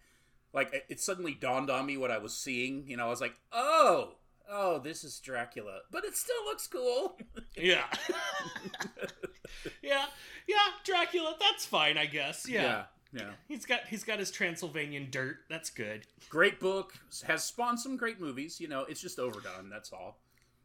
like 0.53 0.85
it- 0.89 1.01
suddenly 1.01 1.35
dawned 1.35 1.71
on 1.71 1.87
me 1.87 1.97
what 1.97 2.11
I 2.11 2.19
was 2.19 2.37
seeing. 2.37 2.85
You 2.87 2.97
know, 2.97 3.07
I 3.07 3.11
was 3.11 3.21
like, 3.21 3.35
oh, 3.53 4.15
oh, 4.51 4.79
this 4.79 5.05
is 5.05 5.19
Dracula, 5.21 5.81
but 5.91 6.05
it 6.05 6.17
still 6.17 6.45
looks 6.45 6.67
cool. 6.67 7.19
Yeah. 7.57 7.85
yeah. 9.83 10.07
Yeah, 10.47 10.57
Dracula, 10.85 11.35
that's 11.41 11.67
fine, 11.67 11.99
I 11.99 12.07
guess. 12.07 12.49
Yeah. 12.49 12.63
yeah, 12.63 12.85
yeah. 13.13 13.31
He's 13.49 13.67
got 13.67 13.81
he's 13.89 14.05
got 14.05 14.19
his 14.19 14.31
Transylvanian 14.31 15.09
dirt. 15.11 15.39
That's 15.51 15.71
good. 15.71 16.07
Great 16.31 16.59
book 16.61 16.95
has 17.27 17.45
spawned 17.45 17.81
some 17.81 17.97
great 17.97 18.21
movies. 18.21 18.61
You 18.61 18.69
know, 18.69 18.83
it's 18.89 19.01
just 19.01 19.19
overdone. 19.19 19.69
That's 19.71 19.93
all. 19.93 20.19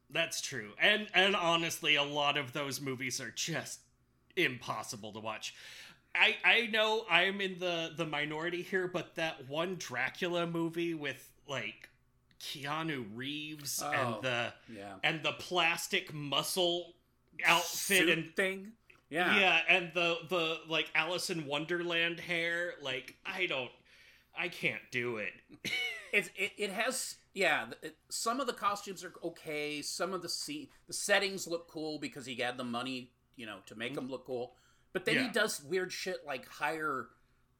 That's 0.09 0.39
true. 0.39 0.71
And 0.79 1.07
and 1.13 1.35
honestly, 1.35 1.95
a 1.95 2.03
lot 2.03 2.37
of 2.37 2.53
those 2.53 2.79
movies 2.79 3.19
are 3.19 3.31
just 3.31 3.79
impossible 4.35 5.11
to 5.13 5.19
watch. 5.19 5.53
I 6.15 6.35
I 6.43 6.67
know 6.67 7.05
I'm 7.09 7.41
in 7.41 7.59
the 7.59 7.91
the 7.95 8.05
minority 8.05 8.61
here, 8.61 8.87
but 8.87 9.15
that 9.15 9.47
one 9.47 9.75
Dracula 9.77 10.45
movie 10.45 10.93
with 10.93 11.31
like 11.47 11.89
Keanu 12.39 13.05
Reeves 13.13 13.81
Oh. 13.83 13.91
and 13.91 14.23
the 14.23 14.53
Yeah. 14.71 14.95
and 15.03 15.23
the 15.23 15.33
plastic 15.33 16.13
muscle 16.13 16.93
outfit 17.45 17.97
Suit 17.99 18.09
and 18.09 18.35
thing. 18.35 18.73
yeah. 19.09 19.39
Yeah. 19.39 19.61
and 19.67 19.91
the 19.93 20.17
the 20.29 20.59
like 20.67 20.89
Alice 20.93 21.29
in 21.29 21.45
Wonderland 21.45 22.19
hair, 22.19 22.75
like 22.81 23.15
I 23.25 23.45
don't 23.47 23.71
I 24.37 24.49
can't 24.49 24.81
do 24.91 25.17
it. 25.17 25.33
It's 26.13 26.29
it, 26.35 26.51
it 26.59 26.69
has 26.69 27.15
yeah. 27.33 27.65
It, 27.81 27.97
some 28.07 28.39
of 28.39 28.45
the 28.45 28.53
costumes 28.53 29.03
are 29.03 29.13
okay. 29.23 29.81
Some 29.81 30.13
of 30.13 30.21
the 30.21 30.29
se- 30.29 30.69
the 30.85 30.93
settings 30.93 31.47
look 31.47 31.67
cool 31.67 31.97
because 31.97 32.27
he 32.27 32.35
had 32.35 32.55
the 32.55 32.63
money, 32.63 33.09
you 33.35 33.47
know, 33.47 33.57
to 33.65 33.75
make 33.75 33.95
them 33.95 34.03
mm-hmm. 34.03 34.11
look 34.11 34.27
cool. 34.27 34.53
But 34.93 35.05
then 35.05 35.17
he 35.23 35.29
does 35.29 35.63
weird 35.63 35.91
shit 35.91 36.17
like 36.25 36.47
hire 36.47 37.07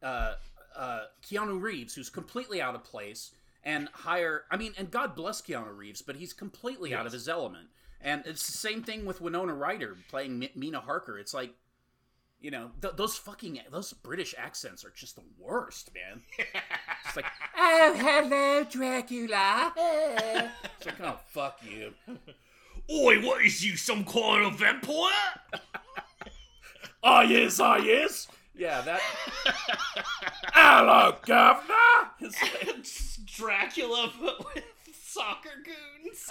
uh, 0.02 0.36
uh, 0.76 1.02
Keanu 1.24 1.60
Reeves, 1.60 1.96
who's 1.96 2.10
completely 2.10 2.62
out 2.62 2.76
of 2.76 2.84
place, 2.84 3.32
and 3.64 3.90
hire. 3.92 4.44
I 4.52 4.58
mean, 4.58 4.74
and 4.78 4.90
God 4.92 5.16
bless 5.16 5.42
Keanu 5.42 5.76
Reeves, 5.76 6.02
but 6.02 6.16
he's 6.16 6.32
completely 6.32 6.94
out 6.94 7.06
of 7.06 7.12
his 7.12 7.28
element. 7.28 7.70
And 8.00 8.24
it's 8.26 8.46
the 8.46 8.58
same 8.58 8.84
thing 8.84 9.06
with 9.06 9.20
Winona 9.22 9.54
Ryder 9.54 9.98
playing 10.10 10.44
M- 10.44 10.50
Mina 10.56 10.80
Harker. 10.80 11.18
It's 11.20 11.34
like. 11.34 11.54
You 12.42 12.52
know 12.52 12.72
th- 12.82 12.96
those 12.98 13.16
fucking 13.16 13.62
those 13.72 13.94
British 13.94 14.36
accents 14.38 14.84
are 14.84 14.92
just 14.94 15.16
the 15.16 15.24
worst, 15.40 15.92
man. 15.94 16.24
It's 17.06 17.16
like, 17.16 17.26
oh, 17.58 17.94
hello, 17.96 18.64
Dracula. 18.64 19.72
it's 20.78 20.86
like, 20.86 21.00
oh, 21.02 21.20
fuck 21.28 21.60
you. 21.64 21.94
Oi, 22.92 23.22
what 23.22 23.46
is 23.46 23.64
you, 23.64 23.78
some 23.78 24.04
kind 24.04 24.46
of 24.46 24.58
vampire? 24.60 25.12
Oh, 27.04 27.22
yes, 27.22 27.60
oh, 27.60 27.76
yes. 27.76 28.28
Yeah, 28.56 28.82
that. 28.82 29.02
hello, 30.54 31.16
governor. 31.26 31.74
It's 32.20 33.18
Dracula 33.18 34.12
but 34.22 34.54
with 34.54 34.64
soccer 34.94 35.50
goons. 35.66 36.30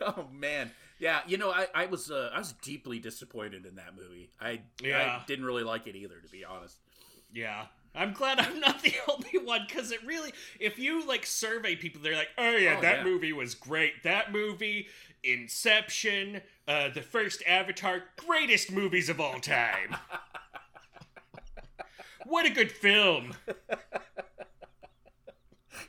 oh 0.00 0.26
man, 0.32 0.70
yeah. 1.00 1.20
You 1.26 1.38
know, 1.38 1.50
I, 1.50 1.66
I 1.74 1.86
was 1.86 2.10
uh, 2.10 2.30
I 2.32 2.38
was 2.38 2.52
deeply 2.62 2.98
disappointed 3.00 3.66
in 3.66 3.74
that 3.76 3.96
movie. 3.96 4.30
I 4.40 4.60
Yeah. 4.80 5.18
I 5.20 5.26
didn't 5.26 5.44
really 5.44 5.64
like 5.64 5.86
it 5.88 5.96
either, 5.96 6.20
to 6.20 6.28
be 6.28 6.44
honest. 6.44 6.76
yeah. 7.32 7.66
I'm 7.94 8.12
glad 8.12 8.38
I'm 8.38 8.60
not 8.60 8.82
the 8.82 8.92
only 9.08 9.44
one 9.44 9.62
because 9.66 9.90
it 9.90 10.04
really, 10.06 10.32
if 10.60 10.78
you 10.78 11.04
like 11.08 11.26
survey 11.26 11.74
people, 11.74 12.00
they're 12.00 12.14
like, 12.14 12.28
oh 12.36 12.50
yeah, 12.56 12.76
Oh, 12.78 12.82
that 12.82 12.98
yeah. 12.98 13.04
movie 13.04 13.32
was 13.32 13.54
great. 13.56 14.04
That 14.04 14.30
movie, 14.30 14.86
Inception, 15.24 16.42
uh, 16.68 16.90
the 16.90 17.00
first 17.00 17.42
Avatar, 17.46 18.02
greatest 18.16 18.70
movies 18.70 19.08
of 19.08 19.20
all 19.20 19.40
time. 19.40 19.96
what 22.26 22.44
a 22.46 22.50
good 22.50 22.70
film. 22.70 23.32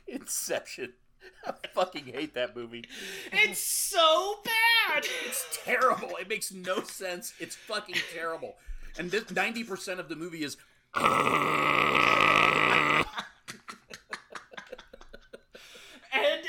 Inception. 0.08 0.94
I 1.46 1.52
fucking 1.74 2.06
hate 2.06 2.34
that 2.34 2.56
movie. 2.56 2.84
It's 3.30 3.62
so 3.62 4.40
bad. 4.44 5.04
It's 5.26 5.58
terrible. 5.64 6.16
It 6.20 6.28
makes 6.28 6.52
no 6.52 6.82
sense. 6.82 7.32
It's 7.38 7.56
fucking 7.56 7.96
terrible. 8.12 8.56
And 8.98 9.10
this 9.10 9.30
ninety 9.30 9.64
percent 9.64 10.00
of 10.00 10.08
the 10.08 10.16
movie 10.16 10.44
is 10.44 10.56
and 10.94 11.04
and 16.12 16.42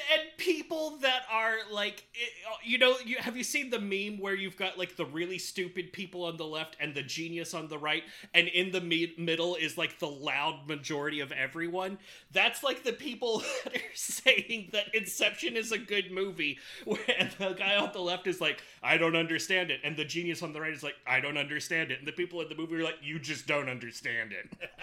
people 0.72 0.98
that 0.98 1.23
are 1.30 1.56
like 1.69 2.06
eh, 2.15 2.26
oh, 2.49 2.56
you 2.64 2.77
know 2.77 2.95
you 3.06 3.18
have 3.18 3.35
you 3.35 3.43
seen 3.43 3.69
the 3.69 3.80
meme 3.80 4.19
where 4.19 4.34
you've 4.34 4.56
got 4.56 4.77
like 4.77 4.95
the 4.95 5.06
really 5.06 5.38
stupid 5.38 5.91
people 5.91 6.23
on 6.23 6.38
the 6.38 6.45
left 6.45 6.77
and 6.80 6.95
the 6.95 7.02
genius 7.02 7.53
on 7.53 7.68
the 7.68 7.77
right 7.77 8.03
and 8.34 8.48
in 8.48 8.72
the 8.72 8.80
mi- 8.80 9.14
middle 9.18 9.56
is 9.56 9.77
like 9.77 9.99
the 9.99 10.07
loud 10.07 10.68
majority 10.68 11.19
of 11.19 11.31
everyone? 11.34 11.98
That's 12.31 12.64
like 12.64 12.84
the 12.84 12.93
people 12.93 13.39
that 13.65 13.76
are 13.76 13.95
saying 13.95 14.69
that 14.72 14.95
inception 14.95 15.57
is 15.57 15.72
a 15.73 15.77
good 15.77 16.10
movie 16.11 16.57
where 16.85 17.30
the 17.38 17.53
guy 17.53 17.76
on 17.76 17.91
the 17.91 17.99
left 17.99 18.27
is 18.27 18.39
like 18.39 18.64
i 18.81 18.98
don't 18.98 19.15
understand 19.15 19.72
it 19.72 19.80
and 19.84 19.98
the 19.98 20.06
genius 20.06 20.41
on 20.41 20.53
the 20.53 20.61
right 20.61 20.73
is 20.73 20.84
like 20.84 20.95
i 21.06 21.19
don't 21.19 21.38
understand 21.38 21.91
it 21.91 21.99
and 21.99 22.07
the 22.07 22.11
people 22.11 22.41
in 22.41 22.48
the 22.49 22.56
movie 22.56 22.76
are 22.76 22.84
like 22.84 22.95
you 23.02 23.19
just 23.19 23.45
don't 23.48 23.69
understand 23.69 24.31
it. 24.31 24.69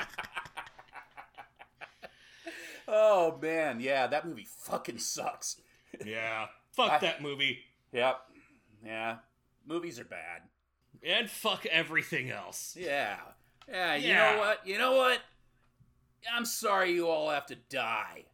Oh 2.90 3.38
man, 3.42 3.80
yeah, 3.80 4.06
that 4.06 4.26
movie 4.26 4.46
fucking 4.48 4.98
sucks. 4.98 5.60
Yeah 6.04 6.46
fuck 6.72 6.90
I- 6.92 6.98
that 6.98 7.22
movie 7.22 7.60
Yep. 7.92 8.20
Yeah. 8.84 9.16
Movies 9.66 9.98
are 9.98 10.04
bad. 10.04 10.42
and 11.02 11.28
fuck 11.30 11.64
everything 11.66 12.30
else 12.30 12.76
Yeah. 12.78 13.16
Yeah, 13.68 13.94
you 13.96 14.08
Yeah. 14.08 14.32
know 14.32 14.38
what? 14.38 14.66
You 14.66 14.78
know 14.78 14.96
what? 14.96 15.20
I'm 16.32 16.44
sorry 16.44 16.92
you 16.92 17.08
all 17.08 17.30
have 17.30 17.46
to 17.46 17.54
die. 17.54 18.24